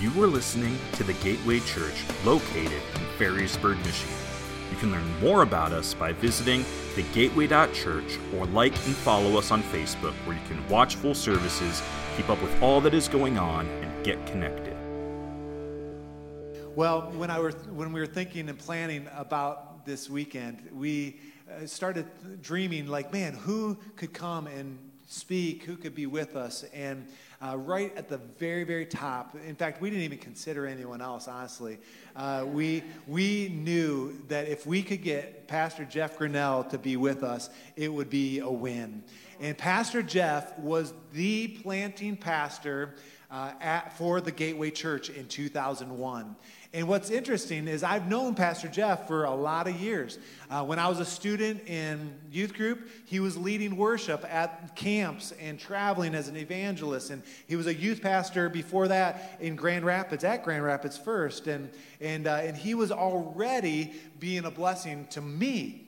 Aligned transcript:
You 0.00 0.10
are 0.22 0.28
listening 0.28 0.78
to 0.92 1.02
the 1.02 1.14
Gateway 1.14 1.58
Church 1.58 2.04
located 2.24 2.70
in 2.70 3.00
Ferrysburg, 3.18 3.78
Michigan. 3.78 4.14
You 4.70 4.76
can 4.76 4.92
learn 4.92 5.20
more 5.20 5.42
about 5.42 5.72
us 5.72 5.92
by 5.92 6.12
visiting 6.12 6.62
thegateway.church 6.94 8.16
or 8.36 8.46
like 8.46 8.74
and 8.86 8.94
follow 8.94 9.36
us 9.36 9.50
on 9.50 9.60
Facebook 9.64 10.12
where 10.24 10.36
you 10.36 10.42
can 10.46 10.64
watch 10.68 10.94
full 10.94 11.16
services, 11.16 11.82
keep 12.16 12.30
up 12.30 12.40
with 12.40 12.62
all 12.62 12.80
that 12.82 12.94
is 12.94 13.08
going 13.08 13.38
on, 13.38 13.66
and 13.66 14.04
get 14.04 14.24
connected. 14.26 14.76
Well, 16.76 17.10
when, 17.16 17.28
I 17.28 17.40
were, 17.40 17.50
when 17.50 17.92
we 17.92 17.98
were 17.98 18.06
thinking 18.06 18.48
and 18.48 18.56
planning 18.56 19.08
about 19.16 19.84
this 19.84 20.08
weekend, 20.08 20.68
we 20.72 21.18
uh, 21.50 21.66
started 21.66 22.06
dreaming 22.40 22.86
like, 22.86 23.12
man, 23.12 23.34
who 23.34 23.76
could 23.96 24.12
come 24.12 24.46
and 24.46 24.78
speak, 25.08 25.64
who 25.64 25.76
could 25.76 25.96
be 25.96 26.06
with 26.06 26.36
us? 26.36 26.64
And 26.72 27.08
uh, 27.40 27.56
right 27.56 27.96
at 27.96 28.08
the 28.08 28.18
very, 28.38 28.64
very 28.64 28.86
top. 28.86 29.36
In 29.46 29.54
fact, 29.54 29.80
we 29.80 29.90
didn't 29.90 30.04
even 30.04 30.18
consider 30.18 30.66
anyone 30.66 31.00
else, 31.00 31.28
honestly. 31.28 31.78
Uh, 32.16 32.44
we, 32.46 32.82
we 33.06 33.48
knew 33.48 34.18
that 34.28 34.48
if 34.48 34.66
we 34.66 34.82
could 34.82 35.02
get 35.02 35.46
Pastor 35.46 35.84
Jeff 35.84 36.18
Grenell 36.18 36.68
to 36.70 36.78
be 36.78 36.96
with 36.96 37.22
us, 37.22 37.48
it 37.76 37.92
would 37.92 38.10
be 38.10 38.40
a 38.40 38.50
win. 38.50 39.04
And 39.40 39.56
Pastor 39.56 40.02
Jeff 40.02 40.58
was 40.58 40.92
the 41.12 41.48
planting 41.62 42.16
pastor 42.16 42.96
uh, 43.30 43.52
at, 43.60 43.96
for 43.96 44.20
the 44.20 44.32
Gateway 44.32 44.70
Church 44.70 45.10
in 45.10 45.28
2001. 45.28 46.36
And 46.74 46.86
what's 46.86 47.08
interesting 47.08 47.66
is 47.66 47.82
I've 47.82 48.08
known 48.08 48.34
Pastor 48.34 48.68
Jeff 48.68 49.08
for 49.08 49.24
a 49.24 49.34
lot 49.34 49.68
of 49.68 49.80
years. 49.80 50.18
Uh, 50.50 50.62
when 50.64 50.78
I 50.78 50.88
was 50.88 51.00
a 51.00 51.04
student 51.04 51.66
in 51.66 52.14
youth 52.30 52.52
group, 52.52 52.90
he 53.06 53.20
was 53.20 53.38
leading 53.38 53.78
worship 53.78 54.22
at 54.28 54.76
camps 54.76 55.32
and 55.40 55.58
traveling 55.58 56.14
as 56.14 56.28
an 56.28 56.36
evangelist. 56.36 57.08
And 57.08 57.22
he 57.46 57.56
was 57.56 57.66
a 57.66 57.74
youth 57.74 58.02
pastor 58.02 58.50
before 58.50 58.88
that 58.88 59.38
in 59.40 59.56
Grand 59.56 59.86
Rapids, 59.86 60.24
at 60.24 60.44
Grand 60.44 60.62
Rapids 60.62 60.98
first. 60.98 61.46
And, 61.46 61.70
and, 62.02 62.26
uh, 62.26 62.40
and 62.42 62.54
he 62.54 62.74
was 62.74 62.92
already 62.92 63.94
being 64.20 64.44
a 64.44 64.50
blessing 64.50 65.06
to 65.10 65.22
me 65.22 65.87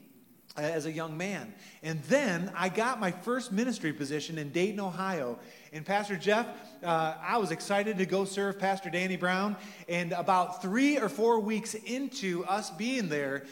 as 0.56 0.86
a 0.86 0.92
young 0.92 1.16
man. 1.16 1.54
And 1.82 2.02
then 2.04 2.50
I 2.56 2.68
got 2.68 3.00
my 3.00 3.10
first 3.10 3.52
ministry 3.52 3.92
position 3.92 4.38
in 4.38 4.50
Dayton, 4.50 4.80
Ohio. 4.80 5.38
And 5.72 5.86
Pastor 5.86 6.16
Jeff, 6.16 6.46
uh, 6.82 7.14
I 7.22 7.38
was 7.38 7.50
excited 7.50 7.98
to 7.98 8.06
go 8.06 8.24
serve 8.24 8.58
Pastor 8.58 8.90
Danny 8.90 9.16
Brown. 9.16 9.56
And 9.88 10.12
about 10.12 10.62
three 10.62 10.98
or 10.98 11.08
four 11.08 11.40
weeks 11.40 11.74
into 11.74 12.44
us 12.44 12.70
being 12.70 13.08
there, 13.08 13.44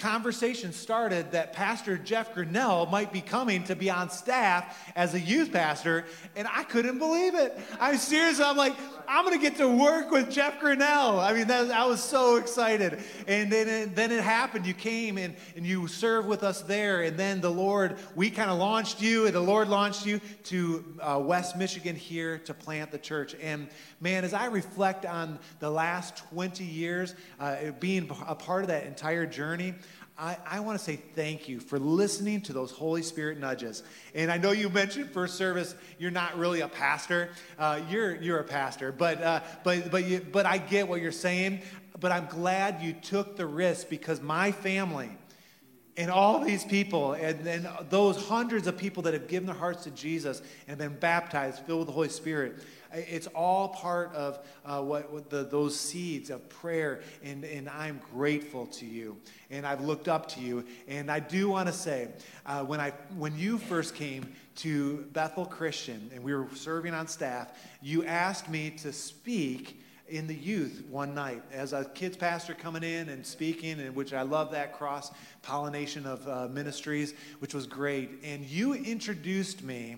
conversation 0.00 0.72
started 0.72 1.32
that 1.32 1.52
Pastor 1.52 1.98
Jeff 1.98 2.34
Grenell 2.34 2.90
might 2.90 3.12
be 3.12 3.20
coming 3.20 3.62
to 3.64 3.76
be 3.76 3.90
on 3.90 4.08
staff 4.08 4.90
as 4.96 5.14
a 5.14 5.20
youth 5.20 5.52
pastor, 5.52 6.06
and 6.34 6.48
I 6.50 6.64
couldn't 6.64 6.98
believe 6.98 7.34
it. 7.34 7.58
I'm 7.78 7.98
serious. 7.98 8.40
I'm 8.40 8.56
like, 8.56 8.74
I'm 9.12 9.24
going 9.24 9.36
to 9.36 9.42
get 9.42 9.56
to 9.56 9.66
work 9.66 10.12
with 10.12 10.30
Jeff 10.30 10.60
Grenell. 10.60 11.18
I 11.18 11.32
mean, 11.32 11.48
that, 11.48 11.72
I 11.72 11.84
was 11.84 12.00
so 12.00 12.36
excited. 12.36 13.00
And 13.26 13.50
then 13.50 13.68
it, 13.68 13.96
then 13.96 14.12
it 14.12 14.22
happened. 14.22 14.64
You 14.64 14.72
came 14.72 15.18
and, 15.18 15.34
and 15.56 15.66
you 15.66 15.88
served 15.88 16.28
with 16.28 16.44
us 16.44 16.62
there, 16.62 17.02
and 17.02 17.18
then 17.18 17.40
the 17.40 17.50
Lord, 17.50 17.96
we 18.14 18.30
kind 18.30 18.52
of 18.52 18.58
launched 18.58 19.02
you, 19.02 19.26
and 19.26 19.34
the 19.34 19.40
Lord 19.40 19.66
launched 19.66 20.06
you 20.06 20.20
to 20.44 20.84
uh, 21.00 21.20
West 21.20 21.56
Michigan 21.56 21.96
here 21.96 22.38
to 22.38 22.54
plant 22.54 22.92
the 22.92 22.98
church. 22.98 23.34
And 23.42 23.66
man, 23.98 24.22
as 24.22 24.32
I 24.32 24.46
reflect 24.46 25.04
on 25.04 25.40
the 25.58 25.70
last 25.70 26.18
20 26.30 26.62
years, 26.62 27.16
uh, 27.40 27.72
being 27.80 28.08
a 28.28 28.36
part 28.36 28.62
of 28.62 28.68
that 28.68 28.86
entire 28.86 29.26
journey, 29.26 29.74
I, 30.20 30.36
I 30.46 30.60
want 30.60 30.78
to 30.78 30.84
say 30.84 30.96
thank 30.96 31.48
you 31.48 31.60
for 31.60 31.78
listening 31.78 32.42
to 32.42 32.52
those 32.52 32.70
Holy 32.70 33.02
Spirit 33.02 33.38
nudges. 33.38 33.82
And 34.14 34.30
I 34.30 34.36
know 34.36 34.50
you 34.50 34.68
mentioned 34.68 35.10
first 35.12 35.36
service, 35.36 35.74
you're 35.98 36.10
not 36.10 36.36
really 36.36 36.60
a 36.60 36.68
pastor. 36.68 37.30
Uh, 37.58 37.80
you're, 37.88 38.16
you're 38.16 38.38
a 38.38 38.44
pastor, 38.44 38.92
but, 38.92 39.22
uh, 39.22 39.40
but, 39.64 39.90
but, 39.90 40.04
you, 40.04 40.20
but 40.20 40.44
I 40.44 40.58
get 40.58 40.88
what 40.88 41.00
you're 41.00 41.10
saying. 41.10 41.62
But 41.98 42.12
I'm 42.12 42.26
glad 42.26 42.82
you 42.82 42.92
took 42.92 43.36
the 43.36 43.46
risk 43.46 43.88
because 43.88 44.20
my 44.20 44.52
family, 44.52 45.08
and 45.96 46.10
all 46.10 46.40
these 46.40 46.64
people, 46.64 47.14
and, 47.14 47.46
and 47.46 47.66
those 47.88 48.22
hundreds 48.26 48.66
of 48.66 48.76
people 48.76 49.04
that 49.04 49.14
have 49.14 49.26
given 49.26 49.46
their 49.46 49.56
hearts 49.56 49.84
to 49.84 49.90
Jesus 49.90 50.42
and 50.68 50.76
been 50.76 50.96
baptized, 50.96 51.60
filled 51.64 51.80
with 51.80 51.88
the 51.88 51.94
Holy 51.94 52.10
Spirit, 52.10 52.58
it's 52.92 53.26
all 53.28 53.68
part 53.68 54.14
of 54.14 54.40
uh, 54.64 54.82
what, 54.82 55.12
what 55.12 55.30
the, 55.30 55.44
those 55.44 55.78
seeds 55.78 56.30
of 56.30 56.48
prayer, 56.48 57.00
and, 57.22 57.44
and 57.44 57.68
I'm 57.68 58.00
grateful 58.12 58.66
to 58.66 58.86
you, 58.86 59.16
and 59.50 59.66
I've 59.66 59.82
looked 59.82 60.08
up 60.08 60.28
to 60.30 60.40
you. 60.40 60.64
And 60.88 61.10
I 61.10 61.20
do 61.20 61.48
want 61.48 61.68
to 61.68 61.72
say, 61.72 62.08
uh, 62.46 62.64
when, 62.64 62.80
I, 62.80 62.92
when 63.16 63.36
you 63.36 63.58
first 63.58 63.94
came 63.94 64.32
to 64.56 65.08
Bethel 65.12 65.46
Christian 65.46 66.10
and 66.14 66.22
we 66.22 66.34
were 66.34 66.46
serving 66.54 66.94
on 66.94 67.06
staff, 67.06 67.52
you 67.80 68.04
asked 68.04 68.48
me 68.48 68.70
to 68.82 68.92
speak 68.92 69.82
in 70.08 70.26
the 70.26 70.34
youth 70.34 70.82
one 70.90 71.14
night 71.14 71.42
as 71.52 71.72
a 71.72 71.84
kids 71.84 72.16
pastor 72.16 72.52
coming 72.52 72.82
in 72.82 73.08
and 73.08 73.24
speaking, 73.24 73.80
and 73.80 73.94
which 73.94 74.12
I 74.12 74.22
love 74.22 74.50
that 74.50 74.76
cross 74.76 75.12
pollination 75.42 76.04
of 76.04 76.26
uh, 76.26 76.48
ministries, 76.48 77.14
which 77.38 77.54
was 77.54 77.66
great. 77.66 78.10
And 78.24 78.44
you 78.44 78.74
introduced 78.74 79.62
me 79.62 79.96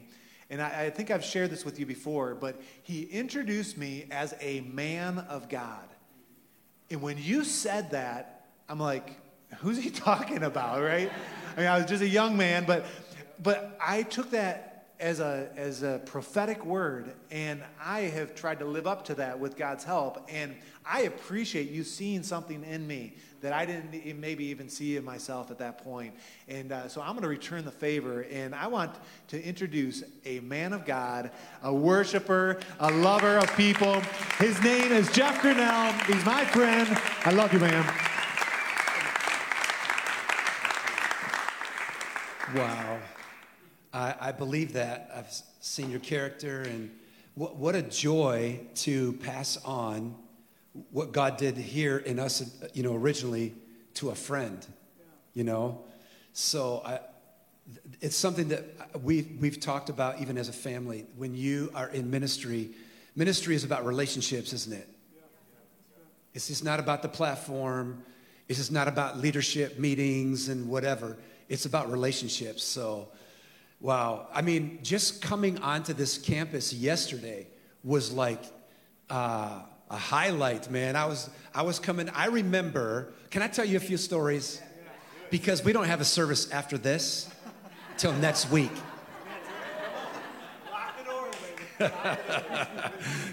and 0.52 0.60
I, 0.60 0.84
I, 0.84 0.90
think 0.90 1.10
I've 1.10 1.24
shared 1.24 1.48
this 1.48 1.64
with 1.64 1.80
you 1.80 1.86
before, 1.86 2.34
but 2.34 2.60
he 2.82 3.04
introduced 3.04 3.78
me 3.78 4.06
as 4.10 4.34
a 4.38 4.60
man 4.60 5.18
of 5.18 5.48
God. 5.48 5.88
And 6.90 7.00
when 7.00 7.16
you 7.16 7.42
said 7.42 7.92
that, 7.92 8.44
I'm 8.68 8.78
like, 8.78 9.18
who's 9.60 9.82
he 9.82 9.88
talking 10.08 10.42
about, 10.42 10.82
right? 10.82 11.10
I 11.56 11.58
mean, 11.58 11.68
I 11.68 11.78
was 11.78 11.86
just 11.86 12.02
a 12.02 12.08
young 12.08 12.36
man, 12.36 12.64
but 12.66 12.84
but 13.42 13.76
I 13.80 14.02
took 14.02 14.30
that 14.32 14.72
as 15.02 15.18
a 15.18 15.50
as 15.56 15.82
a 15.82 16.00
prophetic 16.06 16.64
word, 16.64 17.12
and 17.32 17.60
I 17.84 18.02
have 18.02 18.36
tried 18.36 18.60
to 18.60 18.64
live 18.64 18.86
up 18.86 19.04
to 19.06 19.16
that 19.16 19.38
with 19.38 19.56
God's 19.56 19.82
help. 19.82 20.30
And 20.32 20.54
I 20.86 21.02
appreciate 21.02 21.70
you 21.70 21.82
seeing 21.82 22.22
something 22.22 22.62
in 22.62 22.86
me 22.86 23.14
that 23.41 23.52
I 23.52 23.66
didn't 23.66 24.20
maybe 24.20 24.44
even 24.44 24.68
see 24.68 24.96
in 24.96 25.04
myself 25.04 25.50
at 25.50 25.58
that 25.58 25.78
point. 25.78 26.14
And 26.46 26.70
uh, 26.70 26.86
so 26.86 27.00
I'm 27.00 27.10
going 27.10 27.22
to 27.22 27.28
return 27.28 27.64
the 27.64 27.72
favor, 27.72 28.22
and 28.30 28.54
I 28.54 28.68
want 28.68 28.94
to 29.28 29.44
introduce 29.44 30.04
a 30.24 30.38
man 30.41 30.72
of 30.72 30.86
God, 30.86 31.32
a 31.64 31.74
worshiper, 31.74 32.60
a 32.78 32.91
lover 32.92 33.38
of 33.38 33.54
people. 33.56 34.00
His 34.38 34.62
name 34.62 34.92
is 34.92 35.10
Jeff 35.10 35.42
Grenell. 35.42 35.92
He's 36.06 36.24
my 36.24 36.44
friend. 36.44 36.88
I 37.24 37.32
love 37.32 37.52
you, 37.52 37.58
man. 37.58 37.84
Wow. 42.54 43.00
I, 43.92 44.14
I 44.20 44.32
believe 44.32 44.72
that. 44.75 45.10
I've 45.14 45.30
seen 45.60 45.91
your 45.91 46.00
character, 46.00 46.62
and 46.62 46.91
what, 47.34 47.56
what 47.56 47.75
a 47.75 47.82
joy 47.82 48.60
to 48.76 49.12
pass 49.14 49.58
on 49.64 50.14
what 50.91 51.12
God 51.12 51.36
did 51.36 51.56
here 51.56 51.98
in 51.98 52.19
us, 52.19 52.42
you 52.72 52.82
know, 52.82 52.94
originally 52.94 53.54
to 53.94 54.10
a 54.10 54.14
friend, 54.14 54.66
you 55.34 55.44
know. 55.44 55.84
So 56.32 56.82
I, 56.84 57.00
it's 58.00 58.16
something 58.16 58.48
that 58.48 58.64
we've, 59.03 59.28
we've 59.38 59.60
talked 59.60 59.91
about 59.91 60.20
even 60.20 60.38
as 60.38 60.48
a 60.48 60.53
family. 60.53 61.06
When 61.16 61.34
you 61.34 61.70
are 61.74 61.88
in 61.88 62.10
ministry, 62.10 62.70
ministry 63.14 63.54
is 63.54 63.64
about 63.64 63.84
relationships, 63.84 64.53
isn't 64.53 64.72
it? 64.72 64.88
It's 66.34 66.48
just 66.48 66.64
not 66.64 66.80
about 66.80 67.03
the 67.03 67.09
platform. 67.09 68.03
It's 68.48 68.59
just 68.59 68.72
not 68.72 68.88
about 68.88 69.19
leadership 69.19 69.78
meetings 69.78 70.48
and 70.48 70.69
whatever. 70.69 71.19
It's 71.50 71.66
about 71.66 71.91
relationships. 71.91 72.64
So, 72.64 73.09
wow. 73.82 74.28
I 74.32 74.41
mean, 74.41 74.78
just 74.82 75.20
coming 75.20 75.59
onto 75.59 75.93
this 75.93 76.16
campus 76.16 76.72
yesterday 76.72 77.48
was 77.84 78.10
like, 78.10 78.43
uh, 79.10 79.60
a 79.93 79.97
highlight, 79.97 80.70
man. 80.70 80.97
I 80.97 81.04
was 81.04 81.28
I 81.54 81.62
was 81.62 81.78
coming. 81.78 82.09
I 82.09 82.26
remember. 82.26 83.12
Can 83.31 83.42
I 83.42 83.47
tell 83.47 83.65
you 83.65 83.76
a 83.76 83.81
few 83.81 83.98
stories? 83.98 84.60
Because 85.31 85.62
we 85.62 85.72
don't 85.72 85.84
have 85.84 86.00
a 86.00 86.04
service 86.04 86.50
after 86.50 86.78
this 86.78 87.31
till 87.98 88.12
next 88.15 88.50
week. 88.50 88.72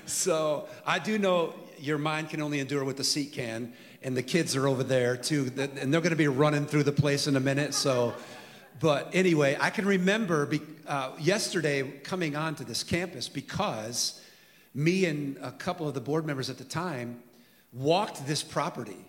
so 0.06 0.68
I 0.86 1.00
do 1.00 1.18
know 1.18 1.54
your 1.78 1.98
mind 1.98 2.30
can 2.30 2.42
only 2.42 2.60
endure 2.60 2.84
what 2.84 2.98
the 2.98 3.04
seat 3.04 3.32
can, 3.32 3.74
and 4.02 4.18
the 4.18 4.24
kids 4.24 4.56
are 4.56 4.68
over 4.68 4.84
there 4.84 5.16
too, 5.16 5.52
and 5.58 5.94
they're 5.94 6.02
going 6.02 6.10
to 6.10 6.18
be 6.18 6.28
running 6.28 6.66
through 6.66 6.84
the 6.84 6.92
place 6.92 7.28
in 7.28 7.38
a 7.38 7.40
minute. 7.40 7.74
So, 7.74 8.14
but 8.80 9.10
anyway, 9.14 9.58
I 9.60 9.70
can 9.70 9.86
remember 9.86 10.46
be, 10.46 10.62
uh, 10.88 11.12
yesterday 11.20 11.84
coming 12.04 12.36
onto 12.36 12.64
this 12.64 12.84
campus 12.84 13.28
because 13.28 14.22
me 14.74 15.06
and 15.06 15.38
a 15.42 15.52
couple 15.52 15.88
of 15.88 15.94
the 15.94 16.02
board 16.02 16.26
members 16.26 16.50
at 16.50 16.58
the 16.58 16.64
time 16.64 17.22
walked 17.74 18.26
this 18.26 18.44
property 18.44 19.06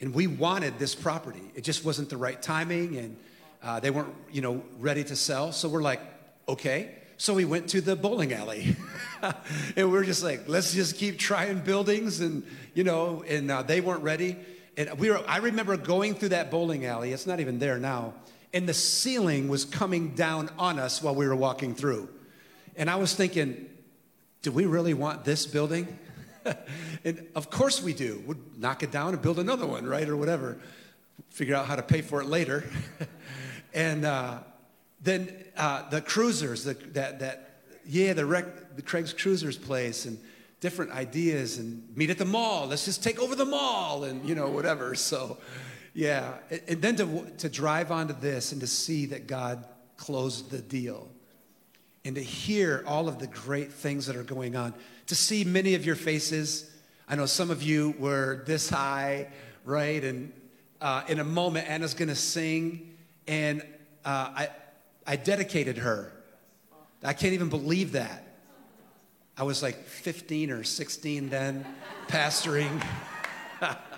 and 0.00 0.12
we 0.12 0.26
wanted 0.26 0.78
this 0.78 0.94
property. 0.94 1.52
It 1.54 1.62
just 1.64 1.84
wasn't 1.84 2.10
the 2.10 2.16
right 2.16 2.40
timing 2.40 2.96
and 2.96 3.16
uh, 3.62 3.80
they 3.80 3.90
weren't 3.90 4.14
you 4.30 4.42
know 4.42 4.62
ready 4.78 5.04
to 5.04 5.16
sell. 5.16 5.52
So 5.52 5.68
we're 5.68 5.82
like 5.82 6.00
okay. 6.48 6.90
So 7.16 7.34
we 7.34 7.44
went 7.44 7.68
to 7.68 7.80
the 7.80 7.96
bowling 7.96 8.32
alley. 8.32 8.76
And 9.76 9.92
we 9.92 9.98
are 9.98 10.02
just 10.02 10.24
like 10.24 10.48
let's 10.48 10.74
just 10.74 10.96
keep 10.96 11.16
trying 11.16 11.60
buildings 11.60 12.18
and 12.18 12.42
you 12.74 12.82
know 12.82 13.22
and 13.28 13.48
uh, 13.48 13.62
they 13.62 13.80
weren't 13.80 14.02
ready. 14.02 14.36
And 14.76 14.98
we 14.98 15.10
were 15.10 15.22
i 15.28 15.36
remember 15.36 15.76
going 15.76 16.16
through 16.16 16.30
that 16.30 16.50
bowling 16.50 16.84
alley. 16.84 17.12
It's 17.12 17.24
not 17.24 17.38
even 17.38 17.60
there 17.60 17.78
now 17.78 18.14
and 18.54 18.68
the 18.68 18.74
ceiling 18.74 19.48
was 19.48 19.64
coming 19.64 20.14
down 20.14 20.50
on 20.58 20.78
us 20.78 21.02
while 21.02 21.14
we 21.14 21.26
were 21.26 21.36
walking 21.36 21.74
through 21.74 22.08
and 22.76 22.88
i 22.88 22.96
was 22.96 23.14
thinking 23.14 23.68
do 24.42 24.50
we 24.50 24.66
really 24.66 24.92
want 24.92 25.24
this 25.24 25.46
building? 25.46 25.98
and 27.04 27.26
of 27.34 27.48
course 27.48 27.80
we 27.80 27.94
do. 27.94 28.22
We'd 28.26 28.58
knock 28.58 28.82
it 28.82 28.90
down 28.90 29.14
and 29.14 29.22
build 29.22 29.38
another 29.38 29.66
one, 29.66 29.86
right, 29.86 30.08
or 30.08 30.16
whatever. 30.16 30.58
Figure 31.30 31.54
out 31.54 31.66
how 31.66 31.76
to 31.76 31.82
pay 31.82 32.02
for 32.02 32.20
it 32.20 32.26
later. 32.26 32.64
and 33.74 34.04
uh, 34.04 34.38
then 35.00 35.32
uh, 35.56 35.88
the 35.90 36.00
cruisers, 36.00 36.64
the, 36.64 36.74
that, 36.92 37.20
that, 37.20 37.60
yeah, 37.86 38.12
the, 38.12 38.26
rec, 38.26 38.74
the 38.76 38.82
Craig's 38.82 39.12
Cruisers 39.12 39.56
place, 39.56 40.06
and 40.06 40.18
different 40.60 40.90
ideas, 40.90 41.58
and 41.58 41.84
meet 41.96 42.10
at 42.10 42.18
the 42.18 42.24
mall. 42.24 42.66
Let's 42.66 42.84
just 42.84 43.02
take 43.02 43.20
over 43.20 43.36
the 43.36 43.44
mall, 43.44 44.04
and 44.04 44.28
you 44.28 44.34
know, 44.34 44.48
whatever. 44.48 44.94
So, 44.96 45.38
yeah. 45.94 46.34
And, 46.68 46.80
then 46.80 46.96
to, 46.96 47.26
to 47.38 47.48
drive 47.48 47.90
onto 47.90 48.14
this 48.14 48.52
and 48.52 48.60
to 48.60 48.66
see 48.66 49.06
that 49.06 49.26
God 49.26 49.64
closed 49.96 50.50
the 50.50 50.58
deal 50.58 51.08
and 52.04 52.16
to 52.16 52.22
hear 52.22 52.82
all 52.86 53.08
of 53.08 53.18
the 53.18 53.26
great 53.26 53.72
things 53.72 54.06
that 54.06 54.16
are 54.16 54.24
going 54.24 54.56
on, 54.56 54.74
to 55.06 55.14
see 55.14 55.44
many 55.44 55.74
of 55.74 55.84
your 55.86 55.94
faces. 55.94 56.70
I 57.08 57.14
know 57.14 57.26
some 57.26 57.50
of 57.50 57.62
you 57.62 57.94
were 57.98 58.42
this 58.46 58.68
high, 58.68 59.28
right? 59.64 60.02
And 60.02 60.32
uh, 60.80 61.04
in 61.08 61.20
a 61.20 61.24
moment, 61.24 61.68
Anna's 61.68 61.94
going 61.94 62.08
to 62.08 62.16
sing, 62.16 62.96
and 63.28 63.62
uh, 64.04 64.32
I, 64.34 64.48
I 65.06 65.16
dedicated 65.16 65.78
her. 65.78 66.12
I 67.04 67.12
can't 67.12 67.34
even 67.34 67.48
believe 67.48 67.92
that. 67.92 68.26
I 69.36 69.44
was 69.44 69.62
like 69.62 69.84
15 69.84 70.50
or 70.50 70.64
16 70.64 71.28
then, 71.28 71.64
pastoring. 72.08 72.84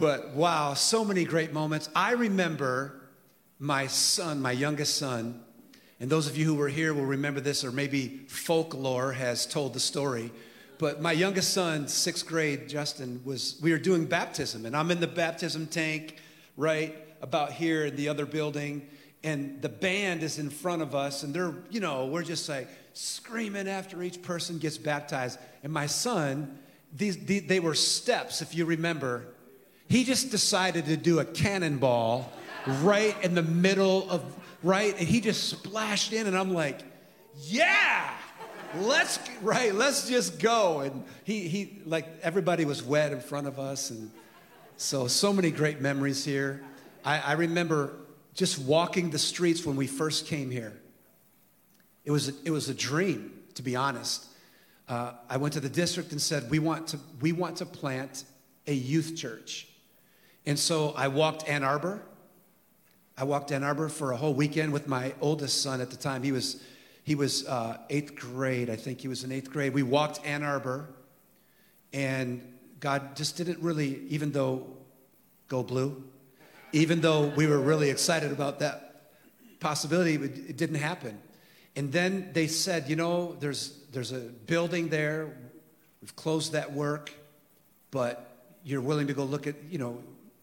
but 0.00 0.30
wow, 0.30 0.72
so 0.72 1.04
many 1.04 1.24
great 1.24 1.52
moments. 1.52 1.90
I 1.94 2.12
remember 2.12 2.98
my 3.58 3.86
son, 3.86 4.40
my 4.40 4.52
youngest 4.52 4.96
son, 4.96 5.44
and 6.00 6.08
those 6.08 6.26
of 6.26 6.38
you 6.38 6.46
who 6.46 6.54
were 6.54 6.70
here 6.70 6.94
will 6.94 7.04
remember 7.04 7.40
this, 7.40 7.62
or 7.62 7.70
maybe 7.70 8.22
folklore 8.26 9.12
has 9.12 9.44
told 9.44 9.74
the 9.74 9.80
story. 9.80 10.32
But 10.78 11.02
my 11.02 11.12
youngest 11.12 11.52
son, 11.52 11.86
sixth 11.86 12.26
grade, 12.26 12.66
Justin, 12.66 13.20
was 13.22 13.58
we 13.62 13.72
were 13.72 13.78
doing 13.78 14.06
baptism, 14.06 14.64
and 14.64 14.74
I'm 14.74 14.90
in 14.90 14.98
the 14.98 15.06
baptism 15.06 15.66
tank, 15.66 16.16
right 16.56 16.96
about 17.20 17.52
here 17.52 17.84
in 17.84 17.96
the 17.96 18.08
other 18.08 18.24
building, 18.24 18.88
and 19.22 19.60
the 19.60 19.68
band 19.68 20.22
is 20.22 20.38
in 20.38 20.48
front 20.48 20.80
of 20.80 20.94
us, 20.94 21.22
and 21.22 21.34
they're, 21.34 21.54
you 21.68 21.80
know, 21.80 22.06
we're 22.06 22.22
just 22.22 22.48
like 22.48 22.68
screaming 22.94 23.68
after 23.68 24.02
each 24.02 24.22
person 24.22 24.58
gets 24.58 24.78
baptized. 24.78 25.38
And 25.62 25.70
my 25.70 25.84
son, 25.84 26.58
these, 26.96 27.18
these 27.26 27.46
they 27.46 27.60
were 27.60 27.74
steps, 27.74 28.40
if 28.40 28.54
you 28.54 28.64
remember. 28.64 29.26
He 29.90 30.04
just 30.04 30.30
decided 30.30 30.86
to 30.86 30.96
do 30.96 31.18
a 31.18 31.24
cannonball 31.24 32.32
right 32.82 33.16
in 33.24 33.34
the 33.34 33.42
middle 33.42 34.08
of 34.08 34.24
right? 34.62 34.96
And 34.96 35.08
he 35.08 35.20
just 35.20 35.48
splashed 35.48 36.12
in, 36.12 36.28
and 36.28 36.38
I'm 36.38 36.54
like, 36.54 36.80
yeah, 37.34 38.10
let's 38.78 39.18
right, 39.42 39.74
let's 39.74 40.08
just 40.08 40.38
go. 40.38 40.80
And 40.80 41.04
he 41.24 41.48
he 41.48 41.82
like 41.84 42.06
everybody 42.22 42.64
was 42.64 42.84
wet 42.84 43.12
in 43.12 43.20
front 43.20 43.48
of 43.48 43.58
us, 43.58 43.90
and 43.90 44.12
so 44.76 45.08
so 45.08 45.32
many 45.32 45.50
great 45.50 45.80
memories 45.80 46.24
here. 46.24 46.62
I, 47.04 47.18
I 47.18 47.32
remember 47.32 47.96
just 48.34 48.60
walking 48.60 49.10
the 49.10 49.18
streets 49.18 49.66
when 49.66 49.74
we 49.74 49.88
first 49.88 50.26
came 50.26 50.52
here. 50.52 50.80
It 52.04 52.12
was 52.12 52.28
it 52.44 52.50
was 52.50 52.68
a 52.68 52.74
dream, 52.74 53.32
to 53.54 53.62
be 53.62 53.74
honest. 53.74 54.26
Uh, 54.88 55.14
I 55.28 55.36
went 55.36 55.54
to 55.54 55.60
the 55.60 55.68
district 55.68 56.12
and 56.12 56.20
said, 56.20 56.48
we 56.48 56.60
want 56.60 56.88
to 56.88 57.00
we 57.20 57.32
want 57.32 57.56
to 57.56 57.66
plant 57.66 58.24
a 58.66 58.72
youth 58.72 59.16
church. 59.16 59.66
And 60.50 60.58
so 60.58 60.92
I 60.96 61.06
walked 61.06 61.48
Ann 61.48 61.62
Arbor. 61.62 62.02
I 63.16 63.22
walked 63.22 63.52
Ann 63.52 63.62
Arbor 63.62 63.88
for 63.88 64.10
a 64.10 64.16
whole 64.16 64.34
weekend 64.34 64.72
with 64.72 64.88
my 64.88 65.14
oldest 65.20 65.62
son 65.62 65.80
at 65.80 65.90
the 65.90 65.96
time. 65.96 66.24
He 66.24 66.32
was, 66.32 66.60
he 67.04 67.14
was 67.14 67.46
uh, 67.46 67.78
eighth 67.88 68.16
grade, 68.16 68.68
I 68.68 68.74
think 68.74 69.00
he 69.00 69.06
was 69.06 69.22
in 69.22 69.30
eighth 69.30 69.48
grade. 69.48 69.72
We 69.72 69.84
walked 69.84 70.26
Ann 70.26 70.42
Arbor, 70.42 70.88
and 71.92 72.42
God 72.80 73.14
just 73.14 73.36
didn't 73.36 73.60
really, 73.60 74.00
even 74.08 74.32
though, 74.32 74.66
go 75.46 75.62
blue, 75.62 76.02
even 76.72 77.00
though 77.00 77.28
we 77.28 77.46
were 77.46 77.60
really 77.60 77.88
excited 77.88 78.32
about 78.32 78.58
that 78.58 79.02
possibility, 79.60 80.14
it 80.14 80.56
didn't 80.56 80.80
happen. 80.80 81.16
And 81.76 81.92
then 81.92 82.30
they 82.32 82.48
said, 82.48 82.88
you 82.88 82.96
know, 82.96 83.36
there's, 83.38 83.78
there's 83.92 84.10
a 84.10 84.18
building 84.18 84.88
there, 84.88 85.32
we've 86.02 86.16
closed 86.16 86.54
that 86.54 86.72
work, 86.72 87.12
but 87.92 88.26
you're 88.64 88.80
willing 88.80 89.06
to 89.06 89.14
go 89.14 89.22
look 89.22 89.46
at, 89.46 89.54
you 89.70 89.78
know, 89.78 90.02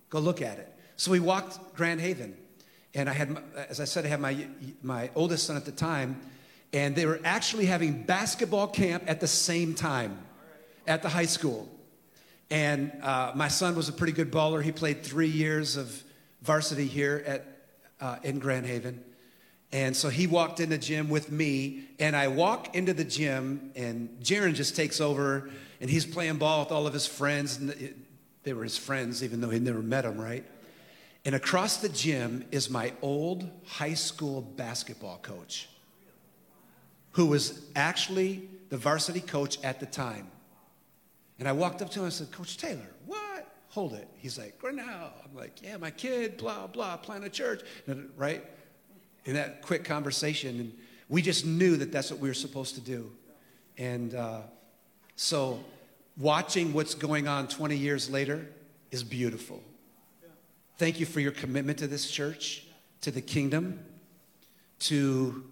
go 0.09 0.19
look 0.19 0.41
at 0.41 0.57
it. 0.59 0.73
So 0.95 1.11
we 1.11 1.19
walked 1.19 1.75
Grand 1.75 2.01
Haven. 2.01 2.35
And 2.93 3.07
I 3.07 3.13
had, 3.13 3.37
as 3.69 3.79
I 3.79 3.85
said, 3.85 4.05
I 4.05 4.07
had 4.07 4.19
my, 4.19 4.47
my 4.81 5.11
oldest 5.13 5.45
son 5.45 5.55
at 5.55 5.65
the 5.65 5.71
time, 5.71 6.19
and 6.73 6.95
they 6.95 7.05
were 7.05 7.19
actually 7.23 7.65
having 7.65 8.03
basketball 8.03 8.67
camp 8.67 9.03
at 9.05 9.19
the 9.19 9.27
same 9.27 9.75
time 9.75 10.17
at 10.87 11.03
the 11.03 11.09
high 11.09 11.25
school. 11.25 11.69
And 12.49 12.91
uh, 13.03 13.33
my 13.35 13.49
son 13.49 13.75
was 13.75 13.87
a 13.87 13.93
pretty 13.93 14.13
good 14.13 14.31
baller. 14.31 14.63
He 14.63 14.71
played 14.71 15.03
three 15.03 15.27
years 15.27 15.77
of 15.77 16.03
varsity 16.41 16.87
here 16.87 17.23
at, 17.27 17.45
uh, 18.01 18.17
in 18.23 18.39
Grand 18.39 18.65
Haven. 18.65 19.03
And 19.71 19.95
so 19.95 20.09
he 20.09 20.27
walked 20.27 20.59
in 20.59 20.69
the 20.69 20.77
gym 20.77 21.09
with 21.09 21.29
me, 21.29 21.83
and 21.99 22.15
I 22.15 22.29
walk 22.29 22.73
into 22.73 22.93
the 22.93 23.03
gym, 23.03 23.71
and 23.75 24.09
Jaron 24.23 24.55
just 24.55 24.75
takes 24.75 25.01
over, 25.01 25.49
and 25.81 25.89
he's 25.89 26.05
playing 26.05 26.37
ball 26.37 26.61
with 26.61 26.71
all 26.71 26.87
of 26.87 26.93
his 26.93 27.05
friends. 27.05 27.57
And 27.57 28.05
they 28.47 28.53
were 28.53 28.63
his 28.63 28.77
friends, 28.77 29.23
even 29.25 29.41
though 29.41 29.49
he 29.49 29.59
never 29.59 29.81
met 29.81 30.03
them, 30.03 30.17
right? 30.17 30.45
And 31.25 31.35
across 31.35 31.77
the 31.77 31.89
gym 31.89 32.45
is 32.49 32.69
my 32.69 32.93
old 33.01 33.49
high 33.65 33.93
school 33.93 34.41
basketball 34.41 35.19
coach, 35.21 35.67
who 37.11 37.25
was 37.25 37.61
actually 37.75 38.47
the 38.69 38.77
varsity 38.77 39.19
coach 39.19 39.61
at 39.65 39.81
the 39.81 39.85
time. 39.85 40.31
And 41.39 41.47
I 41.47 41.51
walked 41.51 41.81
up 41.81 41.89
to 41.91 41.99
him 41.99 42.05
and 42.05 42.13
said, 42.13 42.31
Coach 42.31 42.57
Taylor, 42.57 42.87
what? 43.05 43.53
Hold 43.71 43.93
it. 43.93 44.07
He's 44.15 44.37
like, 44.37 44.57
Grenell. 44.61 45.11
I'm 45.25 45.35
like, 45.35 45.61
yeah, 45.61 45.75
my 45.75 45.91
kid, 45.91 46.37
blah, 46.37 46.67
blah, 46.67 46.95
plant 46.95 47.25
a 47.25 47.29
church, 47.29 47.63
right? 48.15 48.43
In 49.25 49.33
that 49.33 49.61
quick 49.61 49.83
conversation. 49.83 50.59
And 50.61 50.77
we 51.09 51.21
just 51.21 51.45
knew 51.45 51.75
that 51.75 51.91
that's 51.91 52.09
what 52.11 52.21
we 52.21 52.29
were 52.29 52.33
supposed 52.33 52.75
to 52.75 52.81
do. 52.81 53.11
And 53.77 54.15
uh, 54.15 54.43
so 55.17 55.59
watching 56.17 56.73
what's 56.73 56.95
going 56.95 57.27
on 57.27 57.47
20 57.47 57.75
years 57.75 58.09
later 58.09 58.47
is 58.91 59.03
beautiful. 59.03 59.61
Thank 60.77 60.99
you 60.99 61.05
for 61.05 61.19
your 61.19 61.31
commitment 61.31 61.79
to 61.79 61.87
this 61.87 62.09
church, 62.09 62.65
to 63.01 63.11
the 63.11 63.21
kingdom, 63.21 63.79
to 64.79 65.43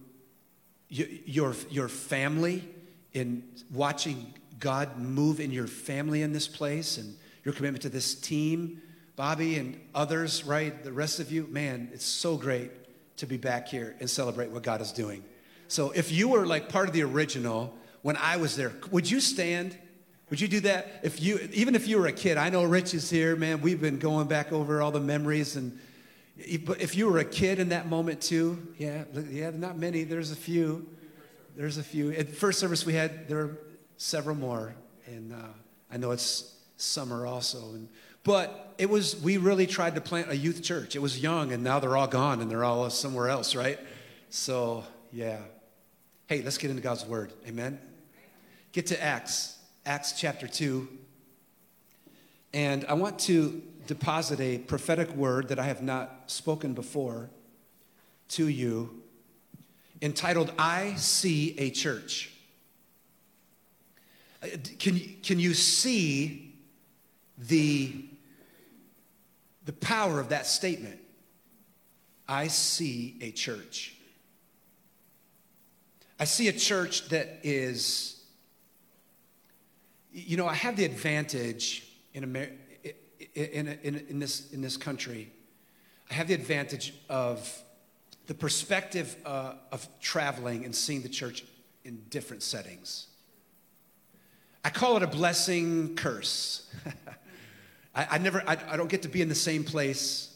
your, 0.89 1.56
your 1.69 1.88
family, 1.88 2.67
in 3.13 3.44
watching 3.73 4.33
God 4.59 5.00
move 5.00 5.39
in 5.39 5.51
your 5.51 5.67
family 5.67 6.22
in 6.22 6.31
this 6.31 6.48
place, 6.48 6.98
and 6.98 7.15
your 7.43 7.53
commitment 7.53 7.81
to 7.84 7.89
this 7.89 8.15
team, 8.15 8.81
Bobby 9.15 9.57
and 9.57 9.79
others, 9.93 10.43
right? 10.43 10.84
The 10.84 10.91
rest 10.91 11.19
of 11.19 11.31
you, 11.31 11.48
man, 11.50 11.89
it's 11.93 12.05
so 12.05 12.36
great 12.36 12.72
to 13.17 13.25
be 13.25 13.38
back 13.38 13.67
here 13.67 13.95
and 14.00 14.10
celebrate 14.10 14.50
what 14.50 14.63
God 14.63 14.81
is 14.81 14.91
doing. 14.91 15.24
So 15.67 15.91
if 15.91 16.12
you 16.12 16.27
were 16.27 16.45
like 16.45 16.69
part 16.69 16.88
of 16.88 16.93
the 16.93 17.03
original 17.03 17.74
when 18.01 18.17
I 18.17 18.38
was 18.38 18.55
there, 18.55 18.74
would 18.91 19.10
you 19.10 19.19
stand? 19.19 19.77
Would 20.29 20.41
you 20.41 20.48
do 20.48 20.60
that 20.62 21.01
if 21.03 21.22
you, 21.22 21.48
even 21.53 21.75
if 21.75 21.88
you 21.88 22.00
were 22.00 22.08
a 22.08 22.12
kid? 22.12 22.38
I 22.38 22.50
know 22.50 22.63
Rich 22.63 22.94
is 22.94 23.10
here, 23.10 23.36
man. 23.36 23.62
We've 23.62 23.79
been 23.79 24.00
going 24.00 24.27
back 24.27 24.51
over 24.51 24.82
all 24.82 24.91
the 24.91 25.00
memories, 25.00 25.55
and 25.55 25.77
if 26.38 26.96
you 26.96 27.08
were 27.10 27.20
a 27.20 27.25
kid 27.25 27.60
in 27.60 27.70
that 27.70 27.88
moment 27.88 28.22
too, 28.22 28.74
yeah, 28.77 29.03
yeah, 29.29 29.51
not 29.51 29.77
many. 29.77 30.03
There's 30.03 30.32
a 30.32 30.36
few. 30.36 30.88
There's 31.55 31.77
a 31.77 31.84
few. 31.84 32.12
At 32.12 32.29
first 32.29 32.60
service 32.60 32.86
we 32.86 32.94
had, 32.94 33.27
there 33.27 33.38
were 33.38 33.60
several 33.98 34.36
more, 34.36 34.75
and 35.05 35.32
uh, 35.32 35.48
I 35.91 35.98
know 35.98 36.12
it's 36.12 36.55
summer 36.77 37.27
also. 37.27 37.60
And 37.75 37.88
but 38.24 38.74
it 38.79 38.89
was 38.89 39.22
we 39.22 39.38
really 39.38 39.67
tried 39.67 39.94
to 39.96 40.01
plant 40.01 40.32
a 40.32 40.36
youth 40.36 40.63
church. 40.63 40.96
It 40.96 41.00
was 41.00 41.20
young, 41.20 41.53
and 41.53 41.63
now 41.63 41.79
they're 41.79 41.96
all 41.96 42.08
gone, 42.08 42.41
and 42.41 42.50
they're 42.50 42.63
all 42.63 42.89
somewhere 42.89 43.29
else, 43.29 43.55
right? 43.55 43.79
So 44.32 44.84
yeah. 45.13 45.38
Hey, 46.27 46.41
let's 46.41 46.58
get 46.58 46.72
into 46.72 46.82
God's 46.82 47.05
word. 47.05 47.32
Amen. 47.48 47.79
Get 48.72 48.88
to 48.88 49.01
Acts. 49.01 49.60
Acts 49.86 50.13
chapter 50.13 50.48
2. 50.48 50.88
And 52.54 52.86
I 52.86 52.94
want 52.94 53.20
to 53.20 53.62
deposit 53.86 54.39
a 54.39 54.58
prophetic 54.58 55.12
word 55.12 55.50
that 55.50 55.60
I 55.60 55.65
have 55.65 55.84
not 55.84 56.24
spoken 56.27 56.74
before 56.74 57.30
to 58.30 58.48
you 58.48 59.04
entitled, 60.01 60.51
I 60.58 60.96
See 60.96 61.56
a 61.60 61.70
Church. 61.70 62.32
Uh, 64.42 64.48
can, 64.80 65.00
can 65.22 65.39
you 65.39 65.54
see 65.54 66.56
the, 67.38 68.06
the 69.65 69.74
power 69.74 70.20
of 70.20 70.30
that 70.30 70.48
statement? 70.48 71.00
I 72.27 72.48
see 72.48 73.18
a 73.22 73.32
church. 73.32 73.96
I 76.20 76.24
see 76.24 76.48
a 76.48 76.54
church 76.54 77.10
that 77.10 77.39
is 77.44 78.14
you 80.15 80.38
know, 80.38 80.48
I 80.48 80.53
have 80.53 80.77
the 80.77 80.86
advantage 80.86 81.86
in, 82.13 82.24
Amer- 82.24 82.51
in, 83.36 83.67
in, 83.84 84.05
in, 84.10 84.19
this, 84.19 84.50
in 84.53 84.62
this 84.62 84.77
country, 84.77 85.29
I 86.10 86.13
have 86.13 86.29
the 86.29 86.34
advantage 86.34 86.93
of 87.10 87.62
the 88.27 88.34
perspective 88.34 89.17
uh, 89.25 89.55
of 89.74 89.88
traveling 90.00 90.63
and 90.63 90.74
seeing 90.74 91.01
the 91.01 91.10
church 91.10 91.43
in 91.84 92.01
different 92.10 92.43
settings. 92.43 93.07
I, 94.63 94.69
call 94.69 94.95
it 94.95 95.03
a 95.03 95.07
blessing 95.07 95.95
curse. 95.95 96.74
I, 97.95 98.07
I, 98.12 98.17
never, 98.17 98.41
I, 98.48 98.57
I, 98.69 98.77
don't 98.77 98.89
get 98.89 99.01
to 99.01 99.10
be 99.10 99.22
in 99.22 99.27
the 99.27 99.36
same 99.36 99.65
place 99.65 100.36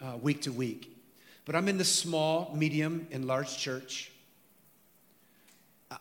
uh, 0.00 0.16
week 0.20 0.42
to 0.42 0.52
week, 0.52 0.96
but 1.44 1.54
I'm 1.54 1.68
in 1.68 1.78
the 1.78 1.84
small, 1.84 2.52
medium, 2.54 3.06
and 3.12 3.26
large 3.26 3.56
church. 3.56 4.10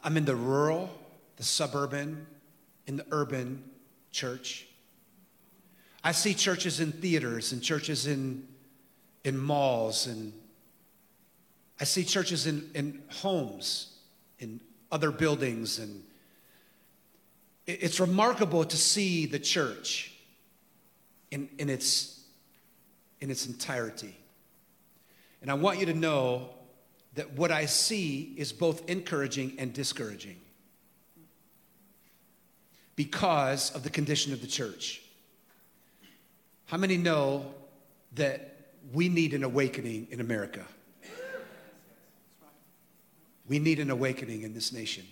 I'm 0.03 0.17
in 0.17 0.25
the 0.25 0.35
rural, 0.35 0.89
the 1.37 1.43
suburban, 1.43 2.25
in 2.87 2.97
the 2.97 3.05
urban 3.11 3.63
church. 4.11 4.65
I 6.03 6.13
see 6.13 6.33
churches 6.33 6.79
in 6.79 6.93
theaters 6.93 7.51
and 7.51 7.61
churches 7.61 8.07
in, 8.07 8.47
in 9.23 9.37
malls, 9.37 10.07
and 10.07 10.33
I 11.79 11.83
see 11.83 12.03
churches 12.03 12.47
in, 12.47 12.69
in 12.73 13.03
homes, 13.09 13.99
in 14.39 14.61
other 14.91 15.11
buildings. 15.11 15.79
And 15.79 16.03
it's 17.65 17.99
remarkable 17.99 18.63
to 18.63 18.77
see 18.77 19.25
the 19.25 19.39
church 19.39 20.13
in, 21.29 21.49
in, 21.57 21.69
its, 21.69 22.21
in 23.19 23.29
its 23.29 23.45
entirety. 23.45 24.15
And 25.41 25.51
I 25.51 25.55
want 25.55 25.79
you 25.79 25.85
to 25.87 25.93
know 25.93 26.49
that 27.15 27.33
what 27.33 27.51
I 27.51 27.65
see 27.65 28.33
is 28.37 28.53
both 28.53 28.89
encouraging 28.89 29.55
and 29.59 29.73
discouraging 29.73 30.37
because 32.97 33.71
of 33.71 33.83
the 33.83 33.89
condition 33.89 34.33
of 34.33 34.41
the 34.41 34.47
church. 34.47 35.01
How 36.65 36.75
many 36.75 36.97
know 36.97 37.45
that 38.15 38.71
we 38.91 39.07
need 39.07 39.33
an 39.33 39.45
awakening 39.45 40.07
in 40.11 40.19
America? 40.19 40.65
We 43.47 43.59
need 43.59 43.79
an 43.79 43.89
awakening 43.89 44.41
in 44.41 44.53
this 44.53 44.73
nation. 44.73 45.05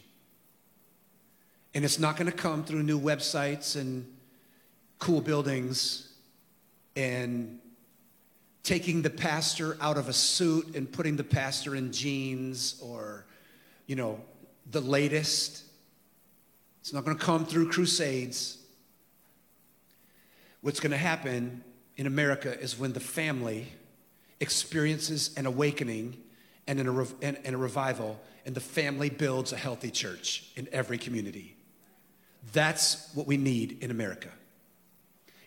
And 1.73 1.85
it's 1.85 1.99
not 1.99 2.17
going 2.17 2.29
to 2.29 2.35
come 2.35 2.65
through 2.65 2.83
new 2.83 2.99
websites 2.99 3.79
and 3.79 4.05
cool 4.99 5.21
buildings 5.21 6.11
and 6.95 7.59
taking 8.63 9.03
the 9.03 9.09
pastor 9.09 9.77
out 9.79 9.97
of 9.97 10.09
a 10.09 10.13
suit 10.13 10.75
and 10.75 10.91
putting 10.91 11.17
the 11.17 11.23
pastor 11.23 11.75
in 11.75 11.91
jeans 11.91 12.79
or, 12.81 13.25
you 13.85 13.95
know, 13.95 14.19
the 14.71 14.81
latest. 14.81 15.64
It's 16.85 16.93
not 16.93 17.03
going 17.03 17.17
to 17.17 17.23
come 17.23 17.47
through 17.47 17.71
crusades. 17.71 18.59
What's 20.61 20.79
going 20.79 20.91
to 20.91 20.97
happen 20.97 21.63
in 21.97 22.05
America 22.05 22.59
is 22.59 22.77
when 22.77 22.93
the 22.93 22.99
family 22.99 23.69
experiences 24.39 25.33
an 25.35 25.47
awakening 25.47 26.15
and, 26.67 26.79
a, 26.79 27.07
and, 27.23 27.39
and 27.43 27.55
a 27.55 27.57
revival, 27.57 28.21
and 28.45 28.53
the 28.53 28.61
family 28.61 29.09
builds 29.09 29.51
a 29.51 29.57
healthy 29.57 29.89
church 29.89 30.51
in 30.55 30.69
every 30.71 30.99
community. 30.99 31.57
That's 32.53 33.09
what 33.15 33.25
we 33.25 33.37
need 33.37 33.79
in 33.81 33.89
America. 33.89 34.29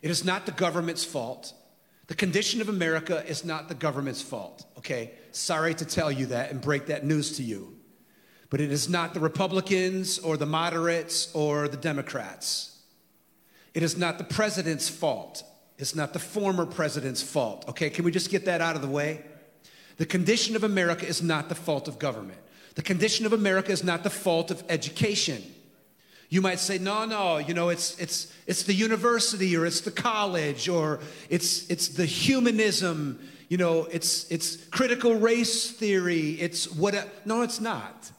It 0.03 0.11
is 0.11 0.25
not 0.25 0.45
the 0.45 0.51
government's 0.51 1.05
fault. 1.05 1.53
The 2.09 2.17
condition 2.17 2.61
of 2.61 2.69
America 2.69 3.25
is 3.29 3.45
not 3.45 3.69
the 3.69 3.77
government's 3.77 4.23
fault, 4.23 4.67
okay? 4.77 5.13
Sorry 5.31 5.73
to 5.75 5.85
tell 5.85 6.11
you 6.11 6.27
that 6.27 6.51
and 6.51 6.61
break 6.61 6.87
that 6.87 7.07
news 7.07 7.37
to 7.37 7.45
you. 7.45 7.78
But 8.51 8.61
it 8.61 8.73
is 8.73 8.89
not 8.89 9.15
the 9.15 9.21
Republicans 9.21 10.19
or 10.19 10.37
the 10.37 10.47
moderates 10.47 11.33
or 11.35 11.69
the 11.69 11.77
Democrats. 11.77 12.79
It 13.75 13.83
is 13.83 13.97
not 13.97 14.19
the 14.19 14.25
president's 14.25 14.89
fault. 14.89 15.45
It's 15.79 15.95
not 15.95 16.13
the 16.13 16.19
former 16.19 16.67
president's 16.67 17.23
fault, 17.23 17.69
okay? 17.69 17.91
Can 17.91 18.05
we 18.05 18.11
just 18.11 18.31
get 18.31 18.47
that 18.47 18.61
out 18.61 18.75
of 18.75 18.83
the 18.83 18.89
way? 18.89 19.23
The 19.99 20.07
condition 20.07 20.57
of 20.57 20.65
America 20.65 21.07
is 21.07 21.23
not 21.23 21.49
the 21.49 21.55
fault 21.55 21.87
of 21.87 21.99
government. 21.99 22.39
The 22.75 22.83
condition 22.83 23.27
of 23.27 23.33
America 23.33 23.71
is 23.71 23.85
not 23.85 24.03
the 24.03 24.11
fault 24.11 24.51
of 24.51 24.63
education. 24.69 25.43
You 26.31 26.43
might 26.43 26.59
say, 26.59 26.79
no, 26.79 27.05
no, 27.05 27.39
you 27.39 27.55
know, 27.55 27.69
it's, 27.69 27.99
it's, 27.99 28.33
it's 28.47 28.65
the 28.65 28.75
university 28.75 29.57
or 29.57 29.65
it's 29.65 29.81
the 29.81 29.91
college 29.91 30.69
or 30.69 31.01
it's, 31.31 31.69
it's 31.71 31.89
the 31.89 32.05
humanism, 32.05 33.19
you 33.49 33.57
know, 33.57 33.85
it's, 33.91 34.31
it's 34.31 34.57
critical 34.67 35.15
race 35.15 35.71
theory, 35.71 36.33
it's 36.33 36.71
what, 36.71 36.95
no, 37.27 37.43
it's 37.43 37.61
not. 37.61 38.11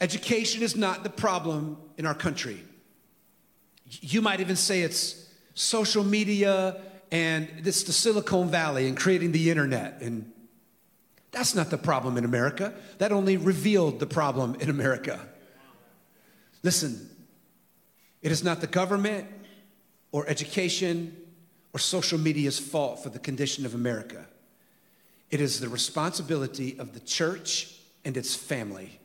Education 0.00 0.62
is 0.62 0.76
not 0.76 1.02
the 1.02 1.10
problem 1.10 1.76
in 1.96 2.06
our 2.06 2.14
country. 2.14 2.62
You 3.84 4.22
might 4.22 4.40
even 4.40 4.56
say 4.56 4.82
it's 4.82 5.28
social 5.54 6.04
media 6.04 6.80
and 7.10 7.48
it's 7.64 7.82
the 7.84 7.92
Silicon 7.92 8.48
Valley 8.48 8.86
and 8.86 8.96
creating 8.96 9.32
the 9.32 9.50
internet 9.50 10.00
and 10.02 10.30
that's 11.30 11.54
not 11.54 11.70
the 11.70 11.78
problem 11.78 12.16
in 12.16 12.24
America. 12.24 12.72
That 12.98 13.12
only 13.12 13.36
revealed 13.36 14.00
the 14.00 14.06
problem 14.06 14.56
in 14.60 14.70
America. 14.70 15.20
Listen, 16.62 17.08
it 18.22 18.32
is 18.32 18.42
not 18.42 18.60
the 18.60 18.66
government 18.66 19.26
or 20.10 20.26
education 20.28 21.16
or 21.72 21.78
social 21.78 22.18
media's 22.18 22.58
fault 22.58 23.02
for 23.02 23.10
the 23.10 23.18
condition 23.18 23.66
of 23.66 23.74
America. 23.74 24.26
It 25.30 25.40
is 25.40 25.60
the 25.60 25.68
responsibility 25.68 26.78
of 26.78 26.94
the 26.94 27.00
church 27.00 27.74
and 28.04 28.16
its 28.16 28.34
family. 28.34 28.97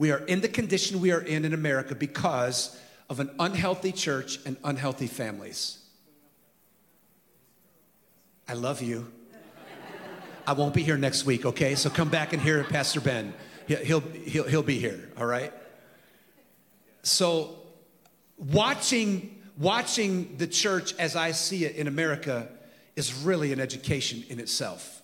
We 0.00 0.12
are 0.12 0.20
in 0.20 0.40
the 0.40 0.48
condition 0.48 1.02
we 1.02 1.12
are 1.12 1.20
in 1.20 1.44
in 1.44 1.52
America 1.52 1.94
because 1.94 2.74
of 3.10 3.20
an 3.20 3.28
unhealthy 3.38 3.92
church 3.92 4.38
and 4.46 4.56
unhealthy 4.64 5.06
families. 5.06 5.76
I 8.48 8.54
love 8.54 8.80
you. 8.80 9.12
I 10.46 10.54
won't 10.54 10.72
be 10.72 10.82
here 10.82 10.96
next 10.96 11.26
week, 11.26 11.44
okay? 11.44 11.74
So 11.74 11.90
come 11.90 12.08
back 12.08 12.32
and 12.32 12.40
hear 12.40 12.64
Pastor 12.64 13.02
Ben. 13.02 13.34
He'll, 13.66 14.00
he'll, 14.00 14.44
he'll 14.44 14.62
be 14.62 14.78
here, 14.78 15.10
all 15.18 15.26
right? 15.26 15.52
So, 17.02 17.58
watching, 18.38 19.38
watching 19.58 20.38
the 20.38 20.46
church 20.46 20.94
as 20.98 21.14
I 21.14 21.32
see 21.32 21.66
it 21.66 21.76
in 21.76 21.86
America 21.86 22.48
is 22.96 23.12
really 23.12 23.52
an 23.52 23.60
education 23.60 24.24
in 24.30 24.40
itself. 24.40 25.02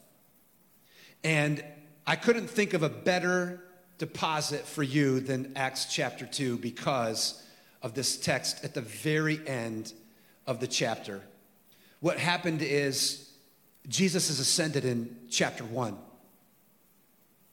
And 1.23 1.62
I 2.07 2.17
couldn't 2.17 2.49
think 2.49 2.73
of 2.73 2.83
a 2.83 2.88
better 2.88 3.62
deposit 3.99 4.67
for 4.67 4.83
you 4.83 5.21
than 5.21 5.53
Acts 5.57 5.87
chapter 5.87 6.26
2 6.26 6.59
because 6.59 7.43
of 7.83 7.95
this 7.95 8.17
text 8.17 8.65
at 8.65 8.75
the 8.75 8.81
very 8.81 9.41
end 9.47 9.93
of 10.47 10.61
the 10.61 10.67
chapter. 10.67 11.23
What 12.00 12.19
happened 12.19 12.62
is 12.62 13.31
Jesus 13.88 14.31
is 14.31 14.41
ascended 14.41 14.85
in 14.85 15.17
chapter 15.31 15.65
1, 15.65 15.97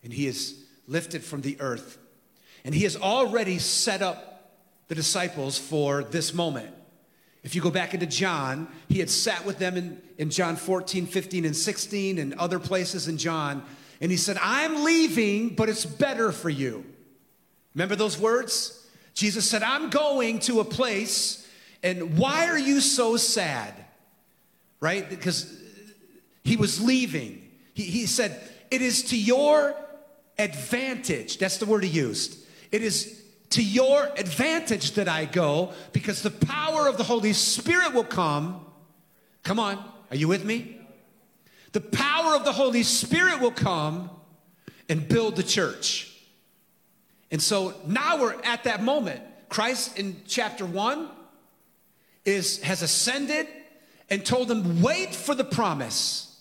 and 0.04 0.14
he 0.14 0.28
is 0.28 0.64
lifted 0.88 1.24
from 1.24 1.42
the 1.42 1.58
earth. 1.60 1.98
And 2.66 2.74
he 2.74 2.84
has 2.84 2.96
already 2.96 3.60
set 3.60 4.02
up 4.02 4.52
the 4.88 4.96
disciples 4.96 5.58
for 5.58 6.04
this 6.04 6.34
moment. 6.34 6.74
If 7.44 7.56
you 7.56 7.62
go 7.62 7.72
back 7.72 7.94
into 7.94 8.06
John, 8.06 8.70
he 8.88 9.00
had 9.00 9.10
sat 9.10 9.46
with 9.46 9.60
them 9.60 9.76
in, 9.76 10.02
in 10.18 10.30
John 10.30 10.56
14, 10.56 11.06
15, 11.06 11.46
and 11.46 11.56
16, 11.56 12.18
and 12.18 12.34
other 12.36 12.58
places 12.58 13.08
in 13.08 13.18
John. 13.18 13.66
And 14.04 14.12
he 14.12 14.18
said, 14.18 14.38
I'm 14.42 14.84
leaving, 14.84 15.56
but 15.56 15.70
it's 15.70 15.86
better 15.86 16.34
for 16.34 16.50
you. 16.50 16.84
Remember 17.74 17.96
those 17.96 18.20
words? 18.20 18.86
Jesus 19.14 19.50
said, 19.50 19.64
I'm 19.64 19.90
going 19.90 20.40
to 20.40 20.60
a 20.60 20.66
place, 20.66 21.48
and 21.82 22.18
why 22.18 22.48
are 22.48 22.60
you 22.60 22.82
so 22.82 23.16
sad? 23.16 23.74
Right? 24.82 25.10
Because 25.10 25.58
he 26.44 26.58
was 26.58 26.84
leaving. 26.84 27.50
He, 27.74 27.84
he 27.84 28.06
said, 28.06 28.38
It 28.70 28.82
is 28.82 29.04
to 29.04 29.18
your 29.18 29.74
advantage. 30.38 31.38
That's 31.38 31.56
the 31.56 31.66
word 31.66 31.86
he 31.86 31.90
used. 31.90 32.46
It 32.74 32.84
is 32.84 33.24
to 33.52 33.64
your 33.64 34.10
advantage 34.18 34.92
that 34.96 35.08
I 35.08 35.24
go 35.24 35.72
because 35.94 36.22
the 36.22 36.30
power 36.30 36.90
of 36.90 36.98
the 36.98 37.06
Holy 37.06 37.32
Spirit 37.32 37.94
will 37.94 38.04
come. 38.04 38.66
Come 39.44 39.60
on, 39.60 39.82
are 40.12 40.18
you 40.18 40.28
with 40.28 40.44
me? 40.44 40.83
The 41.74 41.82
power 41.82 42.36
of 42.36 42.46
the 42.46 42.54
Holy 42.54 42.84
Spirit 42.84 43.42
will 43.42 43.52
come 43.52 44.10
and 44.88 45.08
build 45.08 45.36
the 45.36 45.44
church. 45.44 46.10
And 47.32 47.42
so 47.42 47.74
now 47.86 48.22
we're 48.22 48.40
at 48.44 48.64
that 48.64 48.84
moment. 48.84 49.22
Christ 49.50 49.98
in 50.00 50.22
chapter 50.28 50.66
1 50.66 51.10
is 52.26 52.62
has 52.62 52.82
ascended 52.82 53.48
and 54.10 54.26
told 54.26 54.48
them 54.48 54.82
wait 54.82 55.14
for 55.14 55.36
the 55.36 55.44
promise 55.44 56.40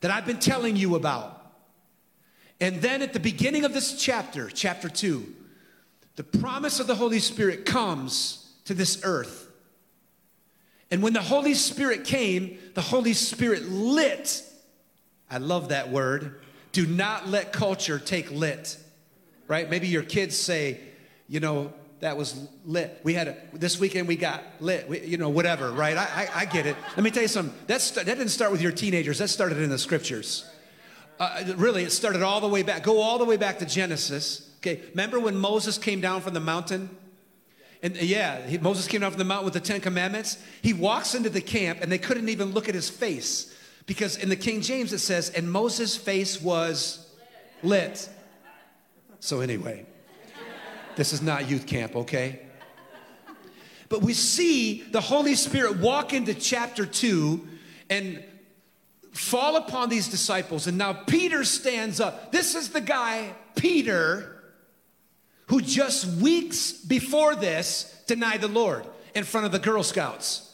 that 0.00 0.10
I've 0.10 0.26
been 0.26 0.40
telling 0.40 0.76
you 0.76 0.96
about. 0.96 1.38
And 2.60 2.80
then 2.82 3.02
at 3.02 3.12
the 3.12 3.20
beginning 3.20 3.64
of 3.64 3.72
this 3.72 4.00
chapter, 4.00 4.48
chapter 4.48 4.88
2, 4.88 5.34
the 6.16 6.24
promise 6.24 6.80
of 6.80 6.86
the 6.86 6.94
Holy 6.94 7.18
Spirit 7.18 7.64
comes 7.64 8.52
to 8.64 8.74
this 8.74 9.00
earth. 9.04 9.48
And 10.90 11.02
when 11.02 11.12
the 11.12 11.22
Holy 11.22 11.54
Spirit 11.54 12.04
came, 12.04 12.58
the 12.74 12.82
Holy 12.82 13.14
Spirit 13.14 13.68
lit. 13.68 14.44
I 15.32 15.38
love 15.38 15.70
that 15.70 15.90
word. 15.90 16.40
Do 16.70 16.86
not 16.86 17.28
let 17.28 17.52
culture 17.52 17.98
take 17.98 18.30
lit, 18.30 18.76
right? 19.48 19.68
Maybe 19.68 19.88
your 19.88 20.02
kids 20.02 20.36
say, 20.38 20.78
you 21.28 21.40
know, 21.40 21.72
that 22.00 22.16
was 22.16 22.48
lit. 22.64 23.00
We 23.02 23.14
had 23.14 23.28
a, 23.28 23.36
this 23.52 23.78
weekend 23.80 24.08
we 24.08 24.16
got 24.16 24.42
lit, 24.60 24.88
we, 24.88 25.00
you 25.00 25.16
know, 25.16 25.28
whatever, 25.28 25.72
right? 25.72 25.96
I, 25.96 26.02
I, 26.02 26.40
I, 26.40 26.44
get 26.44 26.66
it. 26.66 26.76
Let 26.96 27.02
me 27.02 27.10
tell 27.10 27.22
you 27.22 27.28
something. 27.28 27.54
That 27.66 28.04
didn't 28.06 28.28
start 28.28 28.52
with 28.52 28.60
your 28.60 28.72
teenagers, 28.72 29.18
that 29.18 29.28
started 29.28 29.58
in 29.58 29.70
the 29.70 29.78
scriptures. 29.78 30.48
Uh, 31.18 31.44
really, 31.56 31.84
it 31.84 31.92
started 31.92 32.22
all 32.22 32.40
the 32.40 32.48
way 32.48 32.62
back. 32.62 32.82
Go 32.82 33.00
all 33.00 33.18
the 33.18 33.24
way 33.24 33.36
back 33.36 33.58
to 33.60 33.66
Genesis, 33.66 34.52
Okay, 34.62 34.80
remember 34.90 35.18
when 35.18 35.36
Moses 35.36 35.76
came 35.76 36.00
down 36.00 36.20
from 36.20 36.34
the 36.34 36.40
mountain? 36.40 36.88
And 37.82 37.96
yeah, 37.96 38.46
he, 38.46 38.58
Moses 38.58 38.86
came 38.86 39.00
down 39.00 39.10
from 39.10 39.18
the 39.18 39.24
mountain 39.24 39.44
with 39.44 39.54
the 39.54 39.60
Ten 39.60 39.80
Commandments. 39.80 40.38
He 40.62 40.72
walks 40.72 41.16
into 41.16 41.28
the 41.30 41.40
camp 41.40 41.80
and 41.82 41.90
they 41.90 41.98
couldn't 41.98 42.28
even 42.28 42.52
look 42.52 42.68
at 42.68 42.74
his 42.76 42.88
face 42.88 43.51
because 43.86 44.16
in 44.16 44.28
the 44.28 44.36
King 44.36 44.60
James 44.60 44.92
it 44.92 44.98
says, 44.98 45.30
and 45.30 45.50
Moses' 45.50 45.96
face 45.96 46.40
was 46.40 47.10
lit. 47.62 48.08
So, 49.20 49.40
anyway, 49.40 49.86
this 50.96 51.12
is 51.12 51.22
not 51.22 51.48
youth 51.48 51.66
camp, 51.66 51.96
okay? 51.96 52.40
But 53.88 54.02
we 54.02 54.14
see 54.14 54.82
the 54.82 55.00
Holy 55.00 55.34
Spirit 55.34 55.78
walk 55.78 56.12
into 56.12 56.34
chapter 56.34 56.86
2 56.86 57.46
and 57.90 58.24
fall 59.12 59.56
upon 59.56 59.90
these 59.90 60.08
disciples. 60.08 60.66
And 60.66 60.78
now 60.78 60.94
Peter 60.94 61.44
stands 61.44 62.00
up. 62.00 62.32
This 62.32 62.54
is 62.54 62.70
the 62.70 62.80
guy, 62.80 63.34
Peter, 63.54 64.42
who 65.46 65.60
just 65.60 66.06
weeks 66.22 66.72
before 66.72 67.36
this 67.36 68.02
denied 68.06 68.40
the 68.40 68.48
Lord 68.48 68.86
in 69.14 69.24
front 69.24 69.44
of 69.44 69.52
the 69.52 69.58
Girl 69.58 69.82
Scouts. 69.82 70.51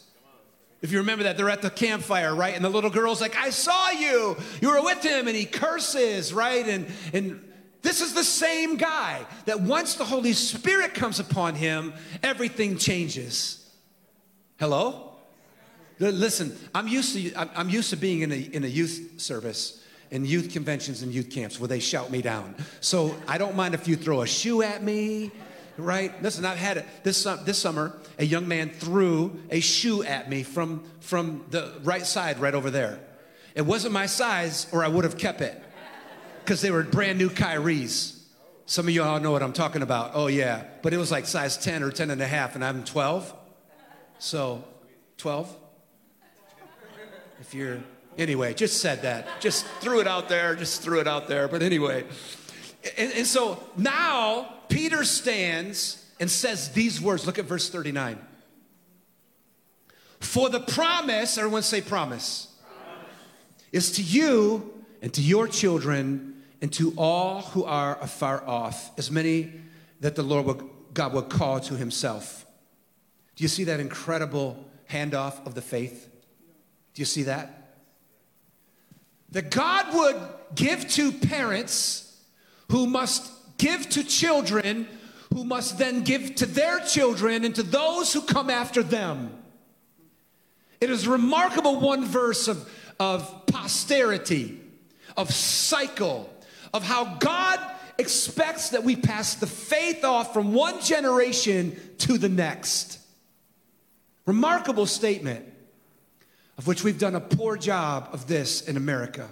If 0.81 0.91
you 0.91 0.99
remember 0.99 1.25
that, 1.25 1.35
they're 1.35 1.49
at 1.49 1.61
the 1.61 1.69
campfire, 1.69 2.33
right? 2.33 2.55
And 2.55 2.63
the 2.63 2.69
little 2.69 2.89
girl's 2.89 3.19
like, 3.19 3.35
I 3.35 3.49
saw 3.49 3.89
you. 3.89 4.37
You 4.61 4.69
were 4.69 4.81
with 4.81 5.03
him. 5.03 5.27
And 5.27 5.35
he 5.35 5.45
curses, 5.45 6.33
right? 6.33 6.65
And, 6.65 6.87
and 7.11 7.41
this 7.81 8.01
is 8.01 8.13
the 8.13 8.23
same 8.23 8.77
guy 8.77 9.25
that 9.45 9.59
once 9.59 9.95
the 9.95 10.05
Holy 10.05 10.33
Spirit 10.33 10.93
comes 10.93 11.19
upon 11.19 11.55
him, 11.55 11.93
everything 12.23 12.77
changes. 12.77 13.69
Hello? 14.57 15.15
Listen, 15.99 16.57
I'm 16.73 16.87
used 16.87 17.13
to, 17.13 17.33
I'm 17.57 17.69
used 17.69 17.89
to 17.89 17.97
being 17.97 18.21
in 18.21 18.31
a, 18.31 18.35
in 18.37 18.63
a 18.63 18.67
youth 18.67 19.15
service, 19.17 19.83
in 20.11 20.23
youth 20.23 20.53
conventions 20.53 21.01
and 21.01 21.13
youth 21.13 21.29
camps 21.29 21.59
where 21.59 21.67
they 21.67 21.79
shout 21.79 22.09
me 22.09 22.21
down. 22.21 22.55
So 22.79 23.15
I 23.27 23.37
don't 23.37 23.55
mind 23.55 23.73
if 23.73 23.85
you 23.85 23.97
throw 23.97 24.21
a 24.21 24.27
shoe 24.27 24.61
at 24.61 24.81
me, 24.81 25.31
right? 25.79 26.21
Listen, 26.21 26.45
I've 26.45 26.57
had 26.57 26.77
it 26.77 26.85
this, 27.03 27.23
this 27.45 27.57
summer, 27.57 27.97
a 28.17 28.25
young 28.25 28.47
man 28.47 28.69
threw 28.69 29.39
a 29.49 29.59
shoe 29.59 30.03
at 30.03 30.29
me 30.29 30.43
from, 30.43 30.83
from 30.99 31.45
the 31.49 31.73
right 31.83 32.05
side 32.05 32.39
right 32.39 32.53
over 32.53 32.69
there. 32.69 32.99
It 33.55 33.63
wasn't 33.63 33.93
my 33.93 34.05
size, 34.05 34.67
or 34.71 34.83
I 34.83 34.87
would 34.87 35.03
have 35.03 35.17
kept 35.17 35.41
it 35.41 35.61
because 36.43 36.61
they 36.61 36.71
were 36.71 36.83
brand 36.83 37.17
new 37.17 37.29
Kyries. 37.29 38.19
Some 38.65 38.87
of 38.87 38.93
you 38.93 39.01
all 39.03 39.19
know 39.19 39.31
what 39.31 39.41
I'm 39.41 39.53
talking 39.53 39.81
about. 39.81 40.11
Oh, 40.13 40.27
yeah. 40.27 40.63
But 40.83 40.93
it 40.93 40.97
was 40.97 41.11
like 41.11 41.25
size 41.25 41.57
10 41.57 41.81
or 41.81 41.91
10 41.91 42.11
and 42.11 42.21
a 42.21 42.27
half, 42.27 42.55
and 42.55 42.63
I'm 42.63 42.83
12. 42.83 43.33
So, 44.19 44.63
12? 45.17 45.55
If 47.41 47.53
you're, 47.53 47.79
anyway, 48.17 48.53
just 48.53 48.81
said 48.81 49.01
that. 49.01 49.27
Just 49.39 49.65
threw 49.81 50.01
it 50.01 50.07
out 50.07 50.29
there, 50.29 50.55
just 50.55 50.81
threw 50.81 50.99
it 50.99 51.07
out 51.07 51.27
there. 51.27 51.47
But 51.47 51.63
anyway. 51.63 52.05
And, 52.97 53.11
and 53.13 53.27
so 53.27 53.61
now 53.77 54.53
Peter 54.69 55.03
stands 55.03 56.05
and 56.19 56.29
says 56.29 56.69
these 56.69 57.01
words. 57.01 57.25
Look 57.25 57.39
at 57.39 57.45
verse 57.45 57.69
39. 57.69 58.17
For 60.19 60.49
the 60.49 60.59
promise, 60.59 61.37
everyone 61.37 61.63
say 61.63 61.81
promise, 61.81 62.47
promise. 62.61 63.07
is 63.71 63.91
to 63.93 64.03
you 64.03 64.73
and 65.01 65.13
to 65.13 65.21
your 65.21 65.47
children 65.47 66.43
and 66.61 66.71
to 66.73 66.93
all 66.97 67.41
who 67.41 67.63
are 67.63 67.97
afar 68.01 68.45
off, 68.45 68.91
as 68.97 69.09
many 69.09 69.53
that 70.01 70.15
the 70.15 70.23
Lord 70.23 70.45
would, 70.45 70.69
God 70.93 71.13
would 71.13 71.29
call 71.29 71.59
to 71.61 71.75
himself. 71.75 72.45
Do 73.35 73.43
you 73.43 73.47
see 73.47 73.63
that 73.65 73.79
incredible 73.79 74.65
handoff 74.89 75.45
of 75.45 75.55
the 75.55 75.61
faith? 75.61 76.09
Do 76.93 77.01
you 77.01 77.05
see 77.05 77.23
that? 77.23 77.77
That 79.31 79.51
God 79.51 79.93
would 79.93 80.17
give 80.55 80.89
to 80.89 81.11
parents 81.13 82.08
who 82.69 82.87
must 82.87 83.31
give 83.57 83.89
to 83.89 84.03
children, 84.03 84.87
who 85.33 85.43
must 85.43 85.77
then 85.77 86.03
give 86.03 86.35
to 86.35 86.45
their 86.45 86.79
children 86.79 87.43
and 87.43 87.55
to 87.55 87.63
those 87.63 88.13
who 88.13 88.21
come 88.21 88.49
after 88.49 88.83
them. 88.83 89.31
It 90.81 90.89
is 90.89 91.07
remarkable 91.07 91.79
one 91.79 92.05
verse 92.05 92.47
of, 92.47 92.71
of 92.99 93.45
posterity, 93.47 94.59
of 95.17 95.31
cycle, 95.31 96.33
of 96.73 96.83
how 96.83 97.15
God 97.15 97.59
expects 97.97 98.69
that 98.69 98.83
we 98.83 98.95
pass 98.95 99.35
the 99.35 99.47
faith 99.47 100.05
off 100.05 100.33
from 100.33 100.53
one 100.53 100.81
generation 100.81 101.77
to 101.99 102.17
the 102.17 102.29
next. 102.29 102.99
Remarkable 104.25 104.85
statement 104.85 105.45
of 106.59 106.67
which 106.67 106.83
we've 106.83 106.99
done 106.99 107.15
a 107.15 107.21
poor 107.21 107.55
job 107.55 108.09
of 108.11 108.27
this 108.27 108.61
in 108.67 108.75
America. 108.75 109.29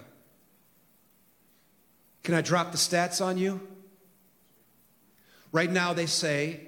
Can 2.28 2.36
I 2.36 2.42
drop 2.42 2.74
the 2.74 2.78
stats 2.78 3.26
on 3.26 3.38
you? 3.38 3.66
Right 5.54 5.72
now, 5.72 5.94
they 5.94 6.08
say 6.08 6.60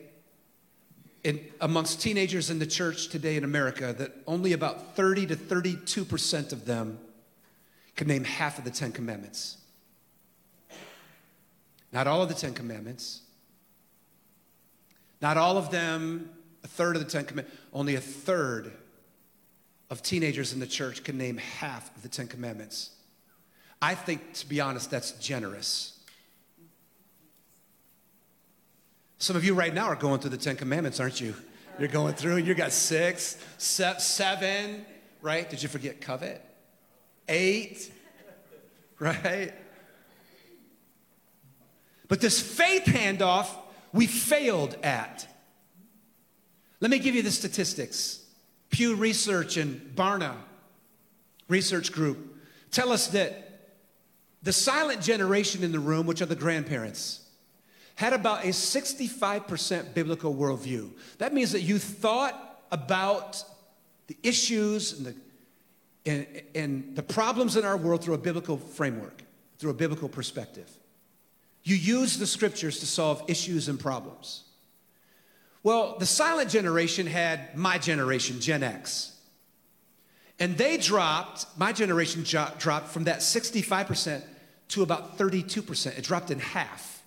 in, 1.26 1.45
amongst 1.60 2.00
teenagers 2.02 2.50
in 2.50 2.60
the 2.60 2.65
church 2.65 3.10
today 3.10 3.36
in 3.36 3.43
America 3.43 3.93
that 3.98 4.13
only 4.26 4.54
about 4.54 4.95
30 4.95 5.26
to 5.26 5.36
32% 5.36 6.54
of 6.54 6.63
them 6.63 6.98
can 7.98 8.08
name 8.08 8.24
half 8.24 8.58
of 8.58 8.63
the 8.63 8.72
Ten 8.72 8.93
Commandments. 8.93 9.58
Not 11.91 12.08
all 12.08 12.22
of 12.22 12.30
the 12.30 12.36
Ten 12.36 12.54
Commandments. 12.54 13.19
Not 15.22 15.36
all 15.36 15.58
of 15.58 15.72
them, 15.72 16.30
a 16.63 16.69
third 16.69 16.95
of 16.95 17.04
the 17.04 17.12
Ten 17.12 17.26
Commandments. 17.26 17.62
Only 17.74 17.95
a 17.95 18.00
third 18.00 18.72
of 19.89 20.02
teenagers 20.04 20.54
in 20.54 20.62
the 20.62 20.67
church 20.67 21.04
can 21.04 21.17
name 21.17 21.36
half 21.36 21.93
of 21.98 22.02
the 22.02 22.08
Ten 22.08 22.30
Commandments. 22.30 22.91
I 23.82 23.96
think, 23.96 24.34
to 24.34 24.48
be 24.48 24.60
honest, 24.60 24.92
that's 24.92 25.12
generous. 25.13 25.98
Some 29.20 29.36
of 29.36 29.44
you 29.44 29.54
right 29.54 29.74
now 29.74 29.86
are 29.86 29.96
going 29.96 30.20
through 30.20 30.32
the 30.32 30.38
Ten 30.38 30.56
Commandments, 30.56 31.00
aren't 31.00 31.20
you? 31.20 31.34
You're 31.78 31.88
going 31.88 32.13
through, 32.13 32.38
you 32.38 32.54
got 32.56 32.72
six, 32.74 33.38
seven, 33.58 34.86
right? 35.22 35.50
Did 35.50 35.63
you 35.63 35.70
forget 35.70 36.02
covet? 36.02 36.44
Eight, 37.28 37.92
right? 39.00 39.54
But 42.10 42.22
this 42.22 42.42
faith 42.42 42.84
handoff, 42.84 43.48
we 43.94 44.08
failed 44.08 44.76
at. 44.84 45.28
Let 46.82 46.92
me 46.92 47.00
give 47.00 47.15
you 47.15 47.22
the 47.22 47.32
statistics. 47.32 48.26
Pew 48.70 48.96
Research 48.96 49.58
and 49.58 49.96
Barna 49.96 50.34
Research 51.48 51.92
Group 51.92 52.38
tell 52.72 52.92
us 52.92 53.08
that 53.08 53.48
the 54.41 54.54
silent 54.54 55.02
generation 55.02 55.63
in 55.63 55.71
the 55.71 55.80
room, 55.80 56.06
which 56.06 56.21
are 56.21 56.25
the 56.25 56.36
grandparents, 56.36 57.25
had 57.95 58.13
about 58.13 58.45
a 58.45 58.49
65% 58.49 59.93
biblical 59.93 60.34
worldview. 60.34 60.89
That 61.17 61.34
means 61.34 61.52
that 61.52 61.62
you 61.62 61.78
thought 61.78 62.62
about 62.71 63.43
the 64.08 64.15
issues 64.23 64.93
and 64.93 65.06
the, 65.08 65.15
and, 66.06 66.28
and 66.56 66.95
the 66.95 67.04
problems 67.04 67.58
in 67.58 67.65
our 67.65 67.75
world 67.75 68.04
through 68.04 68.13
a 68.13 68.19
biblical 68.19 68.58
framework, 68.58 69.21
through 69.58 69.71
a 69.71 69.73
biblical 69.73 70.08
perspective. 70.08 70.69
You 71.63 71.75
use 71.75 72.17
the 72.17 72.25
scriptures 72.25 72.80
to 72.80 72.86
solve 72.86 73.23
issues 73.28 73.67
and 73.67 73.78
problems. 73.78 74.43
Well, 75.62 75.97
the 75.99 76.06
silent 76.06 76.49
generation 76.49 77.06
had 77.06 77.56
my 77.58 77.78
generation, 77.78 78.39
Gen 78.39 78.63
X. 78.63 79.18
And 80.39 80.58
they 80.58 80.78
dropped, 80.78 81.45
my 81.58 81.73
generation 81.73 82.23
dropped 82.23 82.88
from 82.88 83.04
that 83.04 83.19
65% 83.19 84.23
to 84.69 84.84
about 84.84 85.17
32%. 85.17 85.97
It 85.97 86.04
dropped 86.04 86.32
in 86.32 86.39
half. 86.39 87.04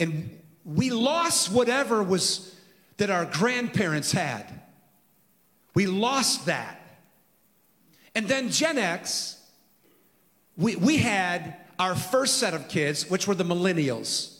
And 0.00 0.40
we 0.64 0.90
lost 0.90 1.52
whatever 1.52 2.02
was 2.02 2.54
that 2.96 3.10
our 3.10 3.24
grandparents 3.24 4.12
had. 4.12 4.46
We 5.74 5.86
lost 5.86 6.46
that. 6.46 6.80
And 8.14 8.26
then 8.26 8.50
Gen 8.50 8.78
X, 8.78 9.40
we, 10.56 10.76
we 10.76 10.98
had 10.98 11.56
our 11.78 11.94
first 11.94 12.38
set 12.38 12.54
of 12.54 12.68
kids, 12.68 13.08
which 13.10 13.26
were 13.26 13.34
the 13.34 13.44
millennials. 13.44 14.30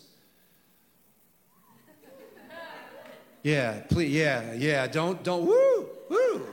Yeah, 3.42 3.80
please, 3.90 4.10
yeah, 4.10 4.54
yeah. 4.54 4.86
Don't, 4.86 5.22
don't, 5.22 5.44
woo, 5.44 5.86
woo. 6.08 6.46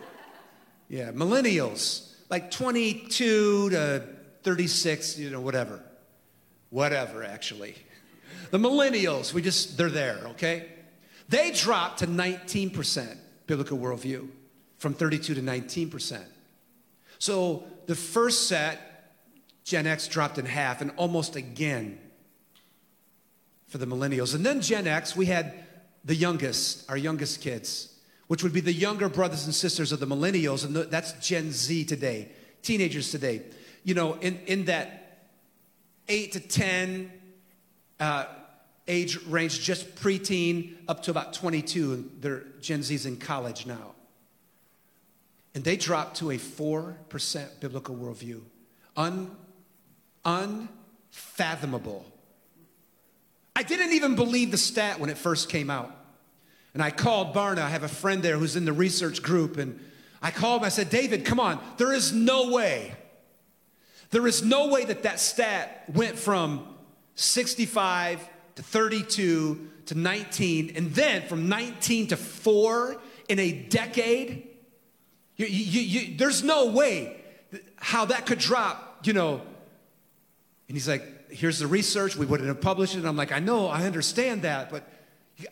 Yeah, 0.91 1.13
millennials, 1.13 2.11
like 2.29 2.51
22 2.51 3.69
to 3.69 4.03
36, 4.43 5.17
you 5.17 5.29
know, 5.29 5.39
whatever. 5.39 5.81
Whatever, 6.69 7.23
actually. 7.23 7.75
The 8.49 8.57
millennials, 8.57 9.33
we 9.33 9.41
just, 9.41 9.77
they're 9.77 9.89
there, 9.89 10.19
okay? 10.31 10.67
They 11.29 11.51
dropped 11.51 11.99
to 11.99 12.07
19% 12.07 13.17
biblical 13.47 13.77
worldview 13.77 14.27
from 14.79 14.93
32 14.93 15.35
to 15.35 15.41
19%. 15.41 16.25
So 17.19 17.63
the 17.85 17.95
first 17.95 18.49
set 18.49 19.13
Gen 19.63 19.87
X 19.87 20.09
dropped 20.09 20.39
in 20.39 20.45
half 20.45 20.81
and 20.81 20.91
almost 20.97 21.37
again 21.37 21.99
for 23.69 23.77
the 23.77 23.87
millennials. 23.87 24.35
And 24.35 24.45
then 24.45 24.59
Gen 24.59 24.87
X, 24.87 25.15
we 25.15 25.27
had 25.27 25.53
the 26.03 26.15
youngest, 26.15 26.89
our 26.89 26.97
youngest 26.97 27.39
kids, 27.39 27.90
which 28.31 28.43
would 28.43 28.53
be 28.53 28.61
the 28.61 28.71
younger 28.71 29.09
brothers 29.09 29.43
and 29.43 29.53
sisters 29.53 29.91
of 29.91 29.99
the 29.99 30.07
millennials, 30.07 30.63
and 30.63 30.73
that's 30.89 31.11
Gen 31.19 31.51
Z 31.51 31.83
today, 31.83 32.29
teenagers 32.61 33.11
today. 33.11 33.41
You 33.83 33.93
know, 33.93 34.13
in, 34.13 34.39
in 34.47 34.63
that 34.65 35.27
8 36.07 36.31
to 36.31 36.39
10, 36.39 37.11
uh, 37.99 38.25
age 38.87 39.21
range 39.25 39.59
just 39.59 39.95
preteen 39.95 40.77
up 40.87 41.03
to 41.03 41.11
about 41.11 41.33
22. 41.33 42.09
They're 42.21 42.43
Gen 42.61 42.83
Z's 42.83 43.05
in 43.05 43.17
college 43.17 43.65
now. 43.65 43.95
And 45.53 45.65
they 45.65 45.75
dropped 45.75 46.15
to 46.19 46.31
a 46.31 46.37
4% 46.37 47.59
biblical 47.59 47.97
worldview. 47.97 48.43
Un, 48.95 49.29
unfathomable. 50.23 52.05
I 53.57 53.63
didn't 53.63 53.91
even 53.91 54.15
believe 54.15 54.51
the 54.51 54.57
stat 54.57 55.01
when 55.01 55.09
it 55.09 55.17
first 55.17 55.49
came 55.49 55.69
out. 55.69 55.97
And 56.73 56.81
I 56.81 56.91
called 56.91 57.33
Barna. 57.33 57.59
I 57.59 57.69
have 57.69 57.83
a 57.83 57.89
friend 57.89 58.23
there 58.23 58.37
who's 58.37 58.55
in 58.55 58.65
the 58.65 58.73
research 58.73 59.21
group. 59.21 59.57
And 59.57 59.79
I 60.21 60.31
called 60.31 60.61
him. 60.61 60.65
I 60.65 60.69
said, 60.69 60.89
David, 60.89 61.25
come 61.25 61.39
on. 61.39 61.59
There 61.77 61.93
is 61.93 62.13
no 62.13 62.51
way. 62.51 62.93
There 64.11 64.27
is 64.27 64.43
no 64.43 64.67
way 64.67 64.85
that 64.85 65.03
that 65.03 65.19
stat 65.19 65.85
went 65.93 66.17
from 66.17 66.67
65 67.15 68.27
to 68.55 68.63
32 68.63 69.69
to 69.87 69.95
19, 69.95 70.73
and 70.75 70.93
then 70.93 71.27
from 71.27 71.49
19 71.49 72.07
to 72.07 72.17
4 72.17 72.97
in 73.29 73.39
a 73.39 73.51
decade. 73.51 74.47
You, 75.37 75.45
you, 75.47 75.81
you, 75.81 76.17
there's 76.17 76.43
no 76.43 76.67
way 76.67 77.17
how 77.77 78.05
that 78.05 78.25
could 78.25 78.39
drop, 78.39 78.99
you 79.03 79.13
know. 79.13 79.41
And 80.67 80.77
he's 80.77 80.87
like, 80.87 81.31
here's 81.31 81.59
the 81.59 81.67
research. 81.67 82.15
We 82.15 82.25
wouldn't 82.25 82.47
have 82.47 82.61
published 82.61 82.93
it. 82.95 82.99
And 82.99 83.07
I'm 83.07 83.17
like, 83.17 83.31
I 83.31 83.39
know, 83.39 83.67
I 83.67 83.85
understand 83.85 84.43
that, 84.43 84.69
but 84.69 84.87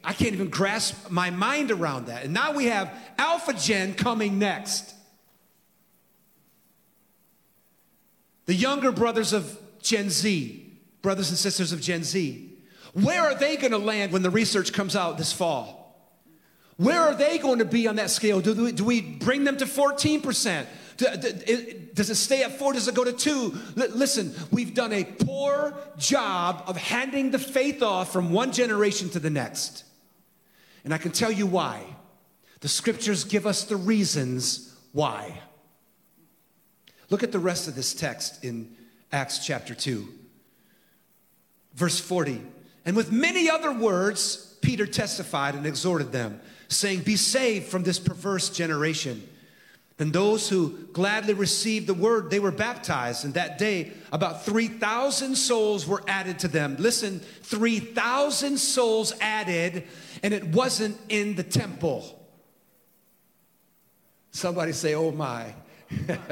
I 0.04 0.14
can't 0.14 0.34
even 0.34 0.50
grasp 0.50 1.10
my 1.10 1.30
mind 1.30 1.72
around 1.72 2.08
that. 2.08 2.24
And 2.24 2.34
now 2.34 2.54
we 2.54 2.66
have 2.66 2.92
Alpha 3.18 3.54
Gen 3.54 3.94
coming 3.94 4.40
next. 4.40 4.94
The 8.46 8.56
younger 8.56 8.92
brothers 8.92 9.34
of 9.34 9.60
Gen 9.82 10.10
Z, 10.10 10.80
brothers 11.02 11.30
and 11.30 11.38
sisters 11.38 11.72
of 11.72 11.82
Gen 11.82 12.04
Z. 12.04 12.58
Where 12.94 13.22
are 13.22 13.36
they 13.36 13.56
going 13.58 13.72
to 13.72 13.78
land 13.78 14.12
when 14.12 14.24
the 14.24 14.30
research 14.30 14.74
comes 14.74 14.96
out 14.96 15.18
this 15.18 15.32
fall? 15.32 15.80
Where 16.78 17.02
are 17.02 17.14
they 17.14 17.38
going 17.38 17.60
to 17.60 17.66
be 17.66 17.88
on 17.88 17.98
that 17.98 18.10
scale? 18.10 18.40
Do 18.40 18.54
we, 18.54 18.72
do 18.72 18.86
we 18.86 19.02
bring 19.02 19.44
them 19.44 19.58
to 19.58 19.66
14%? 19.66 20.66
Does 21.00 22.10
it 22.10 22.16
stay 22.16 22.44
at 22.44 22.60
four? 22.60 22.74
Does 22.74 22.88
it 22.88 22.96
go 22.96 23.06
to 23.06 23.14
two? 23.14 23.58
listen, 23.76 24.36
we've 24.52 24.74
done 24.74 24.92
a 24.92 25.06
poor 25.06 25.74
job 25.98 26.64
of 26.68 26.76
handing 26.76 27.32
the 27.32 27.40
faith 27.40 27.82
off 27.82 28.12
from 28.12 28.32
one 28.32 28.52
generation 28.52 29.10
to 29.12 29.20
the 29.20 29.30
next. 29.30 29.86
And 30.84 30.94
I 30.94 30.98
can 30.98 31.12
tell 31.12 31.32
you 31.32 31.46
why. 31.46 31.84
The 32.60 32.68
scriptures 32.68 33.24
give 33.24 33.48
us 33.48 33.64
the 33.64 33.78
reasons 33.78 34.76
why. 34.92 35.40
Look 37.10 37.24
at 37.24 37.32
the 37.32 37.40
rest 37.40 37.70
of 37.70 37.76
this 37.76 37.94
text 37.94 38.44
in 38.44 38.76
Acts 39.12 39.46
chapter 39.46 39.74
2, 39.74 40.08
verse 41.76 42.00
40. 42.00 42.42
And 42.86 42.96
with 42.96 43.12
many 43.12 43.50
other 43.50 43.72
words, 43.72 44.58
Peter 44.62 44.86
testified 44.86 45.56
and 45.56 45.66
exhorted 45.66 46.12
them, 46.12 46.42
saying, 46.68 47.02
Be 47.02 47.16
saved 47.16 47.68
from 47.68 47.84
this 47.84 48.00
perverse 48.00 48.50
generation. 48.50 49.28
Then 50.00 50.14
those 50.14 50.48
who 50.48 50.70
gladly 50.94 51.34
received 51.34 51.86
the 51.86 51.94
word, 51.94 52.30
they 52.30 52.40
were 52.40 52.54
baptized. 52.54 53.26
And 53.26 53.34
that 53.34 53.58
day, 53.58 53.92
about 54.14 54.46
3,000 54.46 55.36
souls 55.36 55.86
were 55.86 56.02
added 56.08 56.40
to 56.40 56.48
them. 56.48 56.78
Listen, 56.80 57.20
3,000 57.20 58.58
souls 58.58 59.14
added, 59.20 59.84
and 60.24 60.34
it 60.34 60.46
wasn't 60.46 60.98
in 61.10 61.36
the 61.36 61.44
temple. 61.44 62.18
Somebody 64.32 64.72
say, 64.72 64.96
Oh 64.96 65.12
my. 65.12 65.54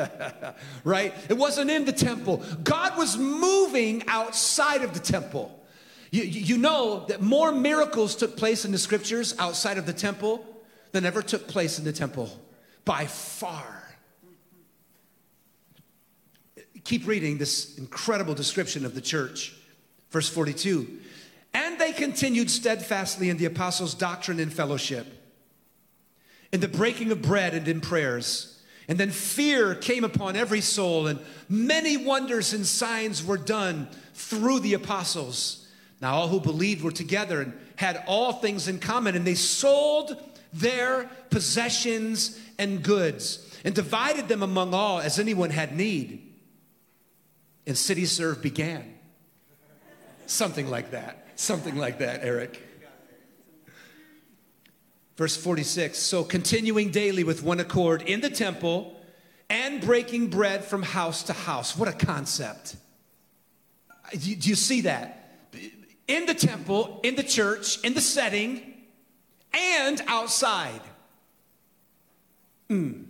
right? 0.86 1.14
It 1.28 1.38
wasn't 1.38 1.70
in 1.70 1.84
the 1.84 1.92
temple. 1.92 2.44
God 2.64 2.98
was 2.98 3.18
moving 3.18 4.08
outside 4.08 4.84
of 4.84 4.94
the 4.94 5.02
temple. 5.02 5.62
You, 6.10 6.24
you 6.24 6.58
know 6.58 7.06
that 7.10 7.22
more 7.22 7.52
miracles 7.52 8.16
took 8.16 8.38
place 8.38 8.64
in 8.64 8.72
the 8.72 8.78
scriptures 8.78 9.36
outside 9.38 9.78
of 9.78 9.86
the 9.86 9.92
temple 9.92 10.46
than 10.94 11.06
ever 11.06 11.22
took 11.22 11.50
place 11.50 11.80
in 11.80 11.84
the 11.84 11.92
temple 11.92 12.32
by 12.88 13.06
far. 13.06 13.84
Keep 16.86 17.06
reading 17.06 17.38
this 17.38 17.78
incredible 17.78 18.34
description 18.34 18.86
of 18.86 18.96
the 18.96 19.02
church. 19.02 19.54
Verse 20.10 20.30
42 20.30 20.88
And 21.54 21.78
they 21.78 21.92
continued 21.92 22.50
steadfastly 22.50 23.30
in 23.30 23.36
the 23.36 23.44
apostles' 23.46 23.94
doctrine 23.94 24.40
and 24.40 24.52
fellowship, 24.52 25.06
in 26.54 26.62
the 26.62 26.70
breaking 26.70 27.12
of 27.12 27.22
bread 27.22 27.54
and 27.54 27.68
in 27.68 27.82
prayers. 27.82 28.54
And 28.88 28.98
then 28.98 29.12
fear 29.12 29.76
came 29.76 30.06
upon 30.06 30.38
every 30.38 30.62
soul, 30.62 31.08
and 31.08 31.20
many 31.50 31.98
wonders 31.98 32.54
and 32.54 32.66
signs 32.66 33.22
were 33.22 33.38
done 33.38 33.90
through 34.14 34.62
the 34.62 34.76
apostles. 34.76 35.68
Now, 36.00 36.14
all 36.14 36.30
who 36.30 36.40
believed 36.40 36.86
were 36.86 36.92
together 36.92 37.42
and 37.42 37.54
had 37.76 38.02
all 38.08 38.32
things 38.32 38.70
in 38.70 38.80
common, 38.80 39.18
and 39.18 39.28
they 39.28 39.36
sold 39.36 40.16
their 40.54 41.10
possessions 41.30 42.40
and 42.58 42.84
goods 42.84 43.60
and 43.64 43.74
divided 43.76 44.28
them 44.28 44.44
among 44.44 44.74
all 44.74 45.00
as 45.00 45.20
anyone 45.20 45.50
had 45.50 45.76
need. 45.76 46.24
And 47.66 47.76
CityServe 47.76 48.42
began. 48.42 48.98
Something 50.26 50.70
like 50.70 50.92
that. 50.92 51.28
Something 51.36 51.78
like 51.78 52.00
that, 52.00 52.22
Eric. 52.24 52.62
Verse 55.16 55.36
46 55.36 55.98
So 55.98 56.24
continuing 56.24 56.92
daily 56.92 57.24
with 57.24 57.44
one 57.44 57.60
accord 57.60 58.04
in 58.04 58.22
the 58.22 58.30
temple 58.30 59.00
and 59.50 59.82
breaking 59.82 60.30
bread 60.30 60.64
from 60.64 60.84
house 60.84 61.24
to 61.24 61.34
house. 61.34 61.78
What 61.78 61.90
a 61.90 61.94
concept. 61.94 62.76
Do 64.12 64.20
you 64.20 64.56
see 64.56 64.82
that? 64.82 65.18
in 66.08 66.26
the 66.26 66.34
temple, 66.34 67.00
in 67.04 67.16
the 67.16 67.24
church, 67.24 67.80
in 67.84 67.94
the 67.94 68.02
setting, 68.02 68.62
and 69.54 70.02
outside. 70.08 70.82
Mm. 72.70 73.06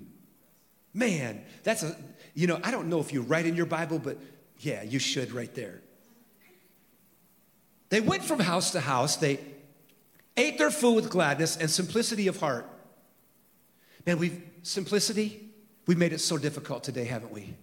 Man, 0.93 1.43
that's 1.63 1.83
a, 1.83 1.95
you 2.33 2.47
know, 2.47 2.59
I 2.63 2.71
don't 2.71 2.89
know 2.89 2.99
if 2.99 3.13
you 3.13 3.21
write 3.21 3.45
in 3.45 3.55
your 3.55 3.65
Bible, 3.65 3.99
but 3.99 4.17
yeah, 4.59 4.83
you 4.83 4.99
should 4.99 5.31
right 5.31 5.53
there. 5.53 5.81
They 7.89 8.01
went 8.01 8.23
from 8.23 8.39
house 8.39 8.71
to 8.71 8.79
house. 8.79 9.15
They 9.17 9.39
ate 10.35 10.57
their 10.57 10.71
food 10.71 10.95
with 10.95 11.09
gladness 11.09 11.57
and 11.57 11.69
simplicity 11.69 12.27
of 12.27 12.39
heart. 12.39 12.67
Man, 14.05 14.19
we've, 14.19 14.41
simplicity, 14.63 15.49
we've 15.85 15.97
made 15.97 16.13
it 16.13 16.19
so 16.19 16.37
difficult 16.37 16.83
today, 16.83 17.05
haven't 17.05 17.31
we? 17.31 17.53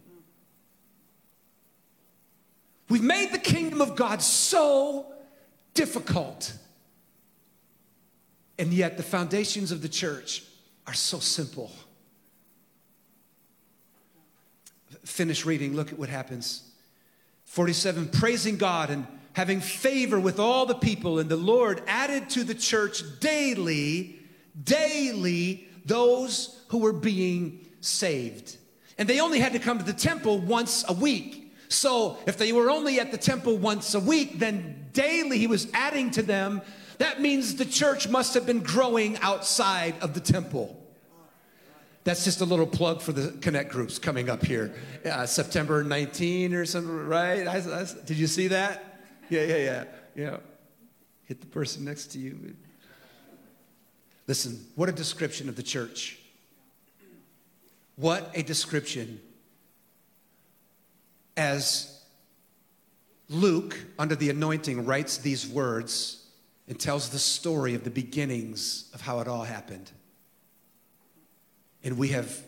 We've 2.89 3.03
made 3.03 3.33
the 3.33 3.39
kingdom 3.39 3.81
of 3.81 3.97
God 3.97 4.21
so 4.23 5.07
difficult. 5.73 6.53
And 8.59 8.73
yet, 8.73 8.97
the 8.97 9.03
foundations 9.03 9.73
of 9.73 9.83
the 9.83 9.89
church 9.89 10.45
are 10.87 10.95
so 10.95 11.19
simple. 11.19 11.73
Finish 15.05 15.45
reading, 15.45 15.75
look 15.75 15.93
at 15.93 15.99
what 15.99 16.09
happens. 16.09 16.63
47 17.45 18.09
praising 18.09 18.57
God 18.57 18.91
and 18.91 19.07
having 19.35 19.61
favor 19.61 20.19
with 20.19 20.39
all 20.39 20.65
the 20.67 20.75
people, 20.75 21.19
and 21.19 21.29
the 21.29 21.37
Lord 21.37 21.83
added 21.87 22.31
to 22.31 22.45
the 22.45 22.55
church 22.55 23.03
daily, 23.21 24.19
daily, 24.63 25.69
those 25.85 26.63
who 26.69 26.79
were 26.79 26.93
being 26.93 27.67
saved. 27.81 28.57
And 28.97 29.09
they 29.09 29.21
only 29.21 29.41
had 29.41 29.53
to 29.53 29.59
come 29.59 29.79
to 29.79 29.85
the 29.85 29.93
temple 29.93 30.39
once 30.39 30.85
a 30.89 30.93
week. 30.93 31.53
So 31.69 32.19
if 32.27 32.39
they 32.39 32.53
were 32.53 32.71
only 32.71 33.01
at 33.01 33.11
the 33.11 33.19
temple 33.19 33.59
once 33.59 33.95
a 33.95 34.01
week, 34.01 34.39
then 34.39 34.87
daily 34.93 35.39
he 35.39 35.49
was 35.49 35.67
adding 35.75 36.11
to 36.13 36.23
them. 36.23 36.63
That 36.99 37.21
means 37.21 37.57
the 37.57 37.65
church 37.65 38.09
must 38.09 38.35
have 38.35 38.47
been 38.47 38.61
growing 38.61 39.19
outside 39.19 39.97
of 40.01 40.15
the 40.15 40.21
temple. 40.21 40.81
That's 42.05 42.23
just 42.23 42.43
a 42.43 42.45
little 42.45 42.67
plug 42.67 43.01
for 43.01 43.13
the 43.13 43.33
connect 43.41 43.71
groups 43.71 43.99
coming 43.99 44.29
up 44.29 44.45
here. 44.45 44.75
Uh, 45.05 45.25
September 45.25 45.83
19 45.83 46.53
or 46.55 46.67
something, 46.67 47.07
right? 47.07 47.47
I, 47.47 47.57
I, 47.57 47.87
did 48.05 48.19
you 48.19 48.27
see 48.27 48.49
that? 48.49 49.01
Yeah, 49.31 49.45
yeah, 49.45 49.57
yeah. 49.57 49.85
Yeah. 50.15 50.37
Hit 51.25 51.41
the 51.41 51.47
person 51.47 51.85
next 51.85 52.09
to 52.09 52.19
you. 52.19 52.55
Listen, 54.27 54.67
what 54.75 54.91
a 54.91 54.93
description 54.93 55.49
of 55.49 55.57
the 55.57 55.63
church. 55.63 56.19
What 57.97 58.31
a 58.35 58.43
description 58.43 59.21
as 61.37 62.03
Luke, 63.29 63.79
under 63.99 64.15
the 64.15 64.29
anointing, 64.29 64.85
writes 64.85 65.19
these 65.19 65.47
words 65.47 66.27
and 66.69 66.79
tells 66.79 67.09
the 67.09 67.19
story 67.19 67.75
of 67.75 67.85
the 67.85 67.91
beginnings 67.91 68.91
of 68.93 69.01
how 69.01 69.21
it 69.21 69.29
all 69.29 69.45
happened. 69.45 69.91
And 71.85 71.99
we 71.99 72.09
have 72.09 72.43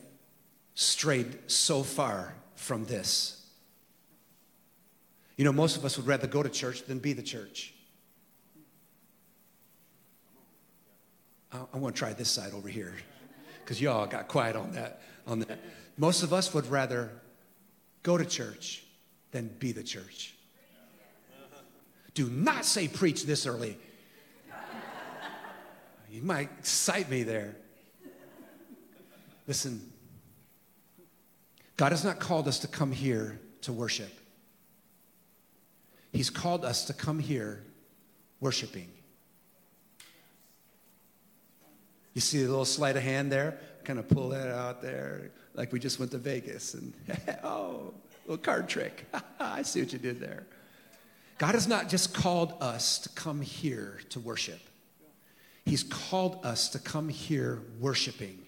strayed 0.75 1.39
so 1.47 1.83
far 1.83 2.35
from 2.55 2.87
this. 2.87 3.47
You 5.37 5.45
know, 5.45 5.53
most 5.53 5.77
of 5.77 5.85
us 5.85 5.99
would 5.99 6.07
rather 6.07 6.27
go 6.27 6.43
to 6.43 6.49
church 6.49 6.85
than 6.85 6.99
be 6.99 7.13
the 7.13 7.23
church. 7.23 7.75
I, 11.53 11.79
want 11.79 11.95
to 11.95 11.99
try 11.99 12.13
this 12.13 12.31
side 12.31 12.53
over 12.53 12.69
here 12.69 12.95
because 13.65 13.81
y'all 13.81 14.07
got 14.07 14.29
quiet 14.29 14.57
on 14.57 14.73
that. 14.73 15.01
On 15.27 15.41
that, 15.41 15.59
most 15.97 16.23
of 16.23 16.33
us 16.33 16.53
would 16.53 16.67
rather 16.67 17.11
go 18.03 18.19
to 18.19 18.25
church 18.25 18.85
than 19.31 19.49
be 19.59 19.73
the 19.73 19.83
church. 19.83 20.35
do 22.15 22.29
not 22.29 22.65
say 22.65 22.89
preach 22.89 23.25
this 23.25 23.47
early. 23.47 23.79
you 26.11 26.23
might 26.23 26.51
excite 26.59 27.11
me 27.11 27.23
there. 27.23 27.57
Listen, 29.47 29.81
God 31.77 31.93
has 31.93 32.05
not 32.05 32.19
called 32.19 32.49
us 32.49 32.59
to 32.61 32.69
come 32.69 32.91
here 32.91 33.39
to 33.63 33.73
worship. 33.73 34.13
He's 36.13 36.31
called 36.31 36.65
us 36.65 36.87
to 36.87 36.93
come 36.93 37.19
here 37.19 37.63
worshiping. 38.41 38.89
You 42.15 42.21
see 42.23 42.43
the 42.43 42.49
little 42.49 42.65
sleight 42.65 42.97
of 42.97 43.03
hand 43.03 43.31
there? 43.31 43.59
Kind 43.85 43.99
of 43.99 44.09
pull 44.09 44.31
that 44.31 44.49
out 44.49 44.81
there, 44.81 45.31
like 45.55 45.73
we 45.73 45.79
just 45.79 45.99
went 45.99 46.11
to 46.13 46.19
Vegas 46.19 46.75
and, 46.75 46.95
oh, 47.45 47.93
a 48.27 48.31
little 48.31 48.43
card 48.43 48.69
trick. 48.69 49.05
I 49.41 49.63
see 49.63 49.81
what 49.81 49.93
you 49.93 49.99
did 49.99 50.19
there. 50.19 50.47
God 51.39 51.55
has 51.55 51.69
not 51.69 51.91
just 51.91 52.15
called 52.15 52.55
us 52.63 52.99
to 53.01 53.11
come 53.11 53.43
here 53.43 54.01
to 54.09 54.19
worship, 54.19 54.61
He's 55.67 55.83
called 55.83 56.45
us 56.45 56.71
to 56.71 56.79
come 56.79 57.09
here 57.09 57.61
worshiping 57.81 58.46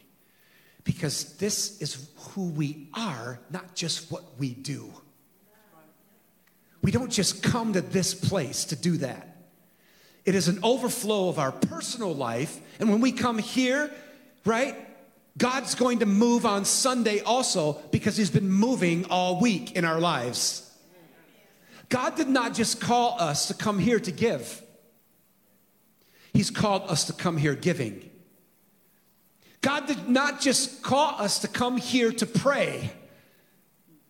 because 0.88 1.34
this 1.34 1.82
is 1.82 2.08
who 2.16 2.48
we 2.48 2.88
are, 2.94 3.38
not 3.50 3.74
just 3.74 4.10
what 4.10 4.24
we 4.38 4.54
do. 4.54 4.90
We 6.80 6.90
don't 6.90 7.12
just 7.12 7.42
come 7.42 7.74
to 7.74 7.82
this 7.82 8.14
place 8.14 8.64
to 8.64 8.76
do 8.76 8.96
that. 8.96 9.36
It 10.24 10.34
is 10.34 10.48
an 10.48 10.60
overflow 10.62 11.28
of 11.28 11.38
our 11.38 11.52
personal 11.52 12.14
life. 12.14 12.58
And 12.80 12.88
when 12.88 13.02
we 13.02 13.12
come 13.12 13.36
here, 13.36 13.92
right, 14.46 14.76
God's 15.36 15.74
going 15.74 15.98
to 15.98 16.06
move 16.06 16.46
on 16.46 16.64
Sunday 16.64 17.20
also 17.20 17.74
because 17.90 18.16
He's 18.16 18.30
been 18.30 18.50
moving 18.50 19.04
all 19.10 19.42
week 19.42 19.72
in 19.72 19.84
our 19.84 20.00
lives. 20.00 20.74
God 21.90 22.16
did 22.16 22.28
not 22.28 22.54
just 22.54 22.80
call 22.80 23.20
us 23.20 23.48
to 23.48 23.54
come 23.54 23.78
here 23.78 24.00
to 24.00 24.10
give, 24.10 24.62
He's 26.32 26.50
called 26.50 26.84
us 26.88 27.04
to 27.08 27.12
come 27.12 27.36
here 27.36 27.54
giving. 27.54 28.07
God 29.60 29.86
did 29.86 30.08
not 30.08 30.40
just 30.40 30.82
call 30.82 31.20
us 31.20 31.40
to 31.40 31.48
come 31.48 31.76
here 31.76 32.12
to 32.12 32.26
pray, 32.26 32.90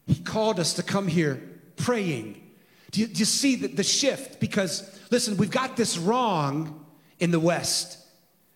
He 0.06 0.16
called 0.16 0.60
us 0.60 0.74
to 0.74 0.82
come 0.82 1.08
here 1.08 1.40
praying. 1.76 2.42
Do 2.90 3.00
you, 3.00 3.06
do 3.06 3.18
you 3.18 3.24
see 3.24 3.56
the, 3.56 3.68
the 3.68 3.82
shift? 3.82 4.40
Because, 4.40 4.98
listen, 5.10 5.36
we've 5.36 5.50
got 5.50 5.76
this 5.76 5.98
wrong 5.98 6.86
in 7.18 7.30
the 7.30 7.40
West. 7.40 7.98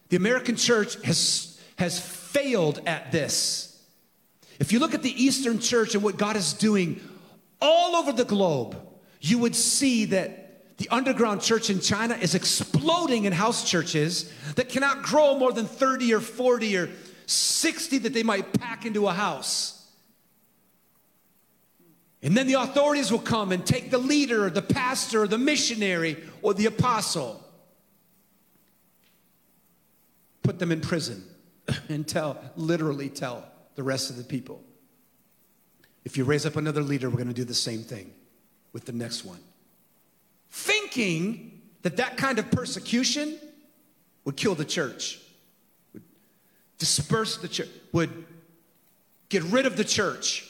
The 0.09 0.17
American 0.17 0.57
church 0.57 1.03
has, 1.05 1.61
has 1.77 2.01
failed 2.01 2.81
at 2.87 3.13
this. 3.13 3.81
If 4.59 4.73
you 4.73 4.79
look 4.79 4.95
at 4.95 5.03
the 5.03 5.23
Eastern 5.23 5.59
church 5.59 5.95
and 5.95 6.03
what 6.03 6.17
God 6.17 6.37
is 6.37 6.53
doing 6.53 7.01
all 7.61 7.97
over 7.97 8.13
the 8.13 8.25
globe, 8.25 8.77
you 9.21 9.39
would 9.39 9.57
see 9.57 10.07
that 10.07 10.42
the 10.79 10.89
underground 10.89 11.43
church 11.43 11.71
in 11.71 11.81
China 11.81 12.15
is 12.15 12.35
exploding 12.35 13.25
in 13.25 13.33
house 13.33 13.69
churches 13.69 14.33
that 14.55 14.69
cannot 14.69 15.03
grow 15.03 15.39
more 15.39 15.53
than 15.53 15.67
30 15.67 16.15
or 16.15 16.21
40 16.21 16.77
or 16.77 16.91
60 17.27 17.99
that 17.99 18.13
they 18.13 18.23
might 18.23 18.53
pack 18.55 18.85
into 18.87 19.07
a 19.07 19.13
house. 19.13 19.79
And 22.23 22.37
then 22.37 22.47
the 22.47 22.55
authorities 22.55 23.11
will 23.11 23.19
come 23.19 23.53
and 23.53 23.67
take 23.67 23.91
the 23.91 23.99
leader, 23.99 24.49
the 24.49 24.63
pastor, 24.63 25.27
the 25.27 25.39
missionary, 25.39 26.17
or 26.41 26.55
the 26.55 26.67
apostle, 26.67 27.43
put 30.43 30.59
them 30.59 30.71
in 30.71 30.81
prison, 30.81 31.25
and 31.89 32.07
tell, 32.07 32.43
literally 32.57 33.09
tell 33.09 33.45
the 33.75 33.83
rest 33.83 34.11
of 34.11 34.17
the 34.17 34.25
people 34.25 34.63
if 36.05 36.17
you 36.17 36.25
raise 36.25 36.47
up 36.47 36.57
another 36.57 36.83
leader, 36.83 37.09
we're 37.09 37.17
going 37.17 37.29
to 37.29 37.35
do 37.35 37.45
the 37.45 37.55
same 37.55 37.83
thing 37.83 38.13
with 38.73 38.85
the 38.85 38.93
next 38.93 39.25
one. 39.25 39.39
Thinking 40.53 41.63
that 41.81 41.97
that 41.97 42.19
kind 42.19 42.39
of 42.39 42.51
persecution 42.51 43.39
would 44.25 44.37
kill 44.37 44.55
the 44.55 44.67
church, 44.67 45.19
would 45.95 46.03
disperse 46.79 47.39
the 47.39 47.49
church, 47.49 47.71
would 47.93 48.27
get 49.31 49.43
rid 49.45 49.65
of 49.65 49.77
the 49.79 49.85
church. 49.85 50.47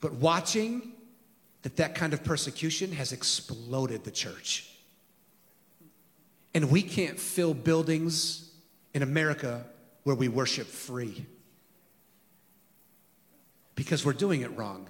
But 0.00 0.12
watching 0.12 0.92
that 1.62 1.76
that 1.76 1.94
kind 1.94 2.12
of 2.12 2.22
persecution 2.22 2.92
has 2.92 3.12
exploded 3.12 4.04
the 4.04 4.10
church. 4.10 4.70
And 6.54 6.70
we 6.70 6.82
can't 6.82 7.18
fill 7.18 7.54
buildings 7.54 8.50
in 8.94 9.02
America 9.02 9.64
where 10.04 10.14
we 10.14 10.28
worship 10.28 10.66
free 10.66 11.26
because 13.74 14.04
we're 14.04 14.12
doing 14.12 14.42
it 14.42 14.56
wrong. 14.56 14.86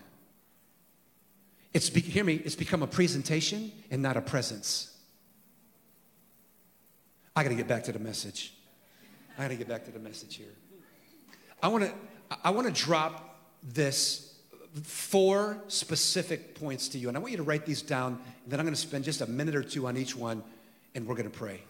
It's, 1.77 1.89
hear 1.89 2.25
me, 2.25 2.41
it's 2.43 2.55
become 2.55 2.83
a 2.83 2.87
presentation 2.87 3.71
and 3.91 4.01
not 4.01 4.17
a 4.17 4.23
presence. 4.23 4.97
I 7.37 7.43
got 7.43 7.51
to 7.51 7.55
get 7.55 7.69
back 7.69 7.85
to 7.85 7.93
the 7.93 7.99
message. 7.99 8.55
I 9.37 9.43
got 9.43 9.49
to 9.49 9.57
get 9.57 9.69
back 9.69 9.85
to 9.85 9.91
the 9.91 9.99
message 9.99 10.37
here. 10.37 10.55
I 11.62 11.69
want 11.69 11.85
to 11.85 11.93
I 12.43 12.49
want 12.49 12.67
to 12.67 12.73
drop 12.73 13.39
this 13.62 14.37
four 14.85 15.62
specific 15.69 16.55
points 16.55 16.89
to 16.89 16.99
you, 16.99 17.09
and 17.09 17.17
I 17.17 17.21
want 17.21 17.33
you 17.33 17.37
to 17.37 17.43
write 17.43 17.67
these 17.67 17.83
down. 17.83 18.23
And 18.45 18.51
then 18.51 18.59
I'm 18.59 18.65
going 18.65 18.75
to 18.75 18.81
spend 18.81 19.05
just 19.05 19.21
a 19.21 19.27
minute 19.27 19.55
or 19.55 19.62
two 19.62 19.87
on 19.87 19.99
each 19.99 20.17
one, 20.17 20.43
and 20.95 21.07
we're 21.07 21.15
going 21.15 21.31
to 21.31 21.39
pray. 21.39 21.61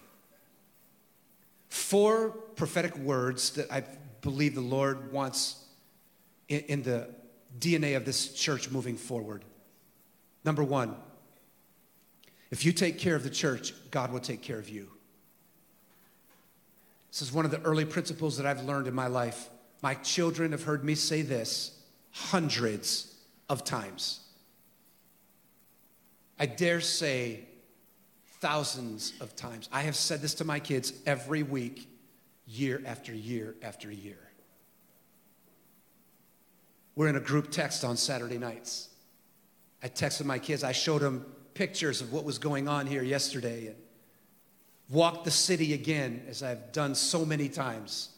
Four 1.67 2.29
prophetic 2.55 2.95
words 2.95 3.49
that 3.55 3.69
I 3.69 3.83
believe 4.21 4.55
the 4.55 4.61
Lord 4.61 5.11
wants 5.11 5.65
in, 6.47 6.61
in 6.61 6.83
the 6.83 7.09
DNA 7.59 7.97
of 7.97 8.05
this 8.05 8.31
church 8.31 8.71
moving 8.71 8.95
forward. 8.95 9.43
Number 10.43 10.63
one, 10.63 10.95
if 12.51 12.65
you 12.65 12.71
take 12.71 12.99
care 12.99 13.15
of 13.15 13.23
the 13.23 13.29
church, 13.29 13.73
God 13.91 14.11
will 14.11 14.19
take 14.19 14.41
care 14.41 14.59
of 14.59 14.69
you. 14.69 14.89
This 17.11 17.21
is 17.21 17.31
one 17.31 17.45
of 17.45 17.51
the 17.51 17.61
early 17.61 17.85
principles 17.85 18.37
that 18.37 18.45
I've 18.45 18.63
learned 18.63 18.87
in 18.87 18.93
my 18.93 19.07
life. 19.07 19.49
My 19.81 19.95
children 19.95 20.51
have 20.51 20.63
heard 20.63 20.83
me 20.83 20.95
say 20.95 21.21
this 21.21 21.77
hundreds 22.11 23.15
of 23.49 23.63
times. 23.63 24.21
I 26.39 26.45
dare 26.45 26.81
say 26.81 27.45
thousands 28.39 29.13
of 29.19 29.35
times. 29.35 29.69
I 29.71 29.81
have 29.81 29.95
said 29.95 30.21
this 30.21 30.35
to 30.35 30.45
my 30.45 30.59
kids 30.59 30.93
every 31.05 31.43
week, 31.43 31.89
year 32.45 32.81
after 32.85 33.13
year 33.13 33.55
after 33.63 33.91
year. 33.91 34.19
We're 36.95 37.09
in 37.09 37.15
a 37.15 37.21
group 37.21 37.51
text 37.51 37.83
on 37.83 37.97
Saturday 37.97 38.37
nights. 38.37 38.89
I 39.87 39.89
texted 39.89 40.25
my 40.25 40.37
kids, 40.37 40.65
I 40.65 40.73
showed 40.73 41.01
them 41.01 41.25
pictures 41.53 42.01
of 42.01 42.11
what 42.11 42.25
was 42.25 42.39
going 42.39 42.67
on 42.67 42.87
here 42.87 43.01
yesterday 43.01 43.67
and 43.67 43.77
walked 44.89 45.23
the 45.23 45.31
city 45.31 45.73
again, 45.73 46.25
as 46.27 46.43
I've 46.43 46.73
done 46.73 46.93
so 46.93 47.25
many 47.25 47.47
times, 47.47 48.09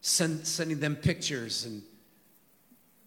Send, 0.00 0.44
sending 0.44 0.80
them 0.80 0.96
pictures. 0.96 1.64
And 1.64 1.80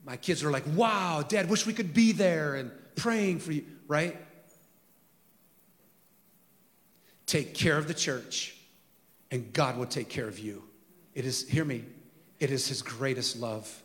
my 0.05 0.15
kids 0.15 0.45
are 0.45 0.49
like, 0.49 0.63
wow, 0.75 1.25
dad, 1.27 1.49
wish 1.49 1.65
we 1.65 1.73
could 1.73 1.93
be 1.93 2.13
there 2.13 2.55
and 2.55 2.71
praying 2.95 3.39
for 3.39 3.51
you, 3.51 3.65
right? 3.85 4.15
Take 7.25 7.53
care 7.53 7.77
of 7.77 7.89
the 7.89 7.93
church, 7.93 8.55
and 9.29 9.51
God 9.51 9.77
will 9.77 9.87
take 9.87 10.07
care 10.07 10.29
of 10.29 10.39
you. 10.39 10.63
It 11.13 11.25
is, 11.25 11.45
hear 11.49 11.65
me, 11.65 11.83
it 12.39 12.49
is 12.49 12.65
His 12.69 12.81
greatest 12.81 13.35
love. 13.35 13.83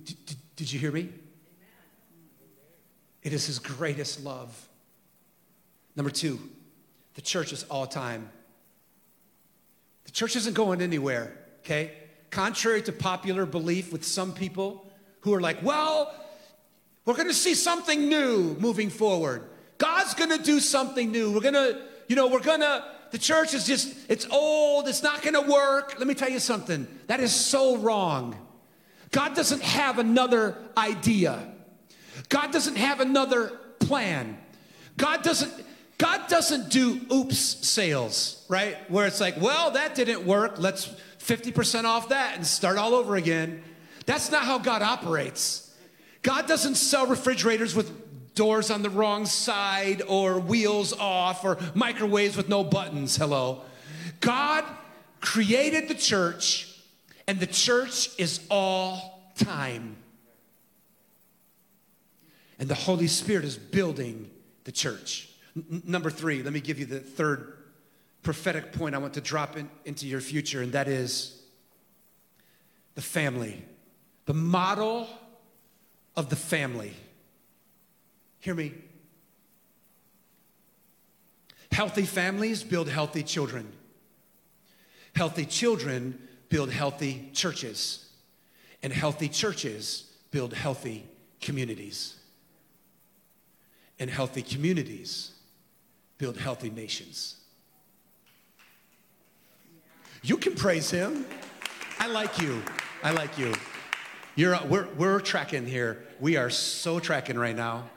Did, 0.00 0.26
did, 0.26 0.36
did 0.56 0.72
you 0.72 0.80
hear 0.80 0.90
me? 0.90 1.08
It 3.22 3.32
is 3.32 3.46
his 3.46 3.58
greatest 3.58 4.24
love. 4.24 4.68
Number 5.94 6.10
two, 6.10 6.40
the 7.14 7.22
church 7.22 7.52
is 7.52 7.62
all 7.64 7.86
time. 7.86 8.28
The 10.04 10.10
church 10.10 10.34
isn't 10.36 10.54
going 10.54 10.82
anywhere, 10.82 11.36
okay? 11.60 11.92
Contrary 12.30 12.82
to 12.82 12.92
popular 12.92 13.46
belief 13.46 13.92
with 13.92 14.04
some 14.04 14.34
people 14.34 14.90
who 15.20 15.32
are 15.32 15.40
like, 15.40 15.62
well, 15.62 16.12
we're 17.04 17.14
gonna 17.14 17.32
see 17.32 17.54
something 17.54 18.08
new 18.08 18.56
moving 18.58 18.90
forward. 18.90 19.44
God's 19.78 20.14
gonna 20.14 20.38
do 20.38 20.58
something 20.58 21.12
new. 21.12 21.30
We're 21.30 21.40
gonna, 21.40 21.80
you 22.08 22.16
know, 22.16 22.26
we're 22.26 22.40
gonna, 22.40 22.84
the 23.12 23.18
church 23.18 23.54
is 23.54 23.64
just, 23.64 23.94
it's 24.08 24.26
old, 24.28 24.88
it's 24.88 25.02
not 25.02 25.22
gonna 25.22 25.40
work. 25.40 25.94
Let 25.98 26.08
me 26.08 26.14
tell 26.14 26.30
you 26.30 26.40
something. 26.40 26.88
That 27.06 27.20
is 27.20 27.32
so 27.32 27.76
wrong. 27.76 28.36
God 29.14 29.36
doesn't 29.36 29.62
have 29.62 30.00
another 30.00 30.56
idea. 30.76 31.38
God 32.28 32.50
doesn't 32.50 32.74
have 32.74 32.98
another 32.98 33.46
plan. 33.78 34.36
God 34.96 35.22
doesn't 35.22 35.52
God 35.98 36.26
doesn't 36.26 36.68
do 36.68 37.00
oops 37.12 37.38
sales, 37.38 38.44
right? 38.48 38.76
Where 38.90 39.06
it's 39.06 39.20
like, 39.20 39.40
well, 39.40 39.70
that 39.70 39.94
didn't 39.94 40.26
work. 40.26 40.54
Let's 40.58 40.92
50% 41.20 41.84
off 41.84 42.08
that 42.08 42.34
and 42.34 42.44
start 42.44 42.76
all 42.76 42.92
over 42.92 43.14
again. 43.14 43.62
That's 44.04 44.32
not 44.32 44.42
how 44.42 44.58
God 44.58 44.82
operates. 44.82 45.72
God 46.22 46.48
doesn't 46.48 46.74
sell 46.74 47.06
refrigerators 47.06 47.76
with 47.76 48.34
doors 48.34 48.68
on 48.68 48.82
the 48.82 48.90
wrong 48.90 49.26
side 49.26 50.02
or 50.08 50.40
wheels 50.40 50.92
off 50.92 51.44
or 51.44 51.58
microwaves 51.72 52.36
with 52.36 52.48
no 52.48 52.64
buttons. 52.64 53.16
Hello. 53.16 53.62
God 54.20 54.64
created 55.20 55.86
the 55.86 55.94
church 55.94 56.73
and 57.26 57.40
the 57.40 57.46
church 57.46 58.10
is 58.18 58.40
all 58.50 59.32
time. 59.36 59.96
And 62.58 62.68
the 62.68 62.74
Holy 62.74 63.06
Spirit 63.06 63.44
is 63.44 63.56
building 63.56 64.30
the 64.64 64.72
church. 64.72 65.30
N- 65.56 65.82
number 65.86 66.10
three, 66.10 66.42
let 66.42 66.52
me 66.52 66.60
give 66.60 66.78
you 66.78 66.86
the 66.86 67.00
third 67.00 67.54
prophetic 68.22 68.72
point 68.72 68.94
I 68.94 68.98
want 68.98 69.14
to 69.14 69.20
drop 69.20 69.56
in, 69.56 69.68
into 69.84 70.06
your 70.06 70.20
future, 70.20 70.62
and 70.62 70.72
that 70.72 70.88
is 70.88 71.42
the 72.94 73.02
family. 73.02 73.64
The 74.26 74.34
model 74.34 75.08
of 76.16 76.30
the 76.30 76.36
family. 76.36 76.94
Hear 78.40 78.54
me. 78.54 78.72
Healthy 81.72 82.04
families 82.04 82.62
build 82.62 82.88
healthy 82.88 83.22
children. 83.22 83.72
Healthy 85.16 85.46
children 85.46 86.23
build 86.54 86.70
healthy 86.70 87.28
churches. 87.32 88.06
And 88.80 88.92
healthy 88.92 89.28
churches 89.28 90.12
build 90.30 90.54
healthy 90.54 91.04
communities. 91.40 92.14
And 93.98 94.08
healthy 94.08 94.40
communities 94.40 95.32
build 96.16 96.36
healthy 96.36 96.70
nations. 96.70 97.40
You 100.22 100.36
can 100.36 100.54
praise 100.54 100.92
him. 100.92 101.26
I 101.98 102.06
like 102.06 102.40
you. 102.40 102.62
I 103.02 103.10
like 103.10 103.36
you. 103.36 103.52
You're, 104.36 104.56
we're, 104.68 104.86
we're 104.96 105.18
tracking 105.18 105.66
here. 105.66 106.04
We 106.20 106.36
are 106.36 106.50
so 106.50 107.00
tracking 107.00 107.36
right 107.36 107.56
now. 107.56 107.90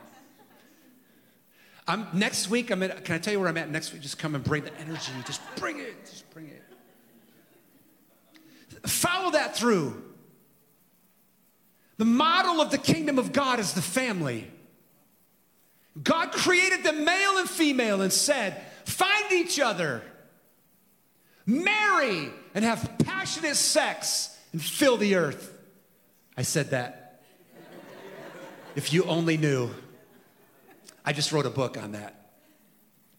I'm, 1.88 2.08
next 2.12 2.50
week, 2.50 2.72
I'm 2.72 2.82
at, 2.82 3.06
can 3.06 3.14
I 3.14 3.20
tell 3.20 3.34
you 3.34 3.40
where 3.40 3.50
I'm 3.50 3.58
at 3.58 3.70
next 3.70 3.94
week? 3.94 4.02
Just 4.02 4.18
come 4.18 4.34
and 4.34 4.44
bring 4.44 4.64
the 4.64 4.76
energy. 4.80 5.12
Just 5.28 5.42
bring 5.58 5.78
it. 5.78 6.08
Just 6.08 6.28
bring 6.32 6.48
it. 6.48 6.64
Follow 8.86 9.32
that 9.32 9.56
through. 9.56 10.04
The 11.98 12.06
model 12.06 12.62
of 12.62 12.72
the 12.72 12.78
kingdom 12.78 13.18
of 13.18 13.34
God 13.34 13.60
is 13.60 13.74
the 13.74 13.82
family. 13.82 14.50
God 16.02 16.32
created 16.32 16.84
the 16.84 16.94
male 16.94 17.38
and 17.38 17.50
female 17.50 18.02
and 18.02 18.14
said, 18.14 18.62
find 18.86 19.32
each 19.32 19.60
other, 19.60 20.04
marry, 21.46 22.30
and 22.54 22.64
have 22.64 22.98
passionate 23.04 23.56
sex 23.56 24.38
and 24.52 24.62
fill 24.62 24.98
the 24.98 25.16
earth. 25.16 25.58
I 26.38 26.44
said 26.44 26.70
that. 26.70 27.24
if 28.76 28.94
you 28.94 29.04
only 29.06 29.38
knew. 29.38 29.72
I 31.04 31.14
just 31.14 31.32
wrote 31.32 31.46
a 31.46 31.50
book 31.50 31.82
on 31.82 31.94
that 31.94 32.32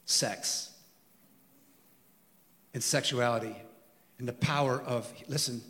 sex 0.04 0.70
and 2.74 2.82
sexuality 2.82 3.56
and 4.18 4.26
the 4.26 4.32
power 4.32 4.80
of, 4.80 5.12
listen, 5.28 5.62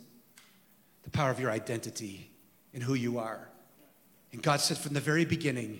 the 1.03 1.09
power 1.09 1.29
of 1.29 1.39
your 1.39 1.51
identity 1.51 2.31
and 2.73 2.81
who 2.83 2.95
you 2.95 3.19
are. 3.19 3.49
And 4.31 4.41
God 4.41 4.59
said 4.59 4.77
from 4.77 4.93
the 4.93 4.99
very 4.99 5.25
beginning, 5.25 5.79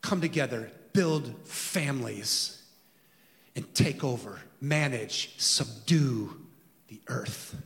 come 0.00 0.20
together, 0.20 0.70
build 0.92 1.46
families, 1.46 2.62
and 3.56 3.72
take 3.74 4.02
over, 4.04 4.40
manage, 4.60 5.34
subdue 5.38 6.36
the 6.88 7.00
earth. 7.08 7.56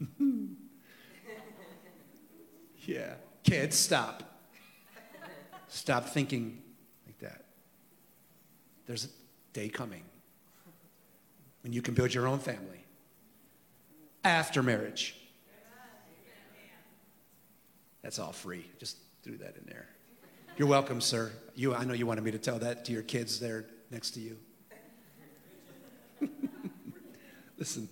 yeah. 2.86 3.14
Kids, 3.42 3.76
stop. 3.76 4.22
Stop 5.68 6.08
thinking 6.08 6.62
like 7.06 7.18
that. 7.18 7.44
There's 8.86 9.04
a 9.04 9.08
day 9.52 9.68
coming 9.68 10.02
when 11.66 11.72
you 11.72 11.82
can 11.82 11.94
build 11.94 12.14
your 12.14 12.28
own 12.28 12.38
family 12.38 12.84
after 14.22 14.62
marriage. 14.62 15.16
That's 18.02 18.20
all 18.20 18.30
free. 18.30 18.70
Just 18.78 18.98
threw 19.24 19.36
that 19.38 19.56
in 19.56 19.64
there. 19.66 19.88
You're 20.56 20.68
welcome, 20.68 21.00
sir. 21.00 21.32
You, 21.56 21.74
I 21.74 21.82
know 21.82 21.92
you 21.92 22.06
wanted 22.06 22.22
me 22.22 22.30
to 22.30 22.38
tell 22.38 22.60
that 22.60 22.84
to 22.84 22.92
your 22.92 23.02
kids 23.02 23.40
there 23.40 23.64
next 23.90 24.12
to 24.12 24.20
you. 24.20 24.38
Listen, 27.58 27.88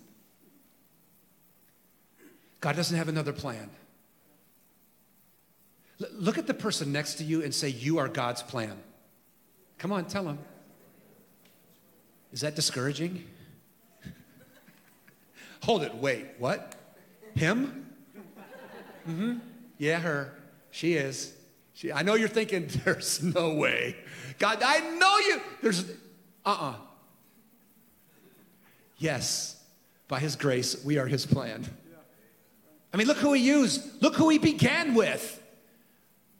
God 2.61 2.77
doesn't 2.77 2.95
have 2.95 3.09
another 3.09 3.33
plan. 3.33 3.69
L- 6.01 6.07
look 6.13 6.37
at 6.37 6.47
the 6.47 6.53
person 6.53 6.93
next 6.93 7.15
to 7.15 7.25
you 7.25 7.43
and 7.43 7.53
say, 7.53 7.67
You 7.67 7.97
are 7.97 8.07
God's 8.07 8.41
plan. 8.41 8.77
Come 9.79 9.91
on, 9.91 10.05
tell 10.05 10.25
him. 10.25 10.39
Is 12.31 12.39
that 12.39 12.55
discouraging? 12.55 13.25
Hold 15.65 15.81
it, 15.81 15.95
wait, 15.95 16.27
what? 16.37 16.75
Him? 17.33 17.87
Mm 19.09 19.15
hmm. 19.15 19.33
Yeah, 19.79 19.99
her. 19.99 20.31
She 20.69 20.93
is. 20.93 21.33
She, 21.73 21.91
I 21.91 22.03
know 22.03 22.13
you're 22.13 22.27
thinking, 22.27 22.69
there's 22.85 23.23
no 23.23 23.55
way. 23.55 23.95
God, 24.37 24.61
I 24.63 24.79
know 24.91 25.17
you. 25.17 25.41
There's, 25.63 25.83
uh 25.83 26.49
uh-uh. 26.49 26.69
uh 26.69 26.75
Yes, 28.99 29.59
by 30.07 30.19
His 30.19 30.35
grace, 30.35 30.85
we 30.85 30.99
are 30.99 31.07
His 31.07 31.25
plan. 31.25 31.65
I 32.93 32.97
mean, 32.97 33.07
look 33.07 33.17
who 33.17 33.33
He 33.33 33.41
used. 33.41 34.03
Look 34.03 34.13
who 34.13 34.29
He 34.29 34.37
began 34.37 34.93
with 34.93 35.41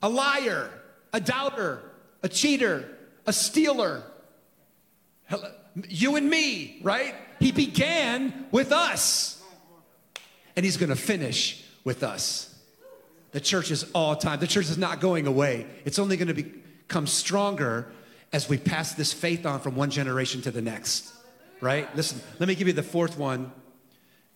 a 0.04 0.10
liar, 0.10 0.70
a 1.14 1.20
doubter, 1.20 1.82
a 2.22 2.30
cheater, 2.30 2.96
a 3.26 3.34
stealer. 3.34 4.04
You 5.90 6.16
and 6.16 6.30
me, 6.30 6.78
right? 6.84 7.16
He 7.40 7.52
began 7.52 8.48
with 8.52 8.72
us, 8.72 9.42
and 10.56 10.66
He's 10.66 10.78
gonna 10.78 10.96
finish 10.96 11.64
with 11.84 12.04
us. 12.04 12.56
The 13.36 13.42
church 13.42 13.70
is 13.70 13.86
all 13.94 14.16
time. 14.16 14.40
The 14.40 14.48
church 14.48 14.70
is 14.70 14.78
not 14.78 15.02
going 15.02 15.28
away. 15.28 15.66
It's 15.84 16.00
only 16.00 16.16
going 16.16 16.34
to 16.34 16.34
become 16.34 17.06
stronger 17.06 17.92
as 18.32 18.48
we 18.48 18.58
pass 18.58 18.94
this 18.94 19.12
faith 19.12 19.46
on 19.46 19.60
from 19.60 19.76
one 19.76 19.90
generation 19.90 20.42
to 20.44 20.52
the 20.52 20.62
next. 20.62 21.14
Right? 21.60 21.94
Listen, 21.98 22.22
let 22.40 22.48
me 22.48 22.56
give 22.56 22.68
you 22.68 22.74
the 22.74 22.82
fourth 22.82 23.18
one. 23.18 23.52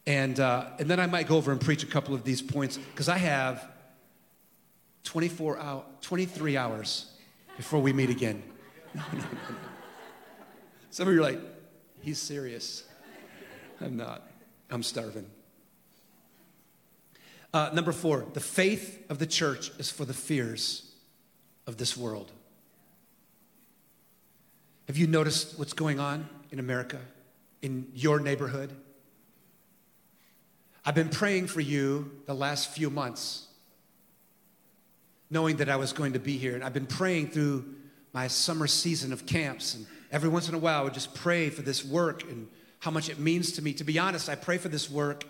And, 0.05 0.37
uh, 0.37 0.71
and 0.79 0.89
then 0.89 0.99
I 0.99 1.05
might 1.05 1.27
go 1.27 1.37
over 1.37 1.53
and 1.53 1.61
preach 1.61 1.81
a 1.81 1.85
couple 1.85 2.13
of 2.13 2.25
these 2.25 2.41
points 2.41 2.77
because 2.77 3.07
I 3.07 3.17
have 3.19 3.65
24 5.05 5.59
hour, 5.59 5.85
23 6.01 6.57
hours 6.57 7.09
before 7.55 7.79
we 7.79 7.93
meet 7.93 8.09
again. 8.09 8.43
Some 10.91 11.07
of 11.07 11.13
you 11.13 11.21
are 11.21 11.23
like, 11.23 11.39
he's 12.01 12.19
serious. 12.19 12.83
I'm 13.81 13.97
not. 13.97 14.27
I'm 14.69 14.83
starving. 14.83 15.25
Uh, 17.53 17.71
number 17.73 17.91
four, 17.91 18.25
the 18.33 18.39
faith 18.39 19.03
of 19.09 19.19
the 19.19 19.25
church 19.25 19.71
is 19.79 19.89
for 19.89 20.05
the 20.05 20.13
fears 20.13 20.91
of 21.65 21.77
this 21.77 21.97
world. 21.97 22.31
Have 24.87 24.97
you 24.97 25.07
noticed 25.07 25.57
what's 25.57 25.73
going 25.73 25.99
on 25.99 26.27
in 26.51 26.59
America, 26.59 26.99
in 27.61 27.87
your 27.93 28.19
neighborhood? 28.19 28.75
I've 30.85 30.95
been 30.95 31.09
praying 31.09 31.47
for 31.47 31.61
you 31.61 32.11
the 32.25 32.33
last 32.33 32.71
few 32.71 32.89
months, 32.89 33.47
knowing 35.29 35.57
that 35.57 35.69
I 35.69 35.75
was 35.75 35.93
going 35.93 36.13
to 36.13 36.19
be 36.19 36.37
here. 36.37 36.55
And 36.55 36.63
I've 36.63 36.73
been 36.73 36.87
praying 36.87 37.29
through 37.29 37.65
my 38.13 38.27
summer 38.27 38.67
season 38.67 39.13
of 39.13 39.25
camps. 39.25 39.75
And 39.75 39.85
every 40.11 40.29
once 40.29 40.49
in 40.49 40.55
a 40.55 40.59
while, 40.59 40.81
I 40.81 40.83
would 40.83 40.93
just 40.93 41.13
pray 41.13 41.49
for 41.49 41.61
this 41.61 41.85
work 41.85 42.23
and 42.23 42.47
how 42.79 42.91
much 42.91 43.09
it 43.09 43.19
means 43.19 43.53
to 43.53 43.61
me. 43.61 43.73
To 43.73 43.83
be 43.83 43.99
honest, 43.99 44.29
I 44.29 44.35
pray 44.35 44.57
for 44.57 44.69
this 44.69 44.89
work 44.89 45.25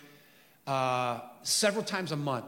uh, 0.68 1.20
several 1.44 1.84
times 1.84 2.12
a 2.12 2.16
month, 2.16 2.46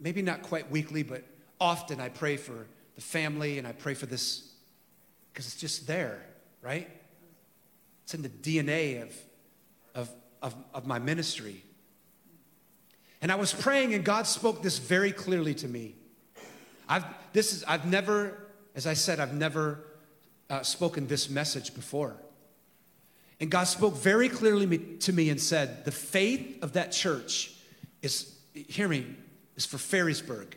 maybe 0.00 0.22
not 0.22 0.42
quite 0.42 0.70
weekly, 0.70 1.02
but 1.02 1.22
often 1.60 2.00
I 2.00 2.08
pray 2.08 2.36
for 2.36 2.66
the 2.94 3.00
family 3.00 3.58
and 3.58 3.66
I 3.66 3.72
pray 3.72 3.94
for 3.94 4.06
this 4.06 4.48
because 5.32 5.46
it's 5.46 5.56
just 5.56 5.86
there, 5.86 6.22
right? 6.60 6.88
It's 8.04 8.14
in 8.14 8.22
the 8.22 8.28
DNA 8.28 9.02
of, 9.02 9.14
of, 9.94 10.10
of, 10.42 10.54
of 10.74 10.86
my 10.86 10.98
ministry. 10.98 11.62
And 13.20 13.30
I 13.30 13.36
was 13.36 13.52
praying, 13.52 13.94
and 13.94 14.04
God 14.04 14.26
spoke 14.26 14.62
this 14.62 14.78
very 14.78 15.12
clearly 15.12 15.54
to 15.54 15.68
me. 15.68 15.94
I've, 16.88 17.04
this 17.32 17.52
is, 17.52 17.64
I've 17.64 17.86
never, 17.86 18.48
as 18.74 18.86
I 18.86 18.94
said, 18.94 19.20
I've 19.20 19.32
never 19.32 19.84
uh, 20.50 20.62
spoken 20.62 21.06
this 21.06 21.30
message 21.30 21.74
before. 21.74 22.16
And 23.42 23.50
God 23.50 23.64
spoke 23.64 23.96
very 23.96 24.28
clearly 24.28 24.78
to 24.78 25.12
me 25.12 25.28
and 25.28 25.40
said, 25.40 25.84
The 25.84 25.90
faith 25.90 26.62
of 26.62 26.74
that 26.74 26.92
church 26.92 27.52
is, 28.00 28.36
hear 28.54 28.86
me, 28.86 29.04
is 29.56 29.66
for 29.66 29.78
Ferrysburg, 29.78 30.52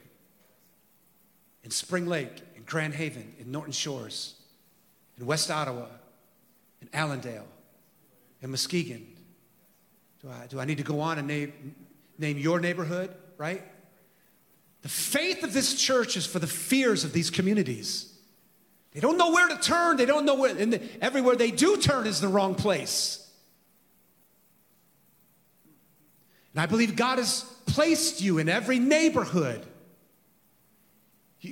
in 1.64 1.72
Spring 1.72 2.06
Lake, 2.06 2.44
in 2.56 2.62
Grand 2.62 2.94
Haven, 2.94 3.34
in 3.40 3.52
Norton 3.52 3.74
Shores, 3.74 4.36
in 5.18 5.26
West 5.26 5.50
Ottawa, 5.50 5.88
in 6.80 6.88
Allendale, 6.94 7.48
in 8.44 8.52
Muskegon. 8.52 9.04
Do 10.22 10.30
I, 10.30 10.46
do 10.46 10.60
I 10.60 10.66
need 10.66 10.78
to 10.78 10.84
go 10.84 11.00
on 11.00 11.18
and 11.18 11.28
name, 11.28 11.74
name 12.20 12.38
your 12.38 12.60
neighborhood, 12.60 13.10
right? 13.40 13.64
The 14.84 14.90
faith 14.90 15.44
of 15.44 15.54
this 15.54 15.74
church 15.74 16.16
is 16.18 16.28
for 16.28 16.38
the 16.38 16.46
fears 16.46 17.04
of 17.04 17.14
these 17.14 17.32
communities. 17.32 18.15
They 18.96 19.02
don't 19.02 19.18
know 19.18 19.32
where 19.32 19.48
to 19.50 19.58
turn. 19.58 19.98
They 19.98 20.08
don't 20.08 20.26
know 20.26 20.36
where, 20.36 20.58
and 20.58 20.74
the, 20.74 20.82
everywhere 21.02 21.36
they 21.36 21.52
do 21.52 21.78
turn 21.78 22.08
is 22.08 22.20
the 22.20 22.28
wrong 22.28 22.56
place. 22.56 23.22
And 26.54 26.62
I 26.62 26.66
believe 26.66 26.96
God 26.96 27.20
has 27.20 27.44
placed 27.68 28.22
you 28.22 28.40
in 28.40 28.50
every 28.50 28.80
neighborhood 28.80 29.64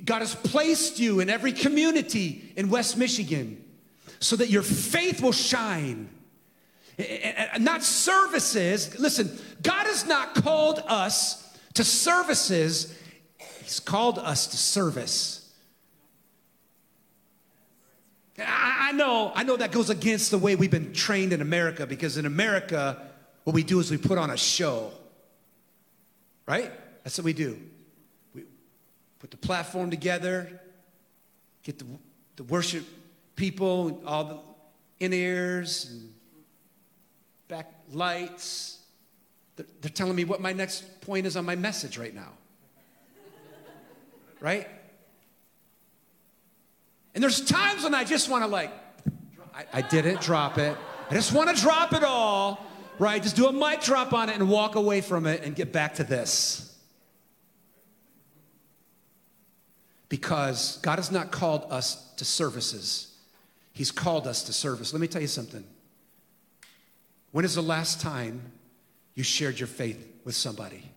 God 0.02 0.20
has 0.20 0.34
placed 0.34 0.98
you 0.98 1.20
in 1.20 1.28
every 1.28 1.52
community 1.52 2.52
in 2.56 2.70
West 2.70 2.96
Michigan 2.96 3.62
so 4.18 4.36
that 4.36 4.50
your 4.50 4.62
faith 4.62 5.22
will 5.22 5.32
shine. 5.32 6.08
And 6.96 7.64
not 7.64 7.82
services. 7.82 8.98
Listen, 8.98 9.36
God 9.62 9.86
has 9.86 10.06
not 10.06 10.34
called 10.34 10.82
us 10.86 11.40
to 11.74 11.84
services, 11.84 12.96
He's 13.62 13.80
called 13.80 14.18
us 14.18 14.46
to 14.48 14.56
service. 14.56 15.43
I 18.38 18.92
know, 18.92 19.30
I 19.34 19.44
know 19.44 19.56
that 19.56 19.70
goes 19.70 19.90
against 19.90 20.30
the 20.30 20.38
way 20.38 20.56
we've 20.56 20.70
been 20.70 20.92
trained 20.92 21.32
in 21.32 21.40
America 21.40 21.86
because 21.86 22.16
in 22.16 22.26
America, 22.26 23.00
what 23.44 23.54
we 23.54 23.62
do 23.62 23.78
is 23.78 23.90
we 23.90 23.96
put 23.96 24.18
on 24.18 24.30
a 24.30 24.36
show. 24.36 24.90
Right? 26.46 26.72
That's 27.04 27.16
what 27.16 27.24
we 27.24 27.32
do. 27.32 27.60
We 28.34 28.42
put 29.20 29.30
the 29.30 29.36
platform 29.36 29.90
together, 29.90 30.60
get 31.62 31.78
the, 31.78 31.86
the 32.36 32.44
worship 32.44 32.84
people, 33.36 34.02
all 34.04 34.24
the 34.24 34.38
in 35.00 35.12
ears 35.12 35.90
and 35.90 36.12
back 37.48 37.72
lights. 37.92 38.78
They're, 39.56 39.66
they're 39.80 39.90
telling 39.90 40.16
me 40.16 40.24
what 40.24 40.40
my 40.40 40.52
next 40.52 41.00
point 41.00 41.26
is 41.26 41.36
on 41.36 41.44
my 41.44 41.56
message 41.56 41.98
right 41.98 42.14
now. 42.14 42.32
Right? 44.40 44.68
And 47.14 47.22
there's 47.22 47.44
times 47.44 47.84
when 47.84 47.94
I 47.94 48.04
just 48.04 48.28
want 48.28 48.42
to 48.42 48.48
like, 48.48 48.72
I, 49.54 49.64
I 49.72 49.82
didn't 49.82 50.20
drop 50.20 50.58
it. 50.58 50.76
I 51.10 51.14
just 51.14 51.32
want 51.32 51.54
to 51.54 51.62
drop 51.62 51.92
it 51.92 52.02
all, 52.02 52.64
right? 52.98 53.22
Just 53.22 53.36
do 53.36 53.46
a 53.46 53.52
mic 53.52 53.82
drop 53.82 54.12
on 54.12 54.28
it 54.28 54.34
and 54.34 54.48
walk 54.48 54.74
away 54.74 55.00
from 55.00 55.26
it 55.26 55.42
and 55.44 55.54
get 55.54 55.72
back 55.72 55.94
to 55.94 56.04
this. 56.04 56.76
Because 60.08 60.78
God 60.82 60.98
has 60.98 61.10
not 61.10 61.30
called 61.30 61.66
us 61.70 62.12
to 62.14 62.24
services, 62.24 63.10
He's 63.72 63.90
called 63.90 64.28
us 64.28 64.44
to 64.44 64.52
service. 64.52 64.92
Let 64.92 65.00
me 65.00 65.08
tell 65.08 65.20
you 65.20 65.26
something. 65.28 65.64
When 67.32 67.44
is 67.44 67.56
the 67.56 67.62
last 67.62 68.00
time 68.00 68.52
you 69.16 69.24
shared 69.24 69.58
your 69.58 69.66
faith 69.66 70.06
with 70.24 70.36
somebody? 70.36 70.93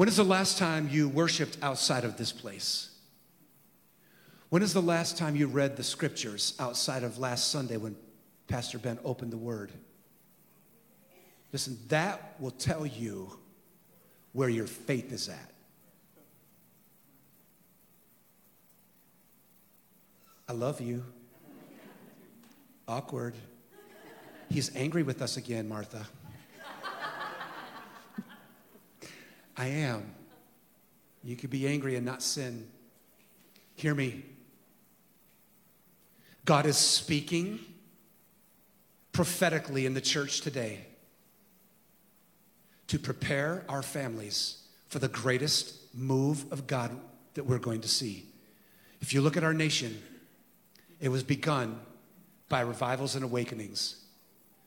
When 0.00 0.08
is 0.08 0.16
the 0.16 0.24
last 0.24 0.56
time 0.56 0.88
you 0.90 1.10
worshiped 1.10 1.58
outside 1.60 2.04
of 2.04 2.16
this 2.16 2.32
place? 2.32 2.88
When 4.48 4.62
is 4.62 4.72
the 4.72 4.80
last 4.80 5.18
time 5.18 5.36
you 5.36 5.46
read 5.46 5.76
the 5.76 5.82
scriptures 5.82 6.54
outside 6.58 7.02
of 7.02 7.18
last 7.18 7.50
Sunday 7.50 7.76
when 7.76 7.94
Pastor 8.48 8.78
Ben 8.78 8.98
opened 9.04 9.30
the 9.30 9.36
word? 9.36 9.70
Listen, 11.52 11.76
that 11.88 12.34
will 12.40 12.50
tell 12.50 12.86
you 12.86 13.30
where 14.32 14.48
your 14.48 14.66
faith 14.66 15.12
is 15.12 15.28
at. 15.28 15.52
I 20.48 20.54
love 20.54 20.80
you. 20.80 21.04
Awkward. 22.88 23.34
He's 24.48 24.74
angry 24.74 25.02
with 25.02 25.20
us 25.20 25.36
again, 25.36 25.68
Martha. 25.68 26.06
I 29.60 29.66
am. 29.66 30.14
You 31.22 31.36
could 31.36 31.50
be 31.50 31.68
angry 31.68 31.94
and 31.94 32.06
not 32.06 32.22
sin. 32.22 32.66
Hear 33.74 33.94
me. 33.94 34.24
God 36.46 36.64
is 36.64 36.78
speaking 36.78 37.60
prophetically 39.12 39.84
in 39.84 39.92
the 39.92 40.00
church 40.00 40.40
today 40.40 40.86
to 42.86 42.98
prepare 42.98 43.62
our 43.68 43.82
families 43.82 44.62
for 44.88 44.98
the 44.98 45.08
greatest 45.08 45.94
move 45.94 46.50
of 46.50 46.66
God 46.66 46.98
that 47.34 47.44
we're 47.44 47.58
going 47.58 47.82
to 47.82 47.88
see. 47.88 48.24
If 49.02 49.12
you 49.12 49.20
look 49.20 49.36
at 49.36 49.44
our 49.44 49.52
nation, 49.52 50.02
it 51.00 51.10
was 51.10 51.22
begun 51.22 51.78
by 52.48 52.62
revivals 52.62 53.14
and 53.14 53.22
awakenings. 53.22 53.96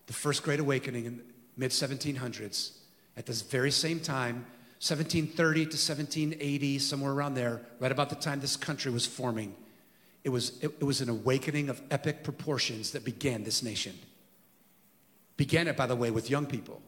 The 0.05 0.13
first 0.13 0.43
great 0.43 0.59
awakening 0.59 1.05
in 1.05 1.23
mid 1.57 1.71
1700s. 1.71 2.77
At 3.17 3.25
this 3.25 3.41
very 3.41 3.71
same 3.71 3.99
time, 3.99 4.45
1730 4.83 5.61
to 5.61 5.67
1780, 5.77 6.79
somewhere 6.79 7.13
around 7.13 7.35
there, 7.35 7.61
right 7.79 7.91
about 7.91 8.09
the 8.09 8.17
time 8.17 8.41
this 8.41 8.57
country 8.57 8.91
was 8.91 9.05
forming. 9.05 9.55
It 10.25 10.29
was, 10.29 10.61
it, 10.61 10.71
it 10.77 10.83
was 10.83 10.99
an 10.99 11.07
awakening 11.07 11.69
of 11.69 11.81
epic 11.89 12.21
proportions 12.21 12.91
that 12.91 13.05
began 13.05 13.45
this 13.45 13.63
nation. 13.63 13.97
Began 15.37 15.69
it, 15.69 15.77
by 15.77 15.87
the 15.87 15.95
way, 15.95 16.11
with 16.11 16.29
young 16.29 16.45
people. 16.45 16.81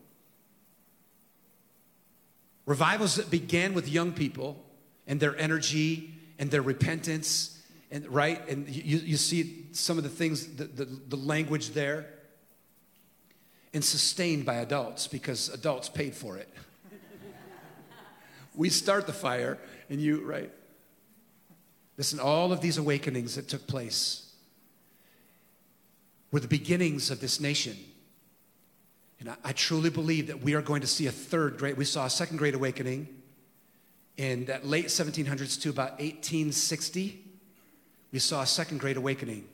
Revivals 2.65 3.15
that 3.15 3.31
began 3.31 3.73
with 3.73 3.87
young 3.87 4.11
people 4.11 4.61
and 5.07 5.21
their 5.21 5.37
energy 5.37 6.13
and 6.37 6.51
their 6.51 6.61
repentance, 6.61 7.61
and 7.91 8.05
right? 8.09 8.45
And 8.49 8.67
you, 8.67 8.97
you 8.97 9.15
see 9.15 9.67
some 9.71 9.97
of 9.97 10.03
the 10.03 10.09
things, 10.09 10.57
the, 10.57 10.65
the, 10.65 10.83
the 10.83 11.15
language 11.15 11.69
there, 11.69 12.07
and 13.73 13.81
sustained 13.81 14.45
by 14.45 14.55
adults 14.55 15.07
because 15.07 15.47
adults 15.47 15.87
paid 15.87 16.13
for 16.13 16.35
it. 16.35 16.49
We 18.55 18.69
start 18.69 19.07
the 19.07 19.13
fire, 19.13 19.57
and 19.89 19.99
you, 20.01 20.21
right? 20.25 20.51
Listen, 21.97 22.19
all 22.19 22.51
of 22.51 22.61
these 22.61 22.77
awakenings 22.77 23.35
that 23.35 23.47
took 23.47 23.67
place 23.67 24.33
were 26.31 26.39
the 26.39 26.47
beginnings 26.47 27.11
of 27.11 27.21
this 27.21 27.39
nation. 27.39 27.77
And 29.19 29.29
I, 29.29 29.35
I, 29.45 29.51
truly 29.53 29.89
believe 29.89 30.27
that 30.27 30.41
we 30.41 30.53
are 30.53 30.61
going 30.61 30.81
to 30.81 30.87
see 30.87 31.07
a 31.07 31.11
third 31.11 31.57
great, 31.57 31.77
we 31.77 31.85
saw 31.85 32.05
a 32.05 32.09
second 32.09 32.37
great 32.37 32.53
awakening 32.53 33.07
in 34.17 34.45
that 34.45 34.65
late 34.65 34.87
1700s 34.87 35.61
to 35.61 35.69
about 35.69 35.91
1860. 35.91 37.21
We 38.11 38.19
saw 38.19 38.41
a 38.41 38.45
second 38.45 38.79
great 38.79 38.97
awakening 38.97 39.47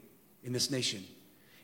in 0.43 0.53
this 0.53 0.71
nation. 0.71 1.03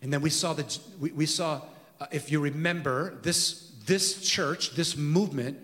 And 0.02 0.14
then 0.14 0.22
we 0.22 0.30
saw 0.30 0.54
the, 0.54 0.80
we, 1.00 1.12
we 1.12 1.26
saw, 1.26 1.62
uh, 2.00 2.06
if 2.12 2.32
you 2.32 2.40
remember, 2.40 3.16
this, 3.24 3.72
this 3.86 4.22
church, 4.22 4.76
this 4.76 4.96
movement 4.96 5.58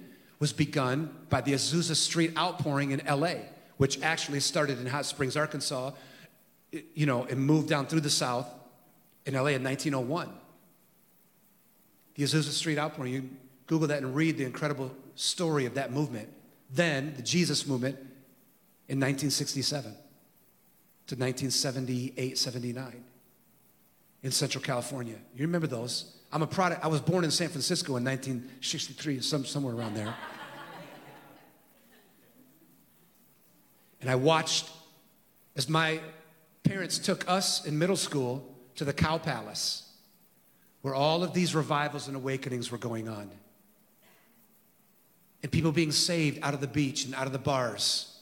was 0.43 0.51
begun 0.51 1.09
by 1.29 1.39
the 1.39 1.53
Azusa 1.53 1.95
Street 1.95 2.37
outpouring 2.37 2.91
in 2.91 3.01
LA, 3.07 3.35
which 3.77 4.01
actually 4.01 4.41
started 4.41 4.77
in 4.77 4.85
Hot 4.85 5.05
Springs, 5.05 5.37
Arkansas, 5.37 5.91
you 6.93 7.05
know, 7.05 7.23
and 7.23 7.39
moved 7.39 7.69
down 7.69 7.85
through 7.85 8.01
the 8.01 8.09
South 8.09 8.45
in 9.25 9.35
LA 9.35 9.51
in 9.51 9.63
1901. 9.63 10.29
The 12.15 12.23
Azusa 12.23 12.49
Street 12.49 12.77
outpouring, 12.77 13.13
you 13.13 13.29
Google 13.67 13.87
that 13.87 14.03
and 14.03 14.13
read 14.13 14.37
the 14.37 14.43
incredible 14.43 14.91
story 15.15 15.65
of 15.65 15.75
that 15.75 15.93
movement. 15.93 16.27
Then, 16.69 17.13
the 17.15 17.21
Jesus 17.21 17.65
movement 17.65 17.95
in 18.89 18.99
1967 18.99 19.91
to 19.93 19.95
1978, 21.15 22.37
79 22.37 23.03
in 24.23 24.31
Central 24.31 24.61
California. 24.61 25.15
You 25.37 25.45
remember 25.45 25.67
those? 25.67 26.17
I'm 26.33 26.41
a 26.41 26.47
product, 26.47 26.83
I 26.83 26.87
was 26.87 26.99
born 26.99 27.23
in 27.23 27.29
San 27.29 27.49
Francisco 27.49 27.95
in 27.95 28.03
1963, 28.03 29.21
some, 29.21 29.45
somewhere 29.45 29.75
around 29.75 29.93
there. 29.93 30.15
And 34.01 34.09
I 34.09 34.15
watched 34.15 34.67
as 35.55 35.69
my 35.69 35.99
parents 36.63 36.97
took 36.97 37.29
us 37.29 37.65
in 37.65 37.77
middle 37.77 37.95
school 37.95 38.51
to 38.77 38.83
the 38.83 38.93
Cow 38.93 39.19
Palace, 39.19 39.87
where 40.81 40.95
all 40.95 41.23
of 41.23 41.35
these 41.35 41.53
revivals 41.53 42.07
and 42.07 42.17
awakenings 42.17 42.71
were 42.71 42.79
going 42.79 43.07
on. 43.07 43.29
And 45.43 45.51
people 45.51 45.71
being 45.71 45.91
saved 45.91 46.39
out 46.41 46.55
of 46.55 46.61
the 46.61 46.67
beach 46.67 47.05
and 47.05 47.13
out 47.13 47.27
of 47.27 47.31
the 47.33 47.37
bars. 47.37 48.19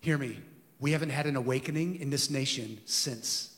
Hear 0.00 0.18
me, 0.18 0.40
we 0.78 0.92
haven't 0.92 1.10
had 1.10 1.24
an 1.24 1.36
awakening 1.36 1.96
in 1.96 2.10
this 2.10 2.28
nation 2.28 2.80
since. 2.84 3.54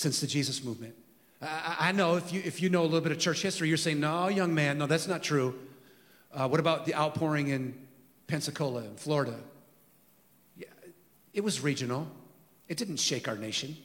Since 0.00 0.22
the 0.22 0.26
Jesus 0.26 0.64
movement. 0.64 0.94
I, 1.42 1.76
I 1.78 1.92
know 1.92 2.16
if 2.16 2.32
you, 2.32 2.40
if 2.42 2.62
you 2.62 2.70
know 2.70 2.80
a 2.80 2.88
little 2.88 3.02
bit 3.02 3.12
of 3.12 3.18
church 3.18 3.42
history, 3.42 3.68
you're 3.68 3.76
saying, 3.76 4.00
no, 4.00 4.28
young 4.28 4.54
man, 4.54 4.78
no, 4.78 4.86
that's 4.86 5.06
not 5.06 5.22
true. 5.22 5.54
Uh, 6.32 6.48
what 6.48 6.58
about 6.58 6.86
the 6.86 6.94
outpouring 6.94 7.48
in 7.48 7.74
Pensacola, 8.26 8.82
in 8.84 8.96
Florida? 8.96 9.34
Yeah, 10.56 10.68
it 11.34 11.44
was 11.44 11.60
regional. 11.60 12.10
It 12.66 12.78
didn't 12.78 12.96
shake 12.96 13.28
our 13.28 13.36
nation. 13.36 13.76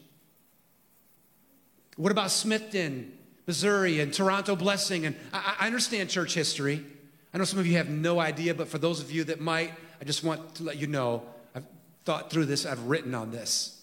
What 1.97 2.13
about 2.13 2.27
Smithton, 2.29 3.09
Missouri, 3.45 3.99
and 3.99 4.13
Toronto 4.13 4.55
Blessing? 4.55 5.05
And 5.05 5.17
I, 5.33 5.57
I 5.59 5.67
understand 5.67 6.09
church 6.09 6.33
history. 6.33 6.81
I 7.33 7.39
know 7.39 7.43
some 7.43 7.59
of 7.59 7.67
you 7.67 7.75
have 7.75 7.89
no 7.89 8.21
idea, 8.21 8.53
but 8.53 8.69
for 8.69 8.77
those 8.77 9.01
of 9.01 9.11
you 9.11 9.25
that 9.25 9.41
might, 9.41 9.73
I 9.99 10.05
just 10.05 10.23
want 10.23 10.55
to 10.55 10.63
let 10.63 10.77
you 10.77 10.87
know 10.87 11.23
I've 11.53 11.65
thought 12.05 12.31
through 12.31 12.45
this, 12.45 12.65
I've 12.65 12.83
written 12.83 13.13
on 13.13 13.31
this. 13.31 13.74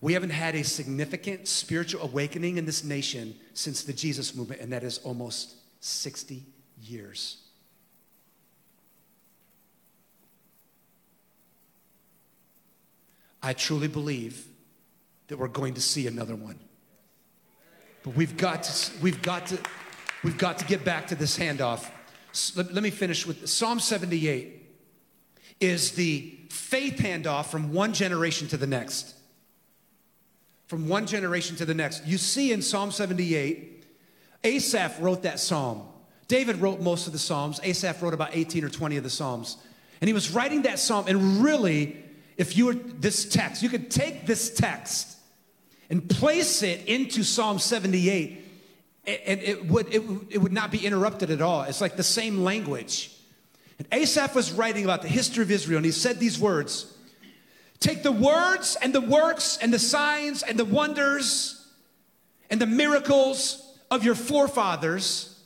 We 0.00 0.14
haven't 0.14 0.30
had 0.30 0.54
a 0.54 0.64
significant 0.64 1.46
spiritual 1.46 2.02
awakening 2.02 2.56
in 2.56 2.64
this 2.64 2.84
nation 2.84 3.34
since 3.52 3.82
the 3.82 3.92
Jesus 3.92 4.34
movement, 4.34 4.60
and 4.60 4.72
that 4.72 4.82
is 4.82 4.98
almost 4.98 5.54
60 5.80 6.42
years. 6.80 7.42
I 13.42 13.52
truly 13.52 13.88
believe 13.88 14.46
that 15.28 15.38
we're 15.38 15.48
going 15.48 15.74
to 15.74 15.80
see 15.80 16.06
another 16.06 16.34
one. 16.34 16.58
But 18.02 18.14
we've 18.14 18.36
got 18.36 18.62
to, 18.64 19.02
we've 19.02 19.20
got 19.20 19.46
to, 19.48 19.58
We've 20.22 20.36
got 20.36 20.58
to 20.58 20.66
get 20.66 20.84
back 20.84 21.06
to 21.08 21.14
this 21.14 21.38
handoff. 21.38 21.88
Let, 22.54 22.74
let 22.74 22.82
me 22.82 22.90
finish 22.90 23.26
with 23.26 23.48
Psalm 23.48 23.80
78 23.80 24.56
is 25.60 25.92
the 25.92 26.38
faith 26.50 26.98
handoff 26.98 27.46
from 27.46 27.72
one 27.72 27.94
generation 27.94 28.46
to 28.48 28.56
the 28.56 28.66
next. 28.66 29.14
From 30.70 30.86
one 30.86 31.04
generation 31.04 31.56
to 31.56 31.64
the 31.64 31.74
next. 31.74 32.06
You 32.06 32.16
see 32.16 32.52
in 32.52 32.62
Psalm 32.62 32.92
78, 32.92 33.82
Asaph 34.44 35.00
wrote 35.00 35.24
that 35.24 35.40
psalm. 35.40 35.82
David 36.28 36.58
wrote 36.58 36.80
most 36.80 37.08
of 37.08 37.12
the 37.12 37.18
Psalms. 37.18 37.58
Asaph 37.64 38.00
wrote 38.00 38.14
about 38.14 38.36
18 38.36 38.62
or 38.62 38.68
20 38.68 38.96
of 38.96 39.02
the 39.02 39.10
Psalms. 39.10 39.56
And 40.00 40.06
he 40.06 40.14
was 40.14 40.30
writing 40.30 40.62
that 40.62 40.78
psalm. 40.78 41.06
And 41.08 41.42
really, 41.42 41.96
if 42.36 42.56
you 42.56 42.66
were 42.66 42.74
this 42.74 43.28
text, 43.28 43.64
you 43.64 43.68
could 43.68 43.90
take 43.90 44.26
this 44.26 44.54
text 44.54 45.16
and 45.90 46.08
place 46.08 46.62
it 46.62 46.86
into 46.86 47.24
Psalm 47.24 47.58
78, 47.58 48.40
and 49.08 49.40
it 49.40 49.66
would, 49.66 49.92
it, 49.92 50.02
it 50.30 50.38
would 50.38 50.52
not 50.52 50.70
be 50.70 50.86
interrupted 50.86 51.32
at 51.32 51.42
all. 51.42 51.64
It's 51.64 51.80
like 51.80 51.96
the 51.96 52.04
same 52.04 52.44
language. 52.44 53.10
And 53.80 53.88
Asaph 53.90 54.36
was 54.36 54.52
writing 54.52 54.84
about 54.84 55.02
the 55.02 55.08
history 55.08 55.42
of 55.42 55.50
Israel, 55.50 55.78
and 55.78 55.84
he 55.84 55.90
said 55.90 56.20
these 56.20 56.38
words 56.38 56.96
Take 57.80 58.02
the 58.02 58.12
words 58.12 58.76
and 58.80 58.94
the 58.94 59.00
works 59.00 59.58
and 59.60 59.72
the 59.72 59.78
signs 59.78 60.42
and 60.42 60.58
the 60.58 60.64
wonders 60.64 61.66
and 62.50 62.60
the 62.60 62.66
miracles 62.66 63.78
of 63.90 64.04
your 64.04 64.14
forefathers, 64.14 65.42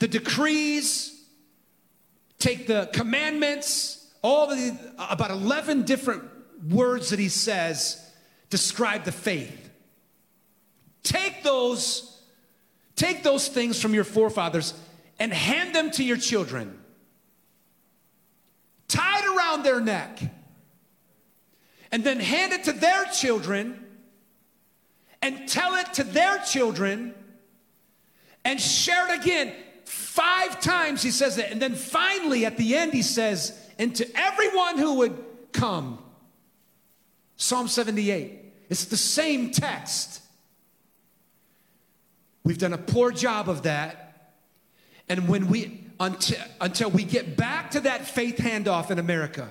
the 0.00 0.08
decrees, 0.08 1.24
take 2.38 2.66
the 2.66 2.90
commandments, 2.92 4.12
all 4.22 4.48
the 4.48 4.76
about 4.98 5.30
11 5.30 5.82
different 5.82 6.24
words 6.68 7.10
that 7.10 7.18
he 7.18 7.28
says 7.28 8.04
describe 8.50 9.04
the 9.04 9.12
faith. 9.12 9.70
Take 11.02 11.42
those, 11.42 12.20
take 12.96 13.22
those 13.22 13.48
things 13.48 13.80
from 13.80 13.94
your 13.94 14.04
forefathers 14.04 14.74
and 15.18 15.32
hand 15.32 15.74
them 15.74 15.90
to 15.92 16.04
your 16.04 16.16
children. 16.16 16.78
Tied 18.88 19.24
around 19.36 19.62
their 19.62 19.80
neck, 19.80 20.20
and 21.90 22.04
then 22.04 22.20
hand 22.20 22.52
it 22.52 22.64
to 22.64 22.72
their 22.72 23.04
children 23.06 23.84
and 25.22 25.48
tell 25.48 25.74
it 25.74 25.94
to 25.94 26.04
their 26.04 26.38
children 26.38 27.14
and 28.44 28.60
share 28.60 29.12
it 29.12 29.20
again. 29.20 29.52
Five 29.84 30.60
times 30.60 31.02
he 31.02 31.10
says 31.10 31.36
that. 31.36 31.50
And 31.50 31.60
then 31.60 31.74
finally 31.74 32.44
at 32.44 32.56
the 32.56 32.76
end 32.76 32.92
he 32.92 33.02
says, 33.02 33.58
and 33.78 33.94
to 33.96 34.06
everyone 34.18 34.78
who 34.78 34.94
would 34.94 35.24
come. 35.52 35.98
Psalm 37.36 37.68
78. 37.68 38.44
It's 38.68 38.86
the 38.86 38.96
same 38.96 39.50
text. 39.50 40.20
We've 42.44 42.58
done 42.58 42.72
a 42.72 42.78
poor 42.78 43.12
job 43.12 43.48
of 43.48 43.62
that. 43.62 44.32
And 45.08 45.28
when 45.28 45.48
we 45.48 45.84
until, 46.00 46.38
until 46.60 46.90
we 46.90 47.04
get 47.04 47.36
back 47.36 47.72
to 47.72 47.80
that 47.80 48.06
faith 48.06 48.36
handoff 48.36 48.90
in 48.90 48.98
America, 48.98 49.48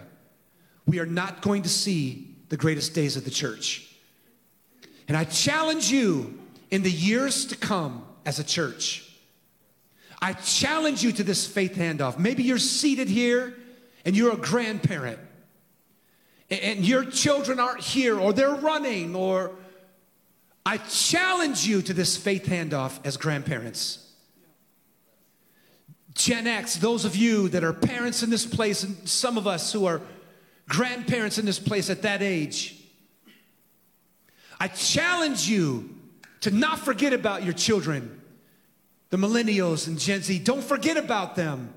we 0.86 1.00
are 1.00 1.06
not 1.06 1.42
going 1.42 1.64
to 1.64 1.70
see 1.70 2.27
the 2.50 2.58
greatest 2.58 2.94
days 2.94 3.18
of 3.18 3.24
the 3.24 3.32
church. 3.32 3.96
And 5.08 5.16
I 5.16 5.24
challenge 5.24 5.92
you 5.92 6.40
in 6.72 6.84
the 6.84 6.92
years 6.92 7.46
to 7.48 7.56
come 7.56 8.06
as 8.26 8.40
a 8.40 8.44
church. 8.44 9.04
I 10.22 10.34
challenge 10.34 11.04
you 11.04 11.12
to 11.14 11.24
this 11.24 11.46
faith 11.46 11.76
handoff. 11.76 12.18
Maybe 12.18 12.44
you're 12.44 12.58
seated 12.58 13.08
here 13.08 13.54
and 14.06 14.16
you're 14.16 14.34
a 14.34 14.38
grandparent 14.38 15.20
and 16.50 16.86
your 16.86 17.04
children 17.06 17.60
aren't 17.60 17.82
here 17.82 18.20
or 18.20 18.34
they're 18.34 18.56
running 18.56 19.16
or 19.16 19.52
I 20.66 20.78
challenge 20.78 21.66
you 21.66 21.82
to 21.84 21.94
this 21.94 22.18
faith 22.18 22.46
handoff 22.46 23.00
as 23.06 23.16
grandparents. 23.16 24.04
Gen 26.14 26.48
X, 26.48 26.76
those 26.76 27.06
of 27.06 27.16
you 27.16 27.48
that 27.50 27.64
are 27.64 27.72
parents 27.72 28.24
in 28.24 28.30
this 28.30 28.46
place, 28.46 28.84
and 28.84 29.08
some 29.08 29.38
of 29.38 29.46
us 29.46 29.72
who 29.72 29.86
are 29.86 30.02
grandparents 30.68 31.38
in 31.38 31.46
this 31.46 31.60
place 31.60 31.90
at 31.90 32.02
that 32.04 32.22
age, 32.22 32.76
I 34.60 34.68
challenge 34.68 35.48
you 35.48 35.96
to 36.42 36.52
not 36.52 36.80
forget 36.80 37.14
about 37.14 37.44
your 37.44 37.54
children, 37.54 38.22
the 39.10 39.18
millennials 39.18 39.88
and 39.88 40.00
Gen 40.00 40.22
Z. 40.22 40.40
Don't 40.40 40.64
forget 40.64 40.98
about 40.98 41.36
them. 41.36 41.74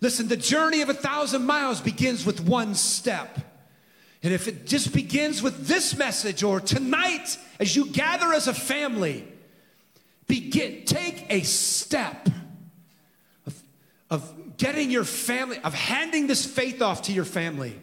Listen, 0.00 0.28
the 0.28 0.36
journey 0.36 0.82
of 0.82 0.88
a 0.88 0.94
thousand 0.94 1.44
miles 1.44 1.80
begins 1.80 2.24
with 2.24 2.40
one 2.40 2.74
step. 2.74 3.38
And 4.22 4.32
if 4.32 4.48
it 4.48 4.66
just 4.66 4.92
begins 4.92 5.42
with 5.42 5.66
this 5.66 5.96
message 5.96 6.42
or 6.42 6.60
tonight 6.60 7.38
as 7.60 7.74
you 7.74 7.86
gather 7.86 8.32
as 8.32 8.48
a 8.48 8.54
family, 8.54 9.26
begin, 10.26 10.84
take 10.84 11.26
a 11.30 11.42
step 11.42 12.28
of 13.46 13.62
of 14.10 14.56
getting 14.56 14.90
your 14.90 15.04
family, 15.04 15.58
of 15.62 15.74
handing 15.74 16.26
this 16.26 16.44
faith 16.44 16.82
off 16.82 17.02
to 17.02 17.12
your 17.12 17.24
family. 17.24 17.78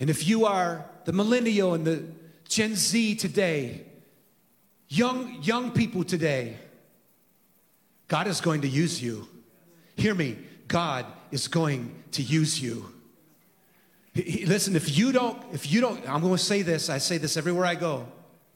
And 0.00 0.10
if 0.10 0.26
you 0.28 0.46
are 0.46 0.84
the 1.04 1.12
millennial 1.12 1.74
and 1.74 1.86
the 1.86 2.04
Gen 2.48 2.76
Z 2.76 3.16
today, 3.16 3.84
young, 4.88 5.42
young 5.42 5.72
people 5.72 6.04
today, 6.04 6.56
God 8.06 8.26
is 8.26 8.40
going 8.40 8.62
to 8.62 8.68
use 8.68 9.02
you. 9.02 9.28
Hear 9.96 10.14
me, 10.14 10.38
God 10.66 11.06
is 11.30 11.48
going 11.48 11.94
to 12.12 12.22
use 12.22 12.60
you. 12.60 12.92
Listen, 14.14 14.74
if 14.74 14.96
you 14.96 15.12
don't, 15.12 15.40
if 15.52 15.70
you 15.70 15.80
don't, 15.80 16.08
I'm 16.08 16.20
going 16.22 16.32
to 16.32 16.38
say 16.38 16.62
this, 16.62 16.88
I 16.88 16.98
say 16.98 17.18
this 17.18 17.36
everywhere 17.36 17.66
I 17.66 17.74
go 17.74 18.06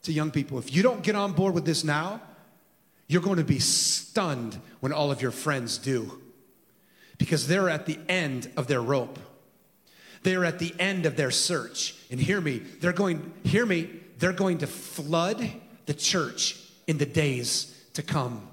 to 0.03 0.13
young 0.13 0.31
people. 0.31 0.59
If 0.59 0.75
you 0.75 0.83
don't 0.83 1.03
get 1.03 1.15
on 1.15 1.33
board 1.33 1.55
with 1.55 1.65
this 1.65 1.85
now, 1.85 2.21
you're 3.07 3.23
going 3.23 3.37
to 3.37 3.45
be 3.45 3.59
stunned 3.59 4.59
when 4.81 4.93
all 4.93 5.13
of 5.13 5.21
your 5.21 5.31
friends 5.31 5.79
do 5.79 6.21
because 7.19 7.47
they're 7.47 7.69
at 7.69 7.87
the 7.87 7.99
end 8.09 8.51
of 8.57 8.67
their 8.67 8.81
rope. 8.81 9.19
They're 10.23 10.45
at 10.45 10.59
the 10.59 10.75
end 10.79 11.07
of 11.07 11.17
their 11.17 11.31
search. 11.31 11.95
And 12.11 12.21
hear 12.21 12.41
me, 12.41 12.59
they're 12.59 12.93
going, 12.93 13.33
hear 13.45 13.67
me, 13.67 13.91
they're 14.19 14.33
going 14.33 14.59
to 14.59 14.67
flood 14.67 15.51
the 15.87 15.95
church 15.95 16.59
in 16.87 16.99
the 16.99 17.07
days 17.07 17.87
to 17.95 18.03
come. 18.03 18.49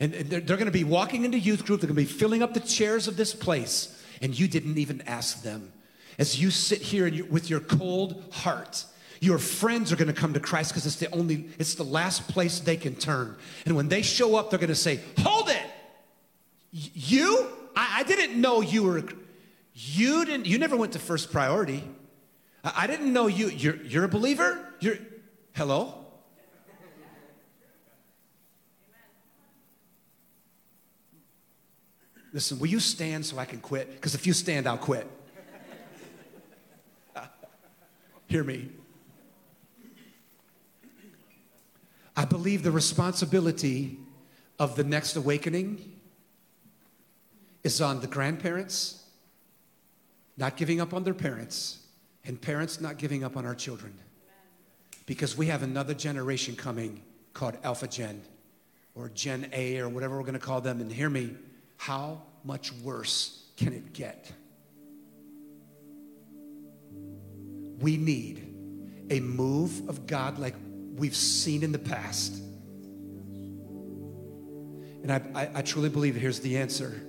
And 0.00 0.12
they're, 0.12 0.40
they're 0.40 0.56
going 0.56 0.66
to 0.66 0.72
be 0.72 0.84
walking 0.84 1.24
into 1.24 1.38
youth 1.38 1.64
group, 1.64 1.80
they're 1.80 1.88
going 1.88 2.06
to 2.06 2.12
be 2.12 2.18
filling 2.18 2.42
up 2.42 2.54
the 2.54 2.60
chairs 2.60 3.08
of 3.08 3.16
this 3.16 3.34
place, 3.34 4.04
and 4.20 4.38
you 4.38 4.48
didn't 4.48 4.78
even 4.78 5.02
ask 5.02 5.42
them. 5.42 5.72
As 6.18 6.40
you 6.40 6.50
sit 6.50 6.82
here 6.82 7.06
you, 7.06 7.24
with 7.24 7.48
your 7.48 7.60
cold 7.60 8.22
heart, 8.32 8.84
your 9.20 9.38
friends 9.38 9.92
are 9.92 9.96
going 9.96 10.08
to 10.08 10.14
come 10.14 10.34
to 10.34 10.40
Christ 10.40 10.72
because 10.72 10.86
it's 10.86 10.96
the 10.96 11.10
only, 11.12 11.48
it's 11.58 11.74
the 11.74 11.84
last 11.84 12.28
place 12.28 12.60
they 12.60 12.76
can 12.76 12.94
turn. 12.94 13.36
And 13.66 13.76
when 13.76 13.88
they 13.88 14.02
show 14.02 14.36
up, 14.36 14.50
they're 14.50 14.58
going 14.58 14.68
to 14.68 14.74
say, 14.74 15.00
Hold 15.18 15.48
it! 15.48 15.62
You? 16.70 17.48
I, 17.74 18.00
I 18.00 18.02
didn't 18.04 18.40
know 18.40 18.60
you 18.60 18.84
were, 18.84 19.02
you 19.78 20.24
didn't, 20.24 20.46
you 20.46 20.58
never 20.58 20.76
went 20.76 20.92
to 20.94 20.98
first 20.98 21.30
priority. 21.30 21.84
I, 22.64 22.72
I 22.76 22.86
didn't 22.88 23.12
know 23.12 23.28
you, 23.28 23.48
you're, 23.48 23.76
you're 23.76 24.04
a 24.04 24.08
believer? 24.08 24.58
You're, 24.80 24.98
hello? 25.54 25.94
Listen, 32.32 32.58
will 32.58 32.66
you 32.66 32.80
stand 32.80 33.24
so 33.24 33.38
I 33.38 33.44
can 33.44 33.60
quit? 33.60 33.92
Because 33.92 34.14
if 34.14 34.26
you 34.26 34.32
stand, 34.32 34.66
I'll 34.66 34.78
quit. 34.78 35.06
Uh, 37.14 37.26
hear 38.26 38.42
me. 38.42 38.70
I 42.16 42.24
believe 42.24 42.64
the 42.64 42.72
responsibility 42.72 43.96
of 44.58 44.74
the 44.74 44.82
next 44.82 45.14
awakening 45.14 46.00
is 47.62 47.80
on 47.80 48.00
the 48.00 48.08
grandparents 48.08 48.97
not 50.38 50.56
giving 50.56 50.80
up 50.80 50.94
on 50.94 51.02
their 51.02 51.14
parents 51.14 51.80
and 52.24 52.40
parents 52.40 52.80
not 52.80 52.96
giving 52.96 53.24
up 53.24 53.36
on 53.36 53.44
our 53.44 53.54
children. 53.54 53.92
Because 55.04 55.36
we 55.36 55.46
have 55.46 55.62
another 55.62 55.94
generation 55.94 56.54
coming 56.54 57.02
called 57.34 57.56
Alpha 57.64 57.88
Gen 57.88 58.22
or 58.94 59.08
Gen 59.08 59.50
A 59.52 59.78
or 59.78 59.88
whatever 59.88 60.16
we're 60.16 60.22
going 60.22 60.34
to 60.34 60.38
call 60.38 60.60
them. 60.60 60.80
And 60.80 60.92
hear 60.92 61.10
me, 61.10 61.34
how 61.76 62.22
much 62.44 62.72
worse 62.72 63.46
can 63.56 63.72
it 63.72 63.92
get? 63.92 64.30
We 67.80 67.96
need 67.96 68.54
a 69.10 69.20
move 69.20 69.88
of 69.88 70.06
God 70.06 70.38
like 70.38 70.54
we've 70.94 71.16
seen 71.16 71.62
in 71.62 71.72
the 71.72 71.78
past. 71.78 72.34
And 75.02 75.12
I, 75.12 75.22
I, 75.34 75.50
I 75.56 75.62
truly 75.62 75.88
believe 75.88 76.14
here's 76.14 76.40
the 76.40 76.58
answer 76.58 77.07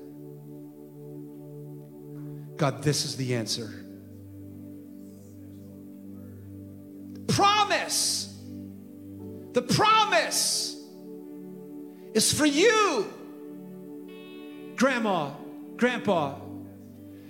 God, 2.60 2.84
this 2.84 3.06
is 3.06 3.16
the 3.16 3.36
answer. 3.36 3.70
Promise. 7.30 8.38
The 9.54 9.62
promise 9.62 10.76
is 12.14 12.34
for 12.34 12.46
you, 12.46 13.08
grandma, 14.76 15.32
grandpa, 15.78 16.36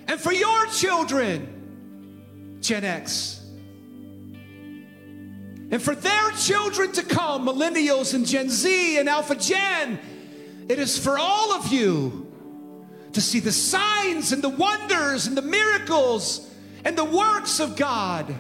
and 0.08 0.20
for 0.20 0.34
your 0.34 0.66
children, 0.66 2.58
Gen 2.60 2.84
X. 2.84 3.36
and 5.72 5.80
for 5.80 5.94
their 5.94 6.32
children 6.32 6.92
to 6.94 7.04
come, 7.04 7.46
millennials 7.46 8.16
and 8.16 8.26
Gen 8.26 8.50
Z 8.50 8.98
and 8.98 9.08
Alpha 9.08 9.36
Gen. 9.36 10.00
It 10.68 10.80
is 10.80 10.98
for 10.98 11.20
all 11.20 11.54
of 11.54 11.72
you 11.72 12.29
to 13.20 13.26
see 13.26 13.42
the 13.42 13.52
signs 13.52 14.32
and 14.32 14.42
the 14.42 14.48
wonders 14.48 15.28
and 15.28 15.36
the 15.36 15.42
miracles 15.42 16.50
and 16.86 16.98
the 16.98 17.04
works 17.04 17.60
of 17.60 17.76
God 17.76 18.34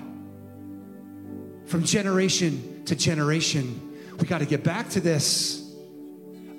from 1.65 1.83
generation 1.83 2.85
to 2.85 2.95
generation. 2.95 3.97
We 4.17 4.25
got 4.25 4.37
to 4.37 4.45
get 4.45 4.63
back 4.63 4.89
to 4.91 5.01
this. 5.01 5.69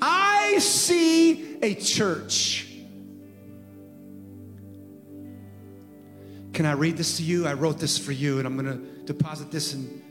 I 0.03 0.59
see 0.59 1.59
a 1.63 1.75
church. 1.75 2.67
Can 6.53 6.67
I 6.67 6.73
read 6.73 6.99
this 6.99 7.17
to 7.17 7.23
you? 7.23 7.47
I 7.47 7.55
wrote 7.55 7.79
this 7.79 7.97
for 7.97 8.13
you, 8.13 8.37
and 8.37 8.47
I'm 8.47 8.59
going 8.59 8.67
to 8.67 9.05
deposit 9.07 9.51
this 9.51 9.73
in. 9.73 10.03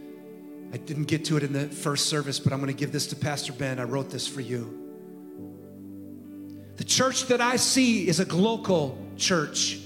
I 0.73 0.77
didn't 0.77 1.05
get 1.05 1.25
to 1.25 1.37
it 1.37 1.43
in 1.43 1.53
the 1.53 1.67
first 1.67 2.07
service, 2.07 2.39
but 2.39 2.53
I'm 2.53 2.59
going 2.59 2.73
to 2.73 2.79
give 2.79 2.91
this 2.91 3.05
to 3.07 3.15
Pastor 3.15 3.53
Ben. 3.53 3.79
I 3.79 3.83
wrote 3.83 4.09
this 4.09 4.27
for 4.27 4.41
you. 4.41 4.78
The 6.79 6.85
church 6.85 7.25
that 7.25 7.41
I 7.41 7.57
see 7.57 8.07
is 8.07 8.21
a 8.21 8.25
global 8.25 8.97
church, 9.17 9.77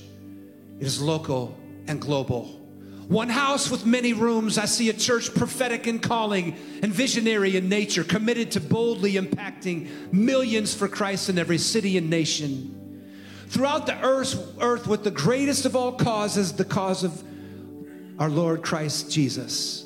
it 0.79 0.85
is 0.85 1.01
local 1.01 1.57
and 1.87 1.99
global. 1.99 2.43
One 3.07 3.29
house 3.29 3.71
with 3.71 3.83
many 3.83 4.13
rooms. 4.13 4.59
I 4.59 4.65
see 4.65 4.89
a 4.89 4.93
church 4.93 5.33
prophetic 5.33 5.87
in 5.87 5.97
calling 5.97 6.55
and 6.83 6.93
visionary 6.93 7.57
in 7.57 7.67
nature, 7.67 8.03
committed 8.03 8.51
to 8.51 8.59
boldly 8.59 9.13
impacting 9.13 10.13
millions 10.13 10.75
for 10.75 10.87
Christ 10.87 11.29
in 11.29 11.39
every 11.39 11.57
city 11.57 11.97
and 11.97 12.11
nation. 12.11 13.09
Throughout 13.47 13.87
the 13.87 13.99
earth, 14.05 14.39
earth 14.61 14.85
with 14.85 15.03
the 15.03 15.09
greatest 15.09 15.65
of 15.65 15.75
all 15.75 15.93
causes, 15.93 16.53
the 16.53 16.63
cause 16.63 17.03
of 17.03 17.23
our 18.19 18.29
Lord 18.29 18.61
Christ 18.61 19.11
Jesus. 19.11 19.83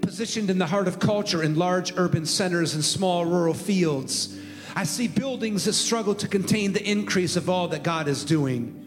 Positioned 0.00 0.50
in 0.50 0.58
the 0.58 0.66
heart 0.66 0.88
of 0.88 0.98
culture 0.98 1.44
in 1.44 1.54
large 1.54 1.92
urban 1.96 2.26
centers 2.26 2.74
and 2.74 2.84
small 2.84 3.24
rural 3.24 3.54
fields. 3.54 4.36
I 4.74 4.84
see 4.84 5.08
buildings 5.08 5.64
that 5.66 5.74
struggle 5.74 6.14
to 6.16 6.28
contain 6.28 6.72
the 6.72 6.82
increase 6.88 7.36
of 7.36 7.50
all 7.50 7.68
that 7.68 7.82
God 7.82 8.08
is 8.08 8.24
doing 8.24 8.82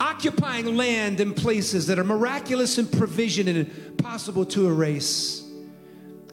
occupying 0.00 0.76
land 0.76 1.20
and 1.20 1.36
places 1.36 1.86
that 1.86 1.98
are 1.98 2.04
miraculous 2.04 2.78
in 2.78 2.86
provision 2.86 3.46
and 3.48 3.58
impossible 3.58 4.46
to 4.46 4.66
erase. 4.66 5.46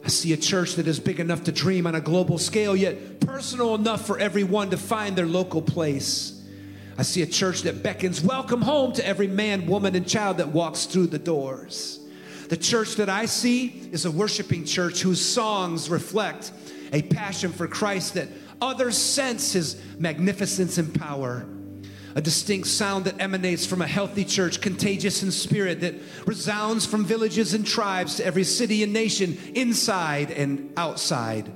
I 0.02 0.08
see 0.08 0.32
a 0.32 0.38
church 0.38 0.76
that 0.76 0.86
is 0.86 0.98
big 0.98 1.20
enough 1.20 1.44
to 1.44 1.52
dream 1.52 1.86
on 1.86 1.94
a 1.94 2.00
global 2.00 2.38
scale, 2.38 2.74
yet 2.74 3.20
personal 3.20 3.74
enough 3.74 4.06
for 4.06 4.18
everyone 4.18 4.70
to 4.70 4.78
find 4.78 5.14
their 5.14 5.26
local 5.26 5.60
place. 5.60 6.42
I 6.96 7.02
see 7.02 7.20
a 7.22 7.26
church 7.26 7.62
that 7.62 7.82
beckons 7.82 8.22
welcome 8.22 8.62
home 8.62 8.92
to 8.94 9.06
every 9.06 9.28
man, 9.28 9.66
woman, 9.66 9.94
and 9.94 10.08
child 10.08 10.38
that 10.38 10.48
walks 10.48 10.86
through 10.86 11.08
the 11.08 11.18
doors. 11.18 12.00
The 12.48 12.56
church 12.56 12.96
that 12.96 13.10
I 13.10 13.26
see 13.26 13.88
is 13.92 14.06
a 14.06 14.10
worshiping 14.10 14.64
church 14.64 15.02
whose 15.02 15.20
songs 15.20 15.90
reflect 15.90 16.52
a 16.92 17.02
passion 17.02 17.52
for 17.52 17.68
Christ 17.68 18.14
that 18.14 18.28
others 18.60 18.96
sense 18.96 19.52
his 19.52 19.80
magnificence 19.98 20.78
and 20.78 20.94
power 20.94 21.46
a 22.18 22.20
distinct 22.20 22.66
sound 22.66 23.04
that 23.04 23.20
emanates 23.20 23.64
from 23.64 23.80
a 23.80 23.86
healthy 23.86 24.24
church, 24.24 24.60
contagious 24.60 25.22
in 25.22 25.30
spirit, 25.30 25.80
that 25.82 25.94
resounds 26.26 26.84
from 26.84 27.04
villages 27.04 27.54
and 27.54 27.64
tribes 27.64 28.16
to 28.16 28.24
every 28.24 28.42
city 28.42 28.82
and 28.82 28.92
nation, 28.92 29.38
inside 29.54 30.32
and 30.32 30.72
outside. 30.76 31.48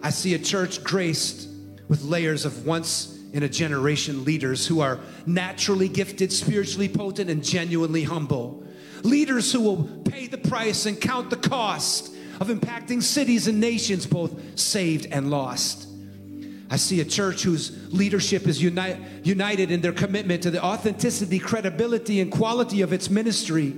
I 0.00 0.10
see 0.10 0.34
a 0.34 0.38
church 0.38 0.84
graced 0.84 1.48
with 1.88 2.02
layers 2.04 2.44
of 2.44 2.64
once 2.64 3.18
in 3.32 3.42
a 3.42 3.48
generation 3.48 4.24
leaders 4.24 4.66
who 4.66 4.80
are 4.80 5.00
naturally 5.26 5.88
gifted, 5.88 6.32
spiritually 6.32 6.88
potent, 6.88 7.28
and 7.28 7.42
genuinely 7.42 8.04
humble. 8.04 8.64
Leaders 9.02 9.50
who 9.52 9.62
will 9.62 9.84
pay 10.04 10.28
the 10.28 10.38
price 10.38 10.86
and 10.86 11.00
count 11.00 11.28
the 11.28 11.36
cost 11.36 12.14
of 12.40 12.48
impacting 12.48 13.02
cities 13.02 13.48
and 13.48 13.58
nations, 13.58 14.06
both 14.06 14.58
saved 14.58 15.06
and 15.10 15.28
lost. 15.28 15.88
I 16.72 16.76
see 16.76 17.02
a 17.02 17.04
church 17.04 17.42
whose 17.42 17.92
leadership 17.92 18.46
is 18.46 18.62
uni- 18.62 18.96
united 19.24 19.70
in 19.70 19.82
their 19.82 19.92
commitment 19.92 20.44
to 20.44 20.50
the 20.50 20.64
authenticity, 20.64 21.38
credibility, 21.38 22.18
and 22.18 22.32
quality 22.32 22.80
of 22.80 22.94
its 22.94 23.10
ministry. 23.10 23.76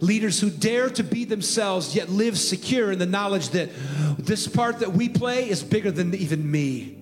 Leaders 0.00 0.38
who 0.38 0.50
dare 0.50 0.90
to 0.90 1.02
be 1.02 1.24
themselves 1.24 1.96
yet 1.96 2.10
live 2.10 2.38
secure 2.38 2.92
in 2.92 2.98
the 2.98 3.06
knowledge 3.06 3.48
that 3.50 3.70
this 4.18 4.46
part 4.46 4.80
that 4.80 4.92
we 4.92 5.08
play 5.08 5.48
is 5.48 5.62
bigger 5.62 5.90
than 5.90 6.14
even 6.14 6.50
me. 6.50 6.98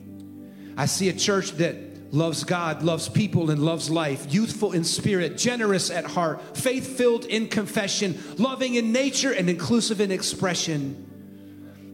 I 0.76 0.86
see 0.86 1.08
a 1.08 1.12
church 1.12 1.50
that 1.56 2.14
loves 2.14 2.44
God, 2.44 2.84
loves 2.84 3.08
people, 3.08 3.50
and 3.50 3.60
loves 3.60 3.90
life, 3.90 4.32
youthful 4.32 4.70
in 4.70 4.84
spirit, 4.84 5.36
generous 5.36 5.90
at 5.90 6.04
heart, 6.04 6.56
faith 6.56 6.96
filled 6.96 7.24
in 7.24 7.48
confession, 7.48 8.16
loving 8.38 8.76
in 8.76 8.92
nature, 8.92 9.32
and 9.32 9.50
inclusive 9.50 10.00
in 10.00 10.12
expression. 10.12 11.11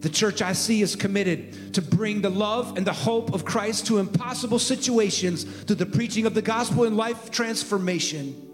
The 0.01 0.09
church 0.09 0.43
I 0.43 0.53
see 0.53 0.81
is 0.81 0.95
committed 0.95 1.75
to 1.75 1.83
bring 1.83 2.21
the 2.21 2.31
love 2.31 2.77
and 2.77 2.87
the 2.87 2.93
hope 2.93 3.35
of 3.35 3.45
Christ 3.45 3.87
to 3.89 3.99
impossible 3.99 4.61
situations 4.61 5.43
through 5.43 5.77
the 5.77 5.87
preaching 5.87 6.25
of 6.25 6.35
the 6.35 6.43
gospel 6.43 6.85
and 6.85 6.97
life 6.97 7.33
transformation. 7.33 8.45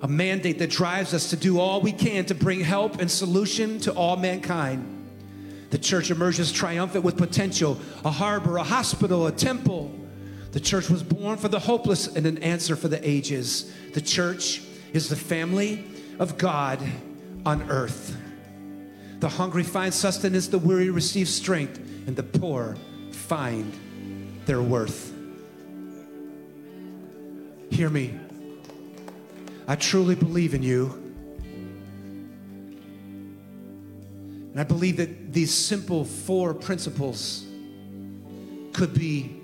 A 0.00 0.08
mandate 0.08 0.58
that 0.58 0.70
drives 0.70 1.14
us 1.14 1.30
to 1.30 1.36
do 1.36 1.60
all 1.60 1.80
we 1.80 1.92
can 1.92 2.24
to 2.24 2.34
bring 2.34 2.60
help 2.60 3.00
and 3.00 3.08
solution 3.08 3.78
to 3.80 3.92
all 3.92 4.16
mankind. 4.16 4.98
The 5.70 5.78
church 5.78 6.10
emerges 6.10 6.50
triumphant 6.50 7.04
with 7.04 7.16
potential, 7.16 7.78
a 8.04 8.10
harbor, 8.10 8.56
a 8.56 8.64
hospital, 8.64 9.28
a 9.28 9.32
temple. 9.32 9.92
The 10.50 10.60
church 10.60 10.90
was 10.90 11.04
born 11.04 11.38
for 11.38 11.48
the 11.48 11.60
hopeless 11.60 12.08
and 12.08 12.26
an 12.26 12.42
answer 12.42 12.74
for 12.74 12.88
the 12.88 13.08
ages. 13.08 13.72
The 13.94 14.00
church 14.00 14.60
is 14.92 15.08
the 15.08 15.16
family 15.16 15.84
of 16.18 16.36
God 16.36 16.82
on 17.46 17.70
earth. 17.70 18.16
The 19.22 19.28
hungry 19.28 19.62
find 19.62 19.94
sustenance, 19.94 20.48
the 20.48 20.58
weary 20.58 20.90
receive 20.90 21.28
strength, 21.28 21.78
and 22.08 22.16
the 22.16 22.24
poor 22.24 22.76
find 23.12 23.72
their 24.46 24.60
worth. 24.60 25.14
Hear 27.70 27.88
me. 27.88 28.18
I 29.68 29.76
truly 29.76 30.16
believe 30.16 30.54
in 30.54 30.64
you. 30.64 30.86
And 34.50 34.58
I 34.58 34.64
believe 34.64 34.96
that 34.96 35.32
these 35.32 35.54
simple 35.54 36.04
four 36.04 36.52
principles 36.52 37.44
could 38.72 38.92
be 38.92 39.40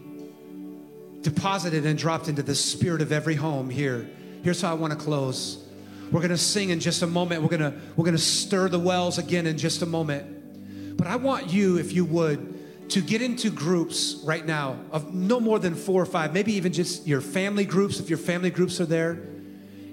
deposited 1.22 1.86
and 1.86 1.96
dropped 1.96 2.26
into 2.26 2.42
the 2.42 2.56
spirit 2.56 3.00
of 3.00 3.12
every 3.12 3.36
home 3.36 3.70
here. 3.70 4.10
Here's 4.42 4.60
how 4.60 4.72
I 4.72 4.74
want 4.74 4.92
to 4.92 4.98
close. 4.98 5.67
We're 6.10 6.20
going 6.20 6.30
to 6.30 6.38
sing 6.38 6.70
in 6.70 6.80
just 6.80 7.02
a 7.02 7.06
moment. 7.06 7.42
We're 7.42 7.56
going 7.56 7.72
to 7.72 7.78
we're 7.96 8.04
going 8.04 8.16
to 8.16 8.22
stir 8.22 8.68
the 8.68 8.78
wells 8.78 9.18
again 9.18 9.46
in 9.46 9.58
just 9.58 9.82
a 9.82 9.86
moment. 9.86 10.96
But 10.96 11.06
I 11.06 11.16
want 11.16 11.52
you 11.52 11.78
if 11.78 11.92
you 11.92 12.04
would 12.06 12.90
to 12.90 13.02
get 13.02 13.20
into 13.20 13.50
groups 13.50 14.20
right 14.24 14.44
now 14.44 14.78
of 14.90 15.14
no 15.14 15.40
more 15.40 15.58
than 15.58 15.74
4 15.74 16.02
or 16.02 16.06
5, 16.06 16.32
maybe 16.32 16.54
even 16.54 16.72
just 16.72 17.06
your 17.06 17.20
family 17.20 17.64
groups 17.64 18.00
if 18.00 18.08
your 18.08 18.18
family 18.18 18.50
groups 18.50 18.80
are 18.80 18.86
there. 18.86 19.12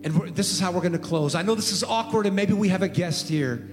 And 0.04 0.14
this 0.36 0.54
is 0.54 0.60
how 0.60 0.72
we're 0.72 0.82
going 0.82 0.94
to 0.94 1.00
close. 1.00 1.36
I 1.36 1.42
know 1.42 1.56
this 1.56 1.72
is 1.72 1.84
awkward 1.84 2.26
and 2.26 2.36
maybe 2.36 2.54
we 2.54 2.70
have 2.70 2.84
a 2.84 2.88
guest 2.88 3.28
here. 3.28 3.68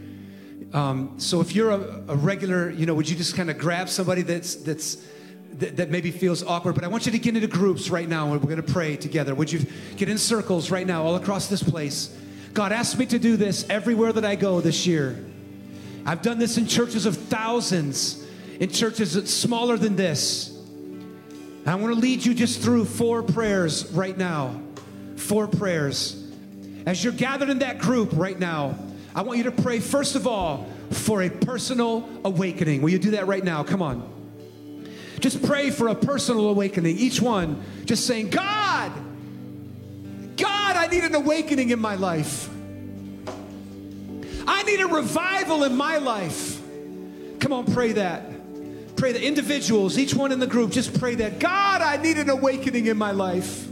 Um, 0.73 1.15
so 1.19 1.41
if 1.41 1.55
you're 1.55 1.71
a, 1.71 2.05
a 2.09 2.17
regular, 2.17 2.71
you 2.71 2.87
know, 2.87 2.95
would 2.95 3.09
you 3.09 3.15
just 3.15 3.37
kind 3.37 3.51
of 3.51 3.59
grab 3.59 3.89
somebody 3.89 4.23
that's 4.23 4.57
that's 4.57 5.05
that, 5.59 5.77
that, 5.77 5.91
maybe 5.91 6.11
feels 6.11 6.43
awkward, 6.43 6.75
but 6.75 6.83
I 6.83 6.89
want 6.89 7.05
you 7.05 7.13
to 7.13 7.19
get 7.19 7.35
into 7.35 7.47
groups 7.47 7.91
right 7.91 8.09
now 8.09 8.33
and 8.33 8.41
we're 8.41 8.49
going 8.49 8.57
to 8.57 8.73
pray 8.73 8.97
together. 8.97 9.35
Would 9.35 9.53
you 9.53 9.67
get 9.97 10.09
in 10.09 10.17
circles 10.17 10.71
right 10.71 10.87
now 10.87 11.05
all 11.05 11.17
across 11.17 11.49
this 11.49 11.63
place? 11.63 12.17
God 12.53 12.73
asked 12.73 12.99
me 12.99 13.07
to 13.07 13.19
do 13.19 13.37
this 13.37 13.69
everywhere 13.71 14.13
that 14.13 14.25
I 14.25 14.35
go 14.35 14.61
this 14.61 14.87
year. 14.87 15.25
I've 16.05 16.23
done 16.23 16.39
this 16.39 16.59
in 16.59 16.67
churches 16.67 17.07
of 17.07 17.17
thousands, 17.17 18.27
in 18.61 18.71
churches 18.71 19.15
that's 19.15 19.33
smaller 19.33 19.77
than 19.77 19.97
this. 19.97 20.51
I 21.65 21.77
want 21.77 21.95
to 21.95 22.01
lead 22.01 22.25
you 22.25 22.35
just 22.35 22.61
through 22.61 22.85
four 22.85 23.23
prayers 23.23 23.91
right 23.93 24.17
now. 24.17 24.61
Four 25.17 25.47
prayers. 25.47 26.19
As 26.85 27.03
you're 27.03 27.13
gathered 27.13 27.49
in 27.49 27.61
that 27.61 27.79
group 27.79 28.11
right 28.15 28.39
now, 28.39 28.77
I 29.15 29.23
want 29.23 29.39
you 29.39 29.45
to 29.45 29.53
pray, 29.53 29.79
first 29.79 30.17
of 30.17 30.27
all, 30.27 30.67
for 30.91 31.23
a 31.23 31.31
personal 31.31 32.09
awakening. 32.25 32.83
Will 32.83 32.91
you 32.91 32.99
do 32.99 33.13
that 33.13 33.27
right 33.27 33.45
now? 33.45 33.63
Come 33.63 33.81
on. 33.81 34.11
Just 35.21 35.43
pray 35.45 35.71
for 35.71 35.89
a 35.89 35.95
personal 35.95 36.49
awakening. 36.49 36.99
Each 36.99 37.23
one 37.23 37.63
just 37.85 38.07
saying, 38.07 38.31
God, 38.31 38.91
God, 40.37 40.77
I 40.77 40.87
need 40.87 41.05
an 41.05 41.15
awakening 41.15 41.71
in 41.71 41.79
my 41.79 41.95
life. 41.95 42.49
I 44.47 44.63
need 44.65 44.81
a 44.81 44.87
revival 44.87 45.65
in 45.65 45.77
my 45.77 45.99
life. 45.99 46.61
Come 47.41 47.53
on, 47.53 47.73
pray 47.73 47.93
that. 47.93 48.31
Pray 48.97 49.13
that 49.13 49.23
individuals, 49.23 49.99
each 49.99 50.15
one 50.15 50.33
in 50.33 50.39
the 50.39 50.47
group, 50.47 50.71
just 50.71 50.99
pray 50.99 51.17
that. 51.17 51.39
God, 51.39 51.83
I 51.83 51.97
need 51.97 52.19
an 52.19 52.31
awakening 52.31 52.87
in 52.87 52.97
my 52.97 53.11
life. 53.11 53.67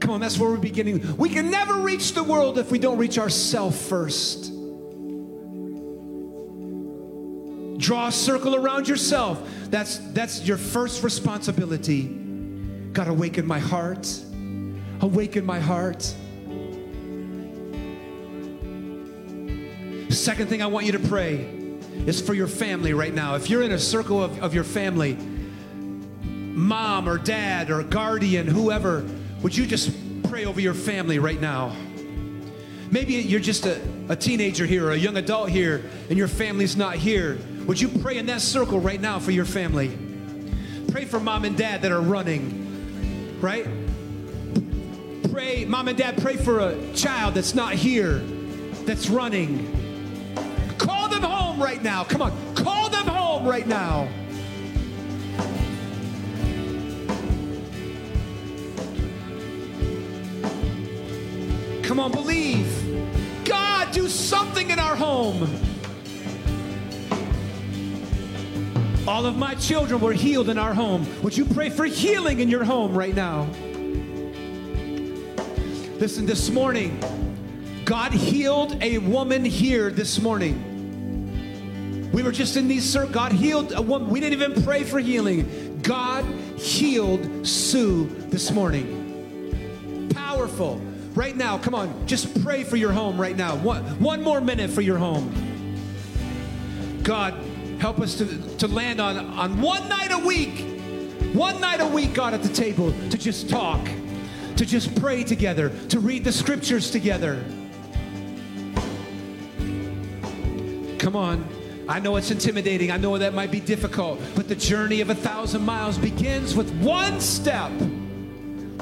Come 0.00 0.10
on, 0.10 0.20
that's 0.20 0.36
where 0.38 0.50
we're 0.50 0.56
beginning. 0.56 1.16
We 1.16 1.28
can 1.28 1.50
never 1.50 1.74
reach 1.74 2.14
the 2.14 2.24
world 2.24 2.58
if 2.58 2.72
we 2.72 2.80
don't 2.80 2.98
reach 2.98 3.18
ourselves 3.18 3.80
first. 3.88 4.52
Draw 7.78 8.08
a 8.08 8.12
circle 8.12 8.56
around 8.56 8.88
yourself. 8.88 9.40
That's 9.70 9.98
that's 10.12 10.42
your 10.46 10.56
first 10.56 11.04
responsibility. 11.04 12.08
God, 12.92 13.08
awaken 13.08 13.46
my 13.46 13.58
heart. 13.58 14.08
Awaken 15.02 15.44
my 15.44 15.58
heart. 15.58 16.14
Second 20.10 20.48
thing 20.48 20.62
I 20.62 20.66
want 20.66 20.86
you 20.86 20.92
to 20.92 21.00
pray 21.00 21.44
is 22.06 22.20
for 22.20 22.34
your 22.34 22.46
family 22.46 22.94
right 22.94 23.12
now. 23.12 23.34
If 23.34 23.50
you're 23.50 23.62
in 23.62 23.72
a 23.72 23.80
circle 23.80 24.22
of, 24.22 24.40
of 24.40 24.54
your 24.54 24.62
family, 24.62 25.14
mom 26.22 27.08
or 27.08 27.18
dad 27.18 27.68
or 27.68 27.82
guardian, 27.82 28.46
whoever, 28.46 29.04
would 29.42 29.56
you 29.56 29.66
just 29.66 29.90
pray 30.28 30.44
over 30.44 30.60
your 30.60 30.72
family 30.72 31.18
right 31.18 31.40
now? 31.40 31.74
Maybe 32.92 33.14
you're 33.14 33.40
just 33.40 33.66
a, 33.66 33.80
a 34.08 34.14
teenager 34.14 34.66
here 34.66 34.86
or 34.86 34.92
a 34.92 34.96
young 34.96 35.16
adult 35.16 35.48
here 35.48 35.82
and 36.10 36.16
your 36.16 36.28
family's 36.28 36.76
not 36.76 36.94
here. 36.94 37.40
Would 37.66 37.80
you 37.80 37.88
pray 37.88 38.18
in 38.18 38.26
that 38.26 38.40
circle 38.40 38.78
right 38.78 39.00
now 39.00 39.18
for 39.18 39.32
your 39.32 39.46
family? 39.46 39.98
Pray 40.92 41.06
for 41.06 41.18
mom 41.18 41.44
and 41.44 41.56
dad 41.56 41.82
that 41.82 41.90
are 41.90 42.00
running, 42.00 43.40
right? 43.40 43.66
Pray, 45.30 45.64
mom 45.64 45.88
and 45.88 45.96
dad, 45.96 46.20
pray 46.20 46.36
for 46.36 46.60
a 46.60 46.92
child 46.94 47.34
that's 47.34 47.54
not 47.54 47.74
here, 47.74 48.18
that's 48.84 49.08
running. 49.08 49.78
Call 50.78 51.08
them 51.08 51.22
home 51.22 51.62
right 51.62 51.82
now. 51.82 52.04
Come 52.04 52.22
on, 52.22 52.54
call 52.54 52.88
them 52.90 53.06
home 53.06 53.46
right 53.46 53.66
now. 53.66 54.08
Come 61.82 62.00
on, 62.00 62.10
believe. 62.10 63.44
God, 63.44 63.92
do 63.92 64.08
something 64.08 64.70
in 64.70 64.78
our 64.78 64.96
home. 64.96 65.42
All 69.06 69.26
of 69.26 69.36
my 69.36 69.54
children 69.56 70.00
were 70.00 70.12
healed 70.12 70.48
in 70.48 70.58
our 70.58 70.72
home. 70.72 71.06
Would 71.22 71.36
you 71.36 71.44
pray 71.44 71.70
for 71.70 71.84
healing 71.84 72.40
in 72.40 72.48
your 72.48 72.64
home 72.64 72.94
right 72.94 73.14
now? 73.14 73.48
Listen, 76.02 76.26
this 76.26 76.50
morning, 76.50 76.98
God 77.84 78.10
healed 78.12 78.76
a 78.82 78.98
woman 78.98 79.44
here 79.44 79.88
this 79.88 80.20
morning. 80.20 82.10
We 82.12 82.24
were 82.24 82.32
just 82.32 82.56
in 82.56 82.66
these 82.66 82.82
circles. 82.82 83.14
God 83.14 83.30
healed 83.30 83.70
a 83.70 83.80
woman. 83.80 84.10
We 84.10 84.18
didn't 84.18 84.42
even 84.42 84.64
pray 84.64 84.82
for 84.82 84.98
healing. 84.98 85.78
God 85.80 86.24
healed 86.58 87.46
Sue 87.46 88.06
this 88.30 88.50
morning. 88.50 90.10
Powerful. 90.12 90.82
Right 91.14 91.36
now, 91.36 91.56
come 91.56 91.76
on, 91.76 92.04
just 92.08 92.42
pray 92.42 92.64
for 92.64 92.74
your 92.74 92.90
home 92.90 93.16
right 93.16 93.36
now. 93.36 93.54
One, 93.54 93.84
one 94.00 94.24
more 94.24 94.40
minute 94.40 94.70
for 94.70 94.80
your 94.80 94.98
home. 94.98 95.32
God, 97.04 97.34
help 97.78 98.00
us 98.00 98.16
to, 98.18 98.56
to 98.56 98.66
land 98.66 99.00
on, 99.00 99.18
on 99.18 99.60
one 99.60 99.88
night 99.88 100.10
a 100.10 100.18
week, 100.18 100.66
one 101.32 101.60
night 101.60 101.80
a 101.80 101.86
week, 101.86 102.12
God, 102.12 102.34
at 102.34 102.42
the 102.42 102.52
table 102.52 102.90
to 103.10 103.16
just 103.16 103.48
talk, 103.48 103.78
to 104.56 104.66
just 104.66 104.94
pray 105.00 105.24
together, 105.24 105.70
to 105.88 106.00
read 106.00 106.24
the 106.24 106.32
scriptures 106.32 106.90
together. 106.90 107.42
Come 110.98 111.16
on. 111.16 111.44
I 111.88 111.98
know 111.98 112.16
it's 112.16 112.30
intimidating. 112.30 112.92
I 112.92 112.96
know 112.96 113.18
that 113.18 113.34
might 113.34 113.50
be 113.50 113.58
difficult, 113.60 114.20
but 114.36 114.48
the 114.48 114.54
journey 114.54 115.00
of 115.00 115.10
a 115.10 115.14
thousand 115.14 115.62
miles 115.62 115.98
begins 115.98 116.54
with 116.54 116.72
one 116.80 117.20
step. 117.20 117.72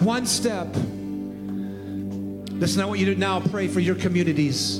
One 0.01 0.27
step. 0.27 0.69
Listen, 2.61 2.83
I 2.83 2.85
want 2.85 3.01
you 3.01 3.07
to 3.07 3.19
now 3.19 3.41
pray 3.41 3.69
for 3.69 3.81
your 3.81 3.95
communities. 3.95 4.79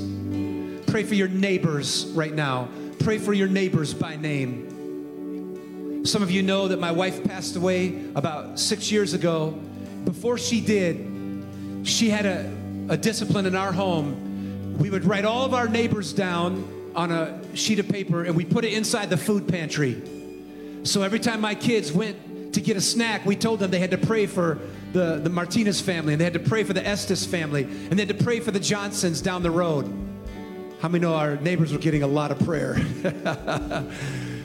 Pray 0.85 1.03
for 1.03 1.15
your 1.15 1.29
neighbors 1.29 2.05
right 2.13 2.33
now. 2.33 2.69
Pray 2.99 3.17
for 3.17 3.33
your 3.33 3.47
neighbors 3.47 3.93
by 3.93 4.17
name. 4.17 6.05
Some 6.05 6.21
of 6.21 6.29
you 6.29 6.43
know 6.43 6.67
that 6.67 6.79
my 6.79 6.91
wife 6.91 7.23
passed 7.23 7.55
away 7.55 8.03
about 8.13 8.59
six 8.59 8.91
years 8.91 9.13
ago. 9.13 9.59
Before 10.05 10.37
she 10.37 10.61
did, 10.61 11.07
she 11.83 12.09
had 12.09 12.25
a, 12.25 12.51
a 12.89 12.97
discipline 12.97 13.45
in 13.45 13.55
our 13.55 13.71
home. 13.71 14.77
We 14.77 14.89
would 14.89 15.05
write 15.05 15.25
all 15.25 15.45
of 15.45 15.53
our 15.53 15.67
neighbors 15.67 16.13
down 16.13 16.91
on 16.95 17.11
a 17.11 17.55
sheet 17.55 17.79
of 17.79 17.87
paper 17.87 18.23
and 18.23 18.35
we 18.35 18.45
put 18.45 18.65
it 18.65 18.73
inside 18.73 19.09
the 19.09 19.17
food 19.17 19.47
pantry. 19.47 20.01
So 20.83 21.03
every 21.03 21.19
time 21.19 21.41
my 21.41 21.55
kids 21.55 21.91
went 21.91 22.53
to 22.53 22.61
get 22.61 22.75
a 22.75 22.81
snack, 22.81 23.25
we 23.25 23.35
told 23.35 23.59
them 23.59 23.71
they 23.71 23.79
had 23.79 23.91
to 23.91 23.97
pray 23.97 24.25
for 24.25 24.59
the, 24.93 25.19
the 25.23 25.29
Martinez 25.29 25.79
family, 25.79 26.13
and 26.13 26.19
they 26.19 26.25
had 26.25 26.33
to 26.33 26.39
pray 26.39 26.63
for 26.63 26.73
the 26.73 26.85
Estes 26.85 27.25
family, 27.25 27.63
and 27.63 27.91
they 27.91 28.05
had 28.05 28.17
to 28.17 28.23
pray 28.23 28.39
for 28.39 28.51
the 28.51 28.59
Johnsons 28.59 29.21
down 29.21 29.41
the 29.41 29.51
road. 29.51 29.85
How 30.81 30.89
many 30.89 31.03
know 31.03 31.13
our 31.13 31.35
neighbors 31.37 31.71
were 31.71 31.79
getting 31.79 32.03
a 32.03 32.07
lot 32.07 32.31
of 32.31 32.39
prayer? 32.39 32.75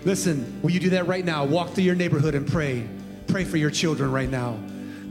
Listen, 0.04 0.61
will 0.62 0.70
you 0.70 0.78
do 0.78 0.90
that 0.90 1.09
right 1.09 1.24
now? 1.24 1.44
Walk 1.44 1.70
through 1.70 1.84
your 1.84 1.94
neighborhood 1.94 2.34
and 2.34 2.46
pray. 2.46 2.86
Pray 3.26 3.44
for 3.44 3.57
your 3.57 3.70
children 3.70 4.12
right 4.12 4.30
now. 4.30 4.57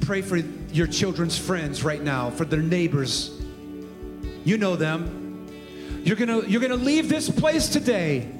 Pray 0.01 0.21
for 0.21 0.37
your 0.37 0.87
children's 0.87 1.37
friends 1.37 1.83
right 1.83 2.01
now, 2.01 2.29
for 2.29 2.45
their 2.45 2.61
neighbors. 2.61 3.41
You 4.43 4.57
know 4.57 4.75
them. 4.75 5.47
You're 6.03 6.17
gonna, 6.17 6.45
you're 6.45 6.61
gonna 6.61 6.75
leave 6.75 7.09
this 7.09 7.29
place 7.29 7.67
today 7.67 8.31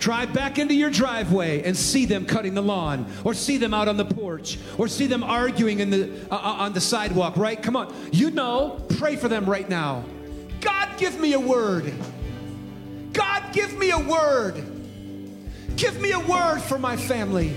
drive 0.00 0.32
back 0.32 0.58
into 0.58 0.74
your 0.74 0.90
driveway 0.90 1.62
and 1.62 1.76
see 1.76 2.06
them 2.06 2.24
cutting 2.24 2.54
the 2.54 2.62
lawn 2.62 3.06
or 3.22 3.34
see 3.34 3.58
them 3.58 3.74
out 3.74 3.86
on 3.86 3.96
the 3.96 4.04
porch 4.04 4.58
or 4.78 4.88
see 4.88 5.06
them 5.06 5.22
arguing 5.22 5.78
in 5.80 5.90
the, 5.90 6.10
uh, 6.30 6.34
uh, 6.34 6.64
on 6.64 6.72
the 6.72 6.80
sidewalk, 6.80 7.36
right? 7.36 7.62
Come 7.62 7.76
on. 7.76 7.94
You 8.10 8.30
know, 8.30 8.84
pray 8.98 9.16
for 9.16 9.28
them 9.28 9.44
right 9.44 9.68
now. 9.68 10.04
God, 10.60 10.88
give 10.98 11.20
me 11.20 11.34
a 11.34 11.40
word. 11.40 11.92
God, 13.12 13.52
give 13.52 13.78
me 13.78 13.90
a 13.90 13.98
word. 13.98 14.54
Give 15.76 16.00
me 16.00 16.12
a 16.12 16.20
word 16.20 16.60
for 16.60 16.78
my 16.78 16.96
family. 16.96 17.54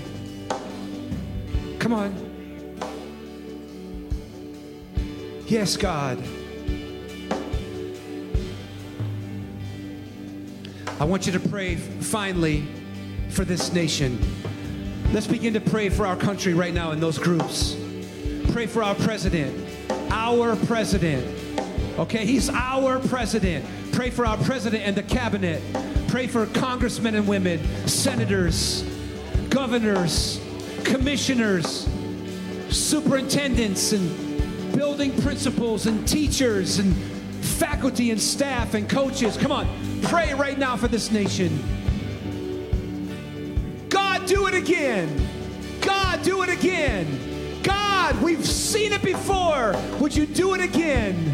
Come 1.78 1.92
on. 1.92 2.23
Yes, 5.46 5.76
God. 5.76 6.18
I 10.98 11.04
want 11.04 11.26
you 11.26 11.32
to 11.32 11.40
pray 11.40 11.76
finally 11.76 12.66
for 13.28 13.44
this 13.44 13.70
nation. 13.70 14.18
Let's 15.12 15.26
begin 15.26 15.52
to 15.52 15.60
pray 15.60 15.90
for 15.90 16.06
our 16.06 16.16
country 16.16 16.54
right 16.54 16.72
now 16.72 16.92
in 16.92 17.00
those 17.00 17.18
groups. 17.18 17.76
Pray 18.52 18.66
for 18.66 18.82
our 18.82 18.94
president, 18.94 19.54
our 20.10 20.56
president. 20.56 21.26
Okay, 21.98 22.24
he's 22.24 22.48
our 22.48 22.98
president. 23.00 23.66
Pray 23.92 24.08
for 24.08 24.24
our 24.24 24.38
president 24.38 24.82
and 24.84 24.96
the 24.96 25.02
cabinet. 25.02 25.62
Pray 26.08 26.26
for 26.26 26.46
congressmen 26.46 27.16
and 27.16 27.28
women, 27.28 27.62
senators, 27.86 28.82
governors, 29.50 30.40
commissioners, 30.84 31.86
superintendents, 32.70 33.92
and 33.92 34.33
building 34.74 35.20
principals, 35.22 35.86
and 35.86 36.06
teachers, 36.06 36.78
and 36.78 36.94
faculty, 37.44 38.10
and 38.10 38.20
staff, 38.20 38.74
and 38.74 38.88
coaches. 38.88 39.36
Come 39.36 39.52
on, 39.52 39.68
pray 40.02 40.34
right 40.34 40.58
now 40.58 40.76
for 40.76 40.88
this 40.88 41.10
nation. 41.10 41.62
God, 43.88 44.26
do 44.26 44.46
it 44.46 44.54
again. 44.54 45.28
God, 45.80 46.22
do 46.22 46.42
it 46.42 46.48
again. 46.48 47.62
God, 47.62 48.20
we've 48.22 48.44
seen 48.44 48.92
it 48.92 49.02
before. 49.02 49.74
Would 50.00 50.14
you 50.14 50.26
do 50.26 50.54
it 50.54 50.60
again? 50.60 51.32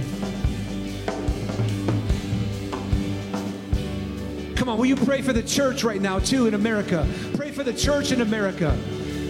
Come 4.56 4.68
on, 4.68 4.76
will 4.76 4.86
you 4.86 4.96
pray 4.96 5.22
for 5.22 5.32
the 5.32 5.42
church 5.42 5.84
right 5.84 6.00
now, 6.00 6.18
too, 6.18 6.46
in 6.46 6.54
America? 6.54 7.08
Pray 7.34 7.50
for 7.50 7.64
the 7.64 7.72
church 7.72 8.12
in 8.12 8.20
America. 8.20 8.78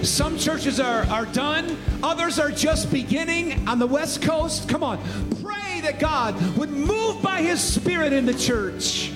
Some 0.02 0.38
churches 0.38 0.80
are, 0.80 1.02
are 1.04 1.26
done, 1.26 1.76
others 2.02 2.38
are 2.38 2.50
just 2.50 2.90
beginning 2.90 3.68
on 3.68 3.78
the 3.78 3.86
West 3.86 4.22
Coast. 4.22 4.68
Come 4.68 4.82
on, 4.82 4.98
pray 5.42 5.80
that 5.82 5.98
God 5.98 6.40
would 6.56 6.70
move 6.70 7.20
by 7.20 7.42
His 7.42 7.62
Spirit 7.62 8.14
in 8.14 8.24
the 8.24 8.34
church. 8.34 9.12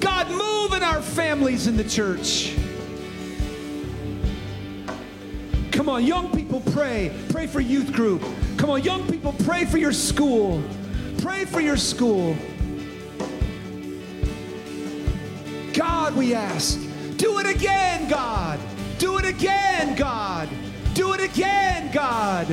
God, 0.00 0.30
move 0.30 0.72
in 0.72 0.82
our 0.82 1.02
families 1.02 1.66
in 1.66 1.76
the 1.76 1.84
church. 1.84 2.56
Come 5.72 5.88
on, 5.88 6.04
young 6.04 6.32
people, 6.32 6.60
pray. 6.72 7.14
Pray 7.28 7.46
for 7.46 7.60
youth 7.60 7.92
group. 7.92 8.22
Come 8.56 8.70
on, 8.70 8.82
young 8.82 9.06
people, 9.10 9.34
pray 9.44 9.66
for 9.66 9.76
your 9.78 9.92
school. 9.92 10.62
Pray 11.20 11.44
for 11.44 11.60
your 11.60 11.76
school. 11.76 12.34
God, 15.74 16.16
we 16.16 16.34
ask, 16.34 16.78
do 17.16 17.38
it 17.38 17.46
again, 17.46 18.08
God. 18.08 18.58
Do 19.02 19.18
it 19.18 19.24
again, 19.24 19.96
God. 19.96 20.48
Do 20.94 21.12
it 21.12 21.20
again, 21.20 21.90
God. 21.92 22.46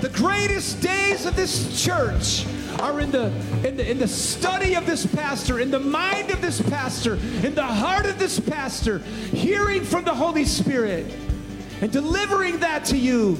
The 0.00 0.08
greatest 0.10 0.80
days 0.80 1.26
of 1.26 1.34
this 1.34 1.82
church 1.82 2.46
are 2.78 3.00
in 3.00 3.10
the, 3.10 3.32
in 3.66 3.76
the 3.76 3.90
in 3.90 3.98
the 3.98 4.06
study 4.06 4.76
of 4.76 4.86
this 4.86 5.04
pastor, 5.04 5.58
in 5.58 5.72
the 5.72 5.80
mind 5.80 6.30
of 6.30 6.40
this 6.40 6.62
pastor, 6.62 7.14
in 7.42 7.52
the 7.56 7.64
heart 7.64 8.06
of 8.06 8.16
this 8.16 8.38
pastor, 8.38 8.98
hearing 9.00 9.82
from 9.82 10.04
the 10.04 10.14
Holy 10.14 10.44
Spirit 10.44 11.12
and 11.80 11.90
delivering 11.90 12.60
that 12.60 12.84
to 12.84 12.96
you. 12.96 13.36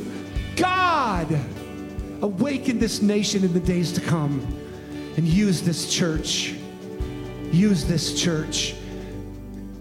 God, 0.57 1.29
awaken 2.23 2.81
this 2.81 3.03
nation 3.03 3.45
in 3.45 3.53
the 3.53 3.61
days 3.61 3.93
to 3.93 4.01
come 4.01 4.41
and 5.17 5.29
use 5.29 5.63
this 5.63 5.89
church. 5.89 6.57
Use 7.53 7.85
this 7.85 8.21
church. 8.21 8.75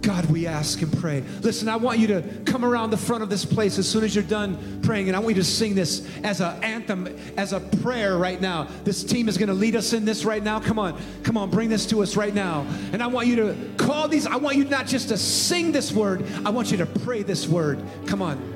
God, 0.04 0.26
we 0.26 0.46
ask 0.46 0.82
and 0.82 0.92
pray. 1.00 1.24
Listen, 1.42 1.70
I 1.70 1.78
want 1.78 1.98
you 1.98 2.08
to 2.08 2.22
come 2.46 2.66
around 2.66 2.90
the 2.90 2.98
front 2.98 3.24
of 3.24 3.30
this 3.30 3.46
place 3.46 3.80
as 3.80 3.90
soon 3.90 4.04
as 4.04 4.14
you're 4.14 4.24
done 4.26 4.82
praying, 4.84 5.08
and 5.08 5.16
I 5.16 5.20
want 5.20 5.38
you 5.38 5.42
to 5.42 5.48
sing 5.48 5.76
this 5.76 6.06
as 6.24 6.42
an 6.42 6.62
anthem, 6.62 7.08
as 7.38 7.54
a 7.54 7.62
prayer 7.62 8.18
right 8.18 8.40
now. 8.40 8.68
This 8.84 9.02
team 9.02 9.30
is 9.30 9.38
going 9.38 9.48
to 9.48 9.56
lead 9.56 9.78
us 9.78 9.94
in 9.94 10.04
this 10.04 10.26
right 10.26 10.44
now. 10.44 10.60
Come 10.60 10.78
on, 10.78 11.02
come 11.24 11.38
on, 11.38 11.50
bring 11.50 11.70
this 11.70 11.86
to 11.88 12.04
us 12.04 12.18
right 12.18 12.36
now. 12.36 12.68
And 12.92 13.02
I 13.02 13.08
want 13.08 13.28
you 13.28 13.38
to 13.38 13.56
call 13.78 14.10
these, 14.10 14.28
I 14.28 14.36
want 14.36 14.58
you 14.58 14.66
not 14.66 14.88
just 14.88 15.08
to 15.08 15.18
sing 15.18 15.72
this 15.72 15.94
word, 15.94 16.26
I 16.46 16.50
want 16.50 16.70
you 16.70 16.78
to 16.78 16.86
pray 16.86 17.24
this 17.24 17.48
word. 17.48 17.82
Come 18.06 18.22
on. 18.22 18.52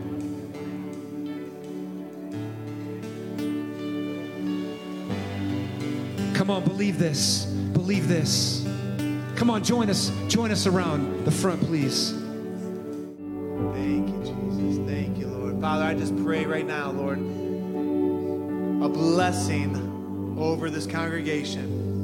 Come 6.35 6.51
on, 6.51 6.65
believe 6.65 6.99
this. 6.99 7.45
Believe 7.45 8.09
this. 8.09 8.66
Come 9.37 9.49
on, 9.51 9.63
join 9.63 9.87
us. 9.87 10.11
Join 10.27 10.49
us 10.49 10.65
around 10.65 11.23
the 11.23 11.29
front, 11.29 11.61
please. 11.61 12.09
Thank 13.73 14.09
you, 14.09 14.19
Jesus. 14.23 14.79
Thank 14.89 15.19
you, 15.19 15.27
Lord. 15.27 15.61
Father, 15.61 15.83
I 15.83 15.93
just 15.93 16.17
pray 16.23 16.45
right 16.45 16.65
now, 16.65 16.89
Lord, 16.89 17.19
a 17.19 18.89
blessing 18.89 20.35
over 20.39 20.71
this 20.71 20.87
congregation, 20.87 22.03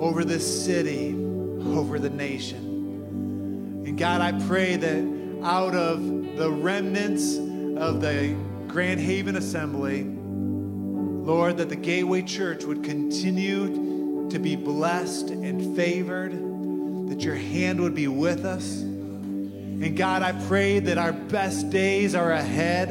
over 0.00 0.24
this 0.24 0.64
city, 0.64 1.14
over 1.14 2.00
the 2.00 2.10
nation. 2.10 3.84
And 3.86 3.96
God, 3.96 4.20
I 4.20 4.32
pray 4.48 4.74
that 4.74 5.40
out 5.44 5.76
of 5.76 6.02
the 6.36 6.50
remnants 6.50 7.36
of 7.36 8.00
the 8.00 8.36
Grand 8.66 8.98
Haven 8.98 9.36
Assembly, 9.36 10.02
Lord, 10.02 11.58
that 11.58 11.68
the 11.68 11.76
Gateway 11.76 12.22
Church 12.22 12.64
would 12.64 12.82
continue 12.82 13.87
to 14.30 14.38
be 14.38 14.56
blessed 14.56 15.30
and 15.30 15.74
favored, 15.76 16.32
that 17.10 17.20
your 17.20 17.34
hand 17.34 17.80
would 17.80 17.94
be 17.94 18.08
with 18.08 18.44
us. 18.44 18.80
And 18.80 19.96
God, 19.96 20.22
I 20.22 20.32
pray 20.46 20.80
that 20.80 20.98
our 20.98 21.12
best 21.12 21.70
days 21.70 22.14
are 22.14 22.32
ahead. 22.32 22.88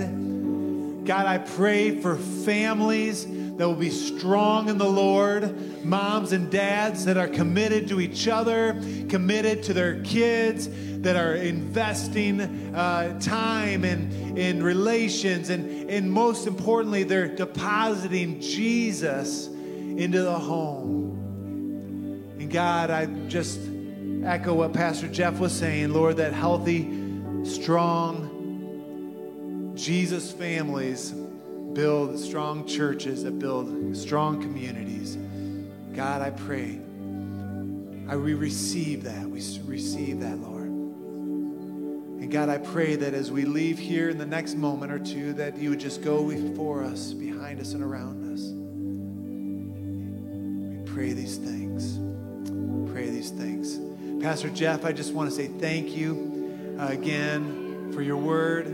God, 1.06 1.26
I 1.26 1.38
pray 1.38 2.00
for 2.02 2.16
families 2.18 3.26
that 3.26 3.68
will 3.68 3.76
be 3.76 3.90
strong 3.90 4.70
in 4.70 4.78
the 4.78 4.90
Lord, 4.90 5.84
moms 5.84 6.32
and 6.32 6.52
dads 6.52 7.06
that 7.06 7.18
are 7.18 7.28
committed 7.28 7.88
to 7.90 8.00
each 8.00 8.28
other, 8.28 8.74
committed 9.10 9.64
to 9.64 9.74
their 9.74 10.02
kids, 10.04 10.70
that 11.02 11.16
are 11.16 11.36
investing 11.36 12.42
uh, 12.76 13.20
time 13.20 13.84
in, 13.84 14.38
in 14.38 14.62
relations, 14.62 15.50
and, 15.50 15.90
and 15.90 16.12
most 16.12 16.48
importantly, 16.48 17.04
they're 17.04 17.28
depositing 17.28 18.40
Jesus 18.42 19.48
into 19.48 20.22
the 20.22 20.38
home. 20.38 21.07
And 22.48 22.54
God, 22.54 22.92
I 22.92 23.08
just 23.28 23.60
echo 24.24 24.54
what 24.54 24.72
Pastor 24.72 25.10
Jeff 25.10 25.38
was 25.38 25.52
saying, 25.52 25.92
Lord, 25.92 26.16
that 26.16 26.32
healthy, 26.32 26.90
strong 27.44 29.74
Jesus 29.76 30.32
families 30.32 31.12
build 31.12 32.18
strong 32.18 32.66
churches 32.66 33.26
that 33.26 33.38
build 33.38 33.98
strong 33.98 34.42
communities. 34.42 35.18
God, 35.94 36.22
I 36.22 36.30
pray. 36.30 36.80
I, 38.08 38.16
we 38.16 38.34
receive 38.34 39.04
that. 39.04 39.26
We 39.26 39.42
receive 39.66 40.22
that, 40.22 40.38
Lord. 40.38 40.70
And 40.70 42.32
God, 42.32 42.48
I 42.48 42.60
pray 42.60 42.96
that 42.96 43.14
as 43.14 43.30
we 43.30 43.44
leave 43.44 43.78
here 43.78 44.10
in 44.10 44.18
the 44.18 44.26
next 44.26 44.56
moment 44.56 44.94
or 44.94 45.00
two, 45.00 45.34
that 45.34 45.58
you 45.58 45.72
would 45.72 45.82
just 45.82 46.02
go 46.02 46.30
before 46.30 46.86
us, 46.86 47.12
behind 47.12 47.60
us, 47.60 47.74
and 47.74 47.84
around 47.84 48.34
us. 48.34 48.42
We 50.78 50.94
pray 50.94 51.12
these 51.12 51.36
things 51.36 52.08
pray 52.98 53.12
these 53.12 53.30
things. 53.30 53.80
Pastor 54.24 54.50
Jeff, 54.50 54.84
I 54.84 54.92
just 54.92 55.14
want 55.14 55.30
to 55.30 55.36
say 55.36 55.46
thank 55.46 55.96
you 55.96 56.76
uh, 56.80 56.88
again 56.88 57.92
for 57.94 58.02
your 58.02 58.18
word, 58.18 58.66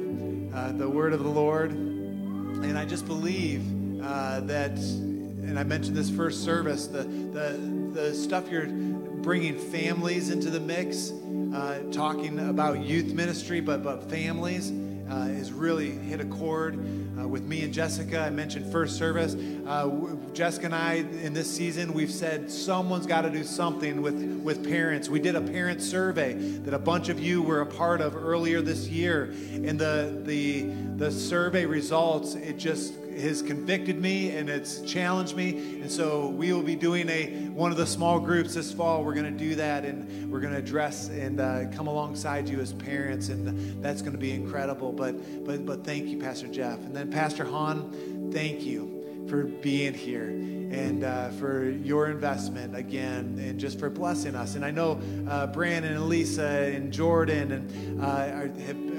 uh, 0.54 0.72
the 0.72 0.88
word 0.88 1.12
of 1.12 1.22
the 1.22 1.30
Lord. 1.30 1.72
And 1.72 2.78
I 2.78 2.86
just 2.86 3.06
believe 3.06 3.62
uh, 4.02 4.40
that, 4.42 4.78
and 4.78 5.60
I 5.60 5.64
mentioned 5.64 5.98
this 5.98 6.10
first 6.10 6.42
service, 6.42 6.88
the, 6.88 7.04
the, 7.04 7.60
the 7.92 8.14
stuff 8.14 8.50
you're 8.50 8.68
bringing 8.68 9.60
families 9.60 10.30
into 10.30 10.50
the 10.50 10.62
mix, 10.62 11.12
uh, 11.12 11.84
talking 11.92 12.40
about 12.48 12.80
youth 12.80 13.14
ministry, 13.14 13.60
but, 13.60 13.84
but 13.84 14.10
families 14.10 14.70
uh, 15.10 15.28
has 15.28 15.52
really 15.52 15.92
hit 15.92 16.20
a 16.20 16.26
chord 16.26 16.78
uh, 17.20 17.28
with 17.28 17.44
me 17.44 17.64
and 17.64 17.74
Jessica. 17.74 18.20
I 18.20 18.30
mentioned 18.30 18.72
first 18.72 18.98
service. 18.98 19.36
Uh, 19.66 20.16
Jessica 20.34 20.66
and 20.66 20.76
I, 20.76 20.94
in 20.96 21.34
this 21.34 21.50
season, 21.50 21.94
we've 21.94 22.12
said 22.12 22.50
someone's 22.50 23.06
got 23.06 23.22
to 23.22 23.30
do 23.30 23.44
something 23.44 24.02
with, 24.02 24.22
with 24.44 24.64
parents. 24.68 25.10
We 25.10 25.20
did 25.20 25.36
a 25.36 25.42
parent 25.42 25.82
survey 25.82 26.34
that 26.34 26.74
a 26.74 26.80
bunch 26.80 27.10
of 27.10 27.20
you 27.20 27.42
were 27.42 27.62
a 27.62 27.66
part 27.66 28.02
of 28.02 28.16
earlier 28.16 28.62
this 28.62 28.88
year. 28.88 29.34
And 29.54 29.80
the, 29.80 30.22
the, 30.24 30.64
the 30.98 31.12
survey 31.12 31.66
results, 31.66 32.36
it 32.36 32.58
just 32.58 32.94
has 33.20 33.42
convicted 33.42 34.00
me 34.00 34.32
and 34.32 34.50
it's 34.50 34.82
challenged 34.82 35.36
me. 35.36 35.82
And 35.82 35.92
so 35.92 36.28
we 36.28 36.54
will 36.54 36.64
be 36.64 36.76
doing 36.76 37.10
a 37.10 37.50
one 37.50 37.72
of 37.72 37.78
the 37.78 37.88
small 37.88 38.20
groups 38.20 38.54
this 38.54 38.72
fall. 38.72 39.04
We're 39.04 39.14
going 39.14 39.32
to 39.32 39.44
do 39.44 39.56
that 39.56 39.86
and 39.86 40.32
we're 40.32 40.40
going 40.40 40.54
to 40.54 40.60
address 40.60 41.10
and 41.10 41.40
uh, 41.40 41.66
come 41.74 41.88
alongside 41.88 42.50
you 42.50 42.60
as 42.60 42.74
parents, 42.74 43.30
and 43.30 43.84
that's 43.84 44.02
going 44.02 44.14
to 44.14 44.20
be 44.20 44.32
incredible. 44.32 44.92
But 44.92 45.46
but 45.46 45.66
but 45.66 45.84
thank 45.84 46.08
you, 46.08 46.18
Pastor 46.18 46.48
Jeff, 46.48 46.80
and 46.80 46.96
then 46.96 47.12
Pastor 47.12 47.46
Han. 47.46 48.32
Thank 48.32 48.64
you 48.64 49.26
for 49.30 49.44
being 49.44 49.94
here 49.94 50.28
and 50.28 51.04
uh, 51.04 51.30
for 51.30 51.70
your 51.70 52.10
investment 52.10 52.76
again, 52.76 53.38
and 53.40 53.60
just 53.60 53.80
for 53.80 53.90
blessing 53.90 54.36
us. 54.36 54.56
And 54.56 54.66
I 54.66 54.72
know 54.72 55.00
uh, 55.30 55.48
Brandon 55.48 55.94
and 55.94 56.10
Lisa 56.10 56.72
and 56.74 56.92
Jordan 56.92 57.52
and 57.52 58.02
uh, 58.02 58.06
are, 58.06 58.52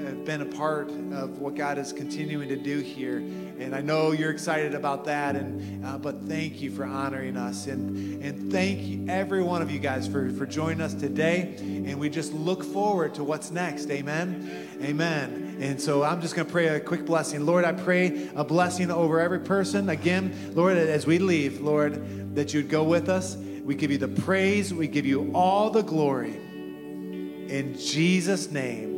have 0.05 0.25
been 0.25 0.41
a 0.41 0.45
part 0.45 0.89
of 0.89 1.39
what 1.39 1.55
God 1.55 1.77
is 1.77 1.91
continuing 1.91 2.49
to 2.49 2.55
do 2.55 2.79
here. 2.79 3.17
And 3.17 3.75
I 3.75 3.81
know 3.81 4.11
you're 4.11 4.31
excited 4.31 4.75
about 4.75 5.05
that. 5.05 5.35
And 5.35 5.85
uh, 5.85 5.97
but 5.97 6.23
thank 6.23 6.61
you 6.61 6.71
for 6.71 6.85
honoring 6.85 7.37
us. 7.37 7.67
And 7.67 8.23
and 8.23 8.51
thank 8.51 8.81
you, 8.81 9.05
every 9.09 9.43
one 9.43 9.61
of 9.61 9.71
you 9.71 9.79
guys 9.79 10.07
for, 10.07 10.29
for 10.31 10.45
joining 10.45 10.81
us 10.81 10.93
today. 10.93 11.55
And 11.59 11.99
we 11.99 12.09
just 12.09 12.33
look 12.33 12.63
forward 12.63 13.15
to 13.15 13.23
what's 13.23 13.51
next. 13.51 13.89
Amen. 13.89 14.67
Amen. 14.81 15.57
And 15.59 15.79
so 15.79 16.03
I'm 16.03 16.21
just 16.21 16.35
going 16.35 16.47
to 16.47 16.51
pray 16.51 16.67
a 16.67 16.79
quick 16.79 17.05
blessing. 17.05 17.45
Lord, 17.45 17.65
I 17.65 17.71
pray 17.71 18.29
a 18.35 18.43
blessing 18.43 18.91
over 18.91 19.19
every 19.19 19.39
person. 19.39 19.89
Again, 19.89 20.53
Lord, 20.53 20.77
as 20.77 21.07
we 21.07 21.19
leave, 21.19 21.61
Lord, 21.61 22.35
that 22.35 22.53
you'd 22.53 22.69
go 22.69 22.83
with 22.83 23.09
us. 23.09 23.35
We 23.35 23.75
give 23.75 23.89
you 23.89 23.97
the 23.97 24.09
praise. 24.09 24.73
We 24.73 24.87
give 24.87 25.05
you 25.05 25.31
all 25.33 25.69
the 25.69 25.81
glory. 25.81 26.35
In 26.35 27.75
Jesus' 27.77 28.51
name. 28.51 28.94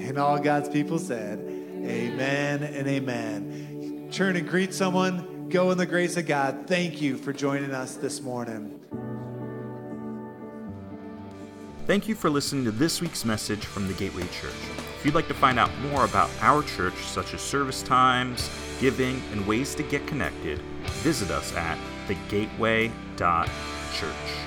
And 0.00 0.18
all 0.18 0.38
God's 0.38 0.68
people 0.68 0.98
said, 0.98 1.38
Amen 1.38 2.62
and 2.62 2.88
amen. 2.88 4.08
Turn 4.12 4.36
and 4.36 4.48
greet 4.48 4.74
someone. 4.74 5.48
Go 5.48 5.70
in 5.70 5.78
the 5.78 5.86
grace 5.86 6.16
of 6.16 6.26
God. 6.26 6.66
Thank 6.66 7.00
you 7.00 7.16
for 7.16 7.32
joining 7.32 7.72
us 7.72 7.96
this 7.96 8.20
morning. 8.20 8.80
Thank 11.86 12.06
you 12.06 12.14
for 12.14 12.30
listening 12.30 12.64
to 12.64 12.70
this 12.70 13.00
week's 13.00 13.24
message 13.24 13.64
from 13.64 13.88
the 13.88 13.94
Gateway 13.94 14.26
Church. 14.28 14.52
If 14.98 15.04
you'd 15.04 15.14
like 15.14 15.28
to 15.28 15.34
find 15.34 15.58
out 15.58 15.70
more 15.78 16.04
about 16.04 16.30
our 16.40 16.62
church, 16.62 16.94
such 16.94 17.34
as 17.34 17.40
service 17.40 17.82
times, 17.82 18.48
giving, 18.80 19.22
and 19.32 19.46
ways 19.46 19.74
to 19.74 19.82
get 19.82 20.06
connected, 20.06 20.60
visit 21.02 21.30
us 21.30 21.54
at 21.56 21.78
thegateway.church. 22.06 24.39